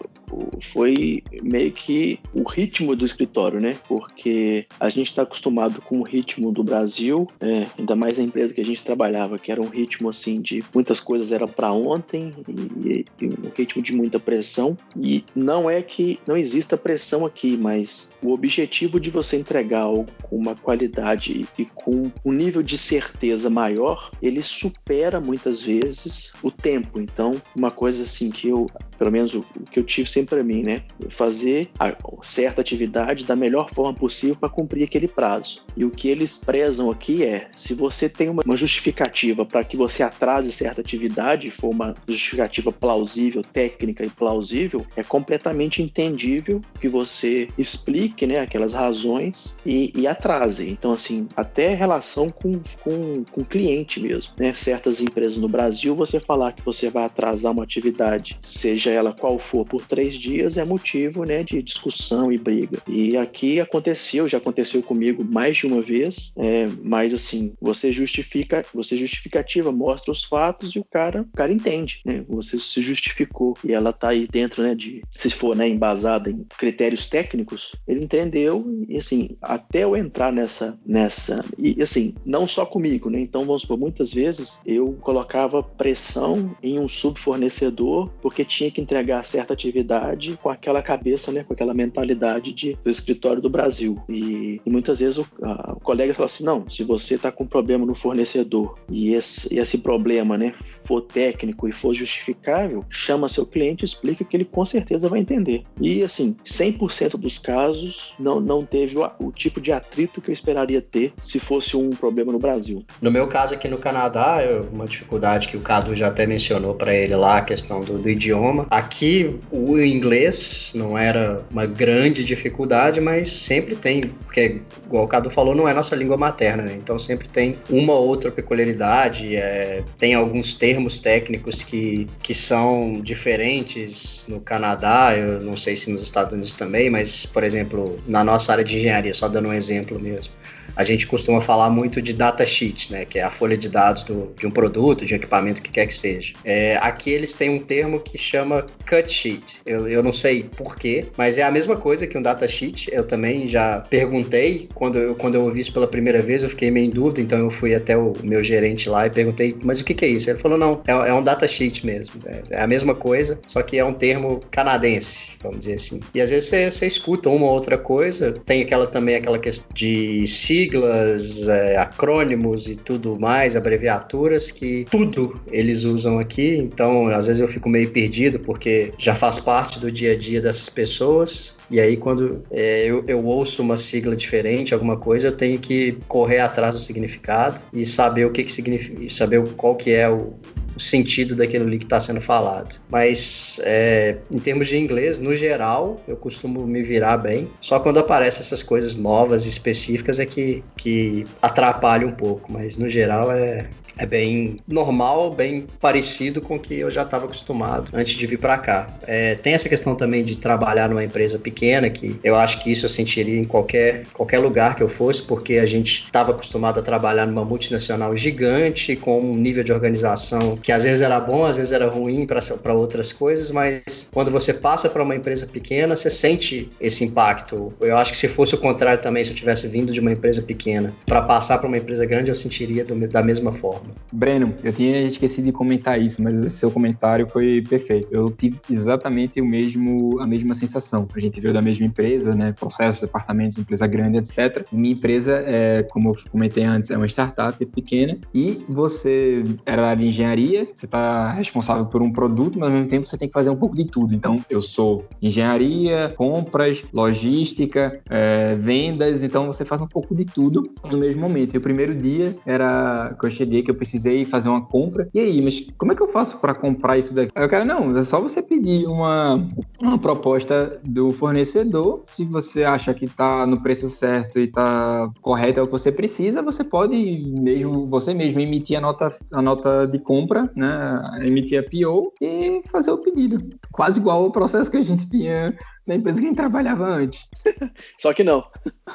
foi 0.63 1.23
meio 1.43 1.73
que 1.73 2.19
o 2.33 2.43
ritmo 2.43 2.97
do 2.97 3.05
escritório, 3.05 3.61
né? 3.61 3.77
Porque 3.89 4.67
a 4.81 4.89
gente 4.89 5.11
está 5.11 5.23
acostumado 5.23 5.81
com 5.83 6.01
o 6.01 6.03
ritmo 6.03 6.53
do 6.53 6.65
Brasil, 6.65 7.27
é, 7.41 7.67
ainda 7.79 7.95
mais 7.95 8.19
na 8.19 8.25
empresa 8.25 8.53
que 8.53 8.61
a 8.61 8.65
gente 8.65 8.83
trabalhava, 8.83 9.39
que 9.39 9.53
era 9.53 9.61
um 9.61 9.69
ritmo 9.69 10.09
assim 10.09 10.41
de 10.41 10.65
muitas 10.75 11.01
coisas 11.01 11.33
eram 11.33 11.49
para 11.49 11.73
ontem 11.73 12.35
e, 12.49 13.05
e 13.21 13.27
um 13.27 13.51
ritmo 13.57 13.83
de 13.83 13.93
muita 13.93 14.19
pressão. 14.19 14.77
E 14.97 15.25
não 15.35 15.71
é 15.71 15.83
que 15.83 16.19
não 16.27 16.37
exista 16.37 16.77
pressão 16.77 17.25
aqui, 17.25 17.59
mas 17.61 17.76
mas 17.77 18.11
o 18.23 18.33
objetivo 18.33 18.99
de 18.99 19.11
você 19.11 19.37
entregar 19.37 19.83
algo 19.83 20.07
com 20.23 20.37
uma 20.37 20.55
qualidade 20.55 21.47
e 21.59 21.65
com 21.67 22.11
um 22.25 22.33
nível 22.33 22.63
de 22.63 22.79
certeza 22.79 23.51
maior, 23.51 24.11
ele 24.23 24.43
supera 24.43 25.21
muitas 25.21 25.61
vezes 25.63 26.33
o 26.43 26.51
tempo. 26.51 27.01
Então, 27.01 27.41
uma 27.55 27.71
coisa 27.71 28.03
assim 28.03 28.31
que 28.31 28.49
eu, 28.49 28.67
pelo 28.99 29.13
menos 29.13 29.35
o, 29.35 29.45
que 29.71 29.79
eu 29.79 29.85
tive 29.85 30.09
sempre 30.09 30.37
para 30.37 30.43
mim, 30.43 30.63
né, 30.63 30.83
fazer 31.11 31.71
a 31.79 31.95
certa 32.23 32.61
atividade 32.61 33.25
da 33.25 33.37
melhor 33.37 33.71
forma 33.71 33.95
possível 33.95 34.37
para 34.37 34.49
cumprir 34.49 34.85
aquele 34.85 35.07
prazo. 35.07 35.63
E 35.77 35.85
o 35.85 35.91
que 35.91 36.09
eles 36.09 36.39
prezam 36.39 36.91
aqui 36.91 37.23
é, 37.25 37.49
se 37.55 37.75
você 37.75 38.09
tem 38.09 38.29
uma, 38.29 38.43
justificativa 38.57 39.45
para 39.45 39.63
que 39.63 39.77
você 39.77 40.03
atrase 40.03 40.51
certa 40.51 40.81
atividade, 40.81 41.51
for 41.51 41.69
uma 41.69 41.95
justificativa 42.09 42.73
plausível, 42.73 43.43
técnica 43.43 44.05
e 44.05 44.09
plausível, 44.09 44.87
é 44.97 45.03
completamente 45.03 45.83
entendível 45.83 46.63
que 46.81 46.89
você 46.89 47.49
explique, 47.67 48.27
né, 48.27 48.41
aquelas 48.41 48.73
razões 48.73 49.55
e, 49.65 49.93
e 49.95 50.07
atrase. 50.07 50.69
Então, 50.69 50.93
assim, 50.93 51.29
até 51.37 51.75
relação 51.75 52.31
com, 52.31 52.61
com, 52.83 53.25
com 53.25 53.41
o 53.41 53.45
cliente 53.45 54.01
mesmo, 54.01 54.33
né? 54.39 54.55
Certas 54.55 55.01
empresas 55.01 55.37
no 55.37 55.49
Brasil, 55.49 55.95
você 55.95 56.21
falar 56.21 56.53
que 56.53 56.65
você 56.65 56.91
vai 56.91 57.05
atrasar 57.05 57.53
uma 57.53 57.65
atividade, 57.65 58.39
seja 58.41 58.91
ela 58.91 59.13
qual 59.13 59.39
for, 59.39 59.67
por 59.67 59.85
três 59.87 60.15
dias, 60.15 60.57
é 60.57 60.65
motivo, 60.65 61.25
né, 61.25 61.43
de 61.43 61.63
discussão 61.63 62.33
e 62.33 62.39
briga. 62.39 62.79
E 62.89 63.17
aqui 63.17 63.61
aconteceu, 63.61 64.29
já 64.29 64.39
aconteceu 64.39 64.83
comigo 64.83 65.25
mais 65.25 65.57
de 65.57 65.67
uma 65.67 65.83
vez, 65.83 66.33
é, 66.37 66.67
mas 66.83 67.13
assim, 67.13 67.55
você 67.61 67.91
justifica, 67.93 68.65
você 68.75 68.97
justificativa, 68.97 69.73
mostra 69.73 70.13
os 70.13 70.25
fatos 70.25 70.73
e 70.73 70.79
o 70.79 70.85
cara, 70.85 71.23
o 71.23 71.37
cara 71.37 71.53
entende, 71.53 72.01
né? 72.05 72.25
Você 72.29 72.59
se 72.59 72.81
justificou 72.81 73.57
e 73.65 73.73
ela 73.73 73.93
tá 73.93 74.09
aí 74.09 74.27
dentro, 74.31 74.63
né, 74.63 74.75
de 74.75 75.03
se 75.11 75.31
for, 75.31 75.57
né, 75.57 75.69
embasada 75.69 76.31
em 76.31 76.45
critérios 76.59 77.07
técnicos, 77.07 77.56
ele 77.87 78.05
entendeu 78.05 78.65
e 78.89 78.97
assim, 78.97 79.37
até 79.41 79.85
eu 79.85 79.97
entrar 79.97 80.33
nessa 80.33 80.79
nessa 80.85 81.45
e 81.59 81.81
assim, 81.83 82.15
não 82.25 82.47
só 82.47 82.65
comigo, 82.65 83.11
né? 83.11 83.21
Então 83.21 83.45
vamos 83.45 83.65
por 83.65 83.79
muitas 83.79 84.13
vezes 84.13 84.61
eu 84.65 84.97
colocava 85.01 85.63
pressão 85.63 86.57
em 86.63 86.79
um 86.79 86.89
subfornecedor 86.89 88.11
porque 88.21 88.45
tinha 88.45 88.71
que 88.71 88.81
entregar 88.81 89.23
certa 89.23 89.53
atividade 89.53 90.39
com 90.43 90.49
aquela 90.49 90.83
cabeça, 90.83 91.33
né, 91.33 91.45
com 91.45 91.53
aquela 91.53 91.75
mentalidade 91.75 92.53
de, 92.53 92.79
do 92.83 92.91
escritório 92.91 93.43
do 93.43 93.51
Brasil. 93.51 94.01
E, 94.09 94.61
e 94.65 94.71
muitas 94.71 95.01
vezes 95.01 95.19
o, 95.19 95.27
a, 95.43 95.73
o 95.73 95.81
colega 95.81 96.15
fala 96.15 96.27
assim: 96.27 96.45
não, 96.45 96.69
se 96.69 96.83
você 96.83 97.15
está 97.15 97.31
com 97.31 97.47
problema 97.47 97.85
no 97.87 97.95
fornecedor 97.95 98.79
e 98.91 99.13
esse, 99.15 99.59
esse 99.59 99.79
problema 99.79 100.37
né, 100.37 100.55
for 100.85 101.01
técnico 101.01 101.69
e 101.69 101.73
for 101.73 101.95
justificável, 101.95 102.85
chama 102.89 103.29
seu 103.29 103.47
cliente 103.47 103.85
e 103.85 103.87
explica 103.87 104.25
que 104.25 104.37
ele 104.37 104.45
com 104.45 104.65
certeza 104.65 105.09
vai 105.09 105.21
entender. 105.21 105.65
E 105.81 106.03
assim, 106.03 106.37
100% 106.45 107.17
dos 107.17 107.39
casos 107.47 108.13
não, 108.19 108.41
não 108.41 108.65
teve 108.65 108.99
o, 108.99 109.09
o, 109.21 109.31
tipo 109.31 109.61
de 109.61 109.71
atrito 109.71 110.21
que 110.21 110.31
eu 110.31 110.33
esperaria 110.33 110.83
ter 110.83 111.13
se 111.21 111.39
fosse 111.39 111.77
um 111.77 111.91
problema 111.91 112.33
no 112.33 112.41
Brasil. 112.41 112.85
No 113.01 113.09
meu 113.09 113.29
caso 113.29 113.55
aqui 113.55 113.69
no 113.69 113.79
Canadá, 113.79 114.43
eu, 114.43 114.69
uma 114.73 114.85
dificuldade 114.85 115.47
que 115.47 115.57
o 115.57 115.61
Cadu 115.61 115.95
já 115.95 116.09
até 116.09 116.27
mencionou 116.27 116.75
para 116.75 116.93
ele 116.93 117.15
lá, 117.15 117.39
a 117.39 117.43
questão 117.43 117.81
do, 117.81 117.99
do 117.99 118.11
idioma. 118.11 118.67
Aqui 118.69 119.39
o 119.53 119.79
inglês 119.79 120.73
não 120.75 120.99
era 120.99 121.41
uma 121.49 121.67
grande 121.67 122.25
dificuldade, 122.25 123.01
mas 123.01 123.31
sempre 123.31 123.77
tem, 123.77 124.03
porque 124.25 124.63
igual 124.85 125.05
o 125.05 125.09
Cadu 125.09 125.31
falou, 125.31 125.55
não 125.55 125.69
é 125.69 125.73
nossa 125.73 125.95
língua 125.95 126.17
materna, 126.17 126.65
né? 126.65 126.75
Então 126.75 126.99
sempre 126.99 127.29
tem 127.29 127.57
uma 127.71 127.95
outra 127.95 128.31
peculiaridade, 128.31 129.37
é, 129.37 129.85
tem 129.99 130.15
alguns 130.15 130.55
termos 130.55 130.99
técnicos 130.99 131.63
que, 131.63 132.09
que 132.23 132.35
são 132.35 133.01
diferentes 133.01 134.25
no 134.27 134.41
Canadá, 134.41 135.15
eu 135.17 135.41
não 135.41 135.57
sei 135.57 135.77
se 135.77 135.91
nos 135.91 136.03
Estados 136.03 136.33
Unidos 136.33 136.55
também, 136.55 136.91
mas, 136.91 137.26
por 137.33 137.45
exemplo, 137.45 137.99
na 138.07 138.23
nossa 138.25 138.53
área 138.53 138.65
de 138.65 138.77
engenharia, 138.77 139.15
só 139.15 139.29
dando 139.29 139.49
um 139.49 139.53
exemplo 139.53 139.99
mesmo 139.99 140.33
a 140.77 140.85
gente 140.85 141.07
costuma 141.07 141.41
falar 141.41 141.71
muito 141.71 142.03
de 142.03 142.13
data 142.13 142.45
sheet, 142.45 142.93
né, 142.93 143.05
que 143.07 143.19
é 143.19 143.23
a 143.23 143.31
folha 143.31 143.57
de 143.57 143.69
dados 143.69 144.05
do, 144.05 144.33
de 144.39 144.47
um 144.47 144.51
produto, 144.51 145.07
de 145.07 145.15
um 145.15 145.17
equipamento, 145.17 145.63
que 145.63 145.71
quer 145.71 145.87
que 145.87 145.95
seja. 145.95 146.35
É, 146.45 146.77
aqui 146.83 147.11
eles 147.11 147.33
têm 147.35 147.49
um 147.49 147.59
termo 147.59 147.99
que 147.99 148.19
chama 148.19 148.67
cut 148.89 149.11
sheet. 149.11 149.61
Eu, 149.65 149.89
eu 149.89 150.03
não 150.03 150.13
sei 150.13 150.45
porquê, 150.45 151.07
mas 151.17 151.39
é 151.39 151.43
a 151.43 151.51
mesma 151.51 151.77
coisa 151.77 152.07
que 152.07 152.17
um 152.19 152.23
data 152.23 152.47
sheet. 152.47 152.91
Eu 152.93 153.05
também 153.05 153.49
já 153.49 153.81
perguntei, 153.81 154.69
quando 154.75 154.99
eu, 154.99 155.15
quando 155.15 155.37
eu 155.37 155.45
ouvi 155.45 155.61
isso 155.61 155.73
pela 155.73 155.87
primeira 155.87 156.21
vez, 156.21 156.43
eu 156.43 156.51
fiquei 156.51 156.71
meio 156.71 156.87
em 156.87 156.91
dúvida, 156.91 157.23
então 157.23 157.39
eu 157.39 157.51
fui 157.51 157.75
até 157.75 157.97
o 157.97 158.13
meu 158.23 158.43
gerente 158.43 158.89
lá 158.89 159.07
e 159.07 159.11
perguntei, 159.11 159.57
mas 159.63 159.81
o 159.81 159.85
que, 159.85 159.95
que 159.95 160.05
é 160.05 160.09
isso? 160.09 160.29
Ele 160.29 160.39
falou, 160.39 160.59
não, 160.59 160.83
é, 160.87 160.93
é 161.09 161.15
um 161.15 161.23
data 161.23 161.47
sheet 161.47 161.87
mesmo. 161.87 162.21
É, 162.27 162.43
é, 162.51 162.61
a 162.61 162.67
mesma 162.67 162.95
coisa, 162.95 163.39
só 163.47 163.63
que 163.63 163.79
é 163.79 163.85
um 163.85 163.95
termo 163.95 164.41
canadense, 164.51 165.33
vamos 165.41 165.61
dizer 165.61 165.75
assim. 165.75 166.01
E 166.15 166.21
às 166.21 166.31
vezes 166.31 166.51
você, 166.51 166.71
você 166.71 166.87
escuta 166.87 167.16
uma 167.25 167.47
ou 167.47 167.53
outra 167.53 167.79
coisa, 167.79 168.33
tem 168.45 168.63
aquela 168.63 168.87
também 168.87 169.17
aquela 169.17 169.39
questão 169.39 169.69
de 169.75 170.27
siglas, 170.27 171.49
é, 171.49 171.77
acrônimos 171.77 172.69
e 172.69 172.77
tudo 172.77 173.19
mais, 173.19 173.57
abreviaturas 173.57 174.51
que 174.51 174.87
tudo 174.91 175.41
eles 175.51 175.85
usam 175.85 176.19
aqui. 176.19 176.57
Então, 176.57 177.09
às 177.09 177.27
vezes 177.27 177.41
eu 177.41 177.49
fico 177.49 177.69
meio 177.69 177.91
perdido 177.91 178.39
porque 178.41 178.93
já 178.99 179.15
faz 179.15 179.39
parte 179.39 179.79
do 179.79 179.91
dia 179.91 180.13
a 180.13 180.17
dia 180.17 180.41
dessas 180.41 180.69
pessoas. 180.69 181.57
E 181.71 181.81
aí, 181.81 181.97
quando 181.97 182.43
é, 182.51 182.87
eu, 182.87 183.05
eu 183.09 183.25
ouço 183.25 183.63
uma 183.63 183.77
sigla 183.77 184.15
diferente, 184.15 184.73
alguma 184.73 184.97
coisa, 184.97 185.29
eu 185.29 185.33
tenho 185.33 185.59
que 185.59 185.99
correr 186.07 186.39
atrás 186.39 186.75
do 186.75 186.81
significado 186.81 187.61
e 187.73 187.85
saber 187.85 188.25
o 188.25 188.31
que, 188.31 188.45
que 188.45 188.53
significa, 188.53 189.09
saber 189.11 189.43
qual 189.57 189.75
que 189.75 189.91
é 189.91 190.09
o, 190.09 190.35
o 190.77 190.81
sentido 190.81 191.35
daquilo 191.35 191.67
ali 191.67 191.79
que 191.79 191.85
está 191.85 192.01
sendo 192.01 192.21
falado. 192.21 192.79
Mas 192.91 193.59
é, 193.65 194.19
em 194.31 194.39
termos 194.39 194.69
de 194.69 194.77
inglês, 194.77 195.19
no 195.19 195.35
geral, 195.35 196.01
eu 196.07 196.17
costumo 196.17 196.67
me 196.67 196.83
virar 196.83 197.17
bem. 197.17 197.49
Só 197.61 197.81
quando 197.81 197.99
aparecem 197.99 198.41
essas 198.41 198.63
coisas 198.63 198.97
novas, 198.97 199.47
específicas, 199.47 200.19
é 200.19 200.27
que, 200.27 200.63
que 200.77 201.25
atrapalha 201.41 202.07
um 202.07 202.13
pouco. 202.13 202.53
Mas 202.53 202.77
no 202.77 202.89
geral 202.89 203.33
é, 203.33 203.69
é 203.97 204.07
bem 204.07 204.59
normal, 204.67 205.31
bem 205.31 205.67
parecido 205.81 206.41
com 206.41 206.57
o 206.57 206.59
que 206.59 206.79
eu 206.79 206.91
já 206.91 207.03
estava 207.03 207.25
acostumado 207.25 207.91
antes 207.93 208.15
de 208.15 208.27
vir 208.27 208.39
para 208.39 208.59
cá. 208.59 208.89
É, 209.07 209.35
tem 209.37 209.55
essa 209.55 209.69
questão 209.69 209.95
também 209.95 210.23
de 210.23 210.37
trabalhar 210.37 210.89
numa 210.89 211.05
empresa 211.05 211.39
pequena, 211.39 211.89
que 211.89 212.19
eu 212.23 212.37
acho 212.37 212.63
que 212.63 212.71
isso 212.71 212.85
eu 212.85 212.91
sentiria 212.91 213.39
em 213.39 213.45
qualquer, 213.45 214.05
qualquer 214.13 214.39
lugar 214.39 214.75
que 214.75 214.83
eu 214.83 214.89
fosse, 214.89 215.23
porque 215.23 215.55
a 215.55 215.67
gente 215.67 216.05
estava 216.05 216.33
acostumado 216.33 216.81
a 216.81 216.83
trabalhar 216.83 217.27
numa 217.27 217.45
multinacional 217.45 218.15
gigante, 218.15 218.97
com 218.97 219.21
um 219.21 219.37
nível 219.37 219.65
de 219.65 219.73
organização 219.73 220.57
que 220.57 220.73
às 220.73 220.85
vezes 220.85 221.01
era 221.01 221.19
bom, 221.21 221.45
às 221.45 221.57
vezes 221.57 221.73
era 221.73 221.89
ruim 221.89 222.27
para 222.27 222.75
outras 222.75 223.13
coisas, 223.13 223.51
mas 223.51 224.09
quando 224.13 224.31
você 224.31 224.53
passa 224.53 224.89
para 224.89 225.03
uma 225.03 225.15
empresa 225.15 225.47
pequena, 225.47 225.97
você 225.97 226.11
sente 226.11 226.71
esse 226.81 227.05
impacto. 227.05 227.73
Eu 227.81 227.97
acho 227.97 228.13
que 228.13 228.19
se 228.19 228.29
fosse 228.29 228.55
o 228.55 228.59
contrário 228.59 229.01
também, 229.01 229.25
se 229.25 229.31
eu 229.31 229.37
tivesse 229.37 229.69
vindo 229.69 229.93
de 229.93 230.01
uma 230.01 230.13
empresa 230.13 230.43
pequena 230.43 230.95
para 231.07 231.23
passar 231.23 231.59
para 231.59 231.67
uma 231.67 231.79
empresa 231.79 232.05
grande, 232.05 232.31
eu 232.31 232.35
sentiria 232.35 232.85
do, 232.85 232.95
da 233.09 233.23
mesma 233.23 233.53
forma. 233.53 233.86
Breno, 234.13 234.55
eu 234.63 234.73
tinha 234.73 235.03
esquecido 235.03 235.45
de 235.47 235.53
comentar 235.53 236.01
isso, 236.01 236.23
mas 236.23 236.41
esse 236.41 236.57
seu 236.57 236.71
comentário 236.71 237.29
foi 237.29 237.63
perfeito. 237.69 238.09
Eu 238.13 238.31
tive 238.31 238.59
exatamente 238.71 239.41
o 239.41 239.45
mesmo, 239.45 240.21
a 240.21 240.27
mesma 240.27 240.55
sensação. 240.55 241.07
A 241.15 241.21
gente 241.21 241.41
veio 241.41 241.53
da 241.53 241.63
mesma 241.63 241.87
empresa, 241.87 242.35
né? 242.35 242.53
Processos, 242.53 243.01
departamentos, 243.01 243.59
empresa 243.59 243.87
grande, 243.87 244.19
etc. 244.19 244.67
Minha 244.73 244.95
empresa, 244.95 245.33
é, 245.33 245.83
como 245.85 246.11
eu 246.11 246.17
comentei 246.31 246.65
antes, 246.65 246.91
é 246.91 246.97
uma 246.97 247.07
startup 247.07 247.65
pequena 247.67 248.19
e 248.35 248.65
você 248.69 249.43
era 249.65 249.83
da 249.83 249.89
área 249.89 250.03
de 250.03 250.09
engenharia, 250.09 250.67
você 250.75 250.87
está 250.87 251.31
responsável 251.33 251.87
por 251.87 252.03
um 252.03 252.13
produto, 252.13 252.59
mas 252.59 252.69
ao 252.69 252.75
mesmo 252.75 252.89
tempo 252.89 253.07
você 253.07 253.17
tem 253.17 253.29
que 253.29 253.35
fazer 253.35 253.51
um 253.51 253.57
pouco 253.57 253.77
de 253.77 253.85
tudo. 253.85 254.15
Então, 254.15 254.37
eu 254.49 254.61
sou 254.61 255.05
engenharia, 255.21 256.13
compras, 256.17 256.83
logística, 256.93 258.01
é, 258.09 258.55
vendas, 258.55 259.23
então 259.23 259.47
você 259.47 259.65
faz 259.65 259.81
um 259.81 259.87
pouco 259.87 260.15
de 260.15 260.25
tudo 260.25 260.63
no 260.85 260.99
mesmo 260.99 261.21
momento. 261.21 261.55
E 261.55 261.59
o 261.59 261.61
primeiro 261.61 261.95
dia 261.95 262.35
era 262.45 263.15
que 263.19 263.27
eu 263.27 263.31
cheguei, 263.31 263.63
que 263.63 263.71
eu 263.71 263.75
precisei 263.77 264.25
fazer 264.25 264.49
uma 264.49 264.65
compra. 264.65 265.09
E 265.15 265.21
aí, 265.21 265.43
mas 265.43 265.65
como 265.79 265.93
é 265.93 265.95
que 265.95 266.03
eu 266.03 266.09
faço 266.09 266.39
para 266.39 266.55
comprar 266.55 266.99
isso 266.99 267.15
daqui? 267.15 267.33
Aí 267.35 267.45
o 267.45 267.49
cara, 267.49 267.65
não, 267.65 267.97
é 267.97 268.03
só 268.05 268.21
você 268.21 268.43
pedir 268.43 268.87
uma, 268.87 269.47
uma 269.81 269.99
proposta 269.99 270.81
do 270.85 271.13
fornecedor. 271.13 272.03
Se 272.07 272.25
você 272.25 272.65
acha 272.65 272.93
que 272.95 273.07
tá 273.07 273.47
no 273.47 273.63
preço 273.63 273.89
certo 273.89 274.39
e 274.39 274.47
tá 274.47 275.11
correto 275.21 275.61
é 275.61 275.63
o 275.63 275.67
que 275.67 275.73
você 275.73 275.93
precisa, 275.93 276.43
você 276.43 276.65
pode 276.65 276.97
mesmo, 277.41 277.87
você 277.87 278.13
mesmo 278.13 278.41
emitir 278.41 278.79
a 278.79 278.81
nota, 278.81 279.11
a 279.33 279.43
nota 279.43 279.87
de 279.87 279.99
compra, 279.99 280.51
né? 280.57 281.01
Emitir 281.21 281.61
a 281.61 281.63
PO 281.63 282.13
e 282.21 282.63
fazer 282.71 282.91
o 282.91 282.99
pedido. 282.99 283.39
Quase 283.73 284.01
igual 284.01 284.25
o 284.27 284.33
processo 284.33 284.71
que 284.71 284.77
a 284.77 284.83
gente 284.83 285.09
tinha 285.09 285.55
na 285.87 285.95
empresa 285.95 286.19
que 286.19 286.27
a 286.27 286.29
gente 286.29 286.37
trabalhava 286.37 286.85
antes. 286.85 287.27
Só 287.99 288.13
que 288.13 288.25
não. 288.25 288.45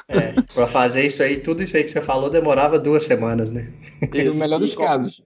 É, 0.08 0.32
pra 0.54 0.66
fazer 0.66 1.06
isso 1.06 1.22
aí, 1.22 1.38
tudo 1.38 1.62
isso 1.62 1.76
aí 1.76 1.84
que 1.84 1.90
você 1.90 2.02
falou 2.02 2.28
demorava 2.28 2.78
duas 2.78 3.04
semanas, 3.04 3.50
né? 3.50 3.72
E 4.12 4.24
no 4.24 4.34
melhor 4.34 4.60
dos 4.60 4.74
casos. 4.74 5.22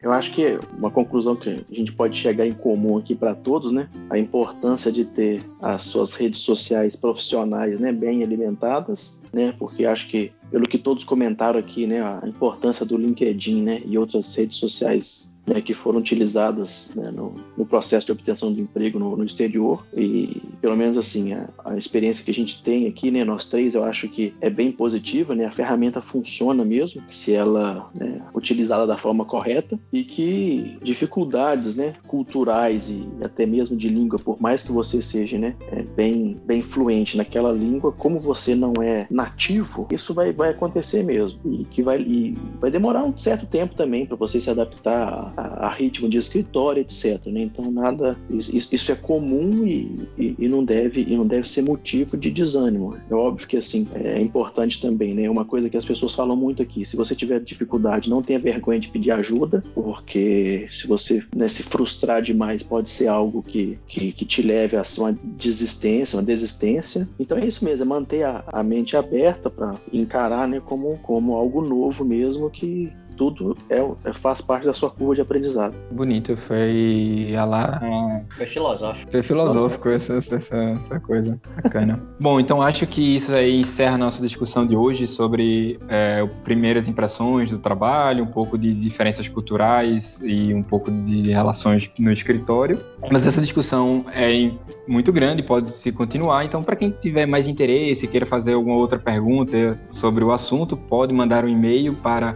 Eu 0.00 0.12
acho 0.12 0.32
que 0.32 0.56
uma 0.78 0.88
conclusão 0.88 1.34
que 1.34 1.50
a 1.68 1.74
gente 1.74 1.92
pode 1.92 2.16
chegar 2.16 2.46
em 2.46 2.52
comum 2.52 2.96
aqui 2.96 3.12
para 3.12 3.34
todos, 3.34 3.72
né? 3.72 3.88
A 4.08 4.16
importância 4.16 4.92
de 4.92 5.04
ter 5.04 5.42
as 5.60 5.82
suas 5.82 6.14
redes 6.14 6.40
sociais 6.42 6.94
profissionais, 6.94 7.80
né, 7.80 7.90
bem 7.90 8.22
alimentadas, 8.22 9.20
né? 9.32 9.52
Porque 9.58 9.84
acho 9.84 10.06
que 10.06 10.30
pelo 10.48 10.68
que 10.68 10.78
todos 10.78 11.02
comentaram 11.02 11.58
aqui, 11.58 11.88
né, 11.88 12.02
a 12.02 12.22
importância 12.24 12.86
do 12.86 12.96
LinkedIn, 12.96 13.62
né, 13.62 13.82
e 13.84 13.98
outras 13.98 14.32
redes 14.36 14.58
sociais 14.58 15.34
né, 15.46 15.60
que 15.60 15.72
foram 15.72 16.00
utilizadas 16.00 16.90
né, 16.94 17.10
no, 17.10 17.36
no, 17.56 17.64
processo 17.64 18.06
de 18.06 18.12
obtenção 18.12 18.52
de 18.52 18.60
emprego 18.60 18.98
no, 18.98 19.16
no 19.16 19.24
exterior. 19.24 19.86
E 19.96 20.42
pelo 20.60 20.76
menos 20.76 20.98
assim 20.98 21.32
a, 21.32 21.48
a, 21.64 21.76
experiência 21.76 22.24
que 22.24 22.30
a 22.30 22.34
gente 22.34 22.62
tem 22.62 22.86
aqui, 22.86 23.10
né, 23.10 23.24
nós 23.24 23.48
três, 23.48 23.74
eu 23.74 23.84
acho 23.84 24.08
que 24.08 24.34
é 24.40 24.50
bem 24.50 24.72
positiva, 24.72 25.34
né, 25.34 25.46
a 25.46 25.50
ferramenta 25.50 26.02
funciona 26.02 26.64
mesmo 26.64 27.02
se 27.06 27.32
ela 27.32 27.88
né, 27.94 28.20
utilizada 28.34 28.86
da 28.86 28.98
forma 28.98 29.24
correta 29.24 29.78
e 29.92 30.02
que 30.02 30.78
dificuldades, 30.82 31.76
né, 31.76 31.92
culturais 32.06 32.90
e 32.90 33.08
até 33.22 33.46
mesmo 33.46 33.76
de 33.76 33.88
língua, 33.88 34.18
por 34.18 34.40
mais 34.40 34.64
que 34.64 34.72
você 34.72 35.00
seja, 35.00 35.38
né, 35.38 35.54
é 35.70 35.82
bem 35.82 36.40
bem 36.44 36.62
fluente 36.62 37.16
naquela 37.16 37.52
língua, 37.52 37.92
como 37.92 38.18
você 38.18 38.54
não 38.54 38.74
é 38.82 39.06
nativo, 39.10 39.86
isso 39.92 40.12
vai, 40.12 40.32
vai 40.32 40.50
acontecer 40.50 41.02
mesmo. 41.02 41.38
E 41.44 41.64
que 41.64 41.82
vai 41.82 42.00
e 42.00 42.36
vai 42.60 42.70
demorar 42.70 43.04
um 43.04 43.16
certo 43.16 43.46
tempo 43.46 43.74
também 43.74 44.06
para 44.06 44.16
você 44.16 44.40
se 44.40 44.50
adaptar 44.50 45.35
a, 45.36 45.68
ritmo 45.68 46.08
de 46.08 46.18
escritório, 46.18 46.80
etc. 46.80 47.26
Né? 47.26 47.42
Então 47.42 47.70
nada, 47.70 48.18
isso, 48.30 48.74
isso 48.74 48.92
é 48.92 48.94
comum 48.94 49.66
e, 49.66 50.08
e, 50.18 50.34
e, 50.38 50.48
não 50.48 50.64
deve 50.64 51.02
e 51.02 51.16
não 51.16 51.26
deve 51.26 51.48
ser 51.48 51.62
motivo 51.62 52.16
de 52.16 52.30
desânimo. 52.30 52.96
É 53.10 53.14
óbvio 53.14 53.46
que 53.46 53.56
assim 53.56 53.88
é 53.94 54.20
importante 54.20 54.80
também, 54.80 55.14
né? 55.14 55.28
Uma 55.28 55.44
coisa 55.44 55.68
que 55.68 55.76
as 55.76 55.84
pessoas 55.84 56.14
falam 56.14 56.36
muito 56.36 56.62
aqui: 56.62 56.84
se 56.84 56.96
você 56.96 57.14
tiver 57.14 57.40
dificuldade, 57.40 58.10
não 58.10 58.22
tenha 58.22 58.38
vergonha 58.38 58.80
de 58.80 58.88
pedir 58.88 59.10
ajuda, 59.10 59.62
porque 59.74 60.66
se 60.70 60.86
você 60.86 61.22
né, 61.34 61.48
se 61.48 61.62
frustrar 61.62 62.22
demais 62.22 62.62
pode 62.62 62.88
ser 62.88 63.08
algo 63.08 63.42
que, 63.42 63.78
que, 63.86 64.12
que 64.12 64.24
te 64.24 64.42
leve 64.42 64.76
a 64.76 64.84
uma 64.98 65.12
desistência, 65.12 66.16
uma 66.16 66.24
desistência. 66.24 67.08
Então 67.18 67.36
é 67.36 67.46
isso 67.46 67.64
mesmo, 67.64 67.84
é 67.84 67.86
manter 67.86 68.22
a, 68.22 68.44
a 68.48 68.62
mente 68.62 68.96
aberta 68.96 69.50
para 69.50 69.74
encarar 69.92 70.48
né, 70.48 70.60
como, 70.60 70.98
como 71.02 71.34
algo 71.34 71.62
novo 71.62 72.04
mesmo 72.04 72.50
que, 72.50 72.90
tudo 73.16 73.56
é, 73.68 73.78
é, 74.04 74.12
faz 74.12 74.40
parte 74.40 74.66
da 74.66 74.72
sua 74.72 74.90
curva 74.90 75.14
de 75.14 75.20
aprendizado. 75.20 75.74
Bonito, 75.90 76.36
foi 76.36 77.34
lá. 77.34 77.80
Foi 78.30 78.46
filosófico. 78.46 79.10
Foi 79.10 79.22
filosófico 79.22 79.88
essa, 79.88 80.14
essa, 80.14 80.36
essa 80.36 81.00
coisa. 81.00 81.40
Bacana. 81.62 82.00
Bom, 82.20 82.38
então 82.38 82.60
acho 82.62 82.86
que 82.86 83.16
isso 83.16 83.32
aí 83.32 83.60
encerra 83.60 83.94
a 83.94 83.98
nossa 83.98 84.20
discussão 84.20 84.66
de 84.66 84.76
hoje 84.76 85.06
sobre 85.06 85.78
é, 85.88 86.26
primeiras 86.44 86.88
impressões 86.88 87.50
do 87.50 87.58
trabalho, 87.58 88.24
um 88.24 88.28
pouco 88.28 88.58
de 88.58 88.74
diferenças 88.74 89.28
culturais 89.28 90.20
e 90.22 90.52
um 90.52 90.62
pouco 90.62 90.90
de 90.90 91.30
relações 91.30 91.90
no 91.98 92.12
escritório. 92.12 92.78
Mas 93.10 93.26
essa 93.26 93.40
discussão 93.40 94.04
é 94.14 94.50
muito 94.86 95.12
grande, 95.12 95.42
pode 95.42 95.70
se 95.70 95.90
continuar. 95.92 96.44
Então, 96.44 96.62
para 96.62 96.76
quem 96.76 96.90
tiver 96.90 97.26
mais 97.26 97.48
interesse, 97.48 98.06
queira 98.06 98.26
fazer 98.26 98.54
alguma 98.54 98.76
outra 98.76 98.98
pergunta 98.98 99.78
sobre 99.90 100.24
o 100.24 100.32
assunto, 100.32 100.76
pode 100.76 101.12
mandar 101.12 101.44
um 101.44 101.48
e-mail 101.48 101.94
para 101.94 102.34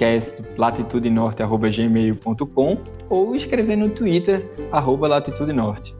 podcastlatitudenorte.gmail.com 0.00 2.78
ou 3.10 3.36
escrever 3.36 3.76
no 3.76 3.90
Twitter, 3.90 4.50
arroba 4.72 5.06
latitudenorte. 5.06 5.99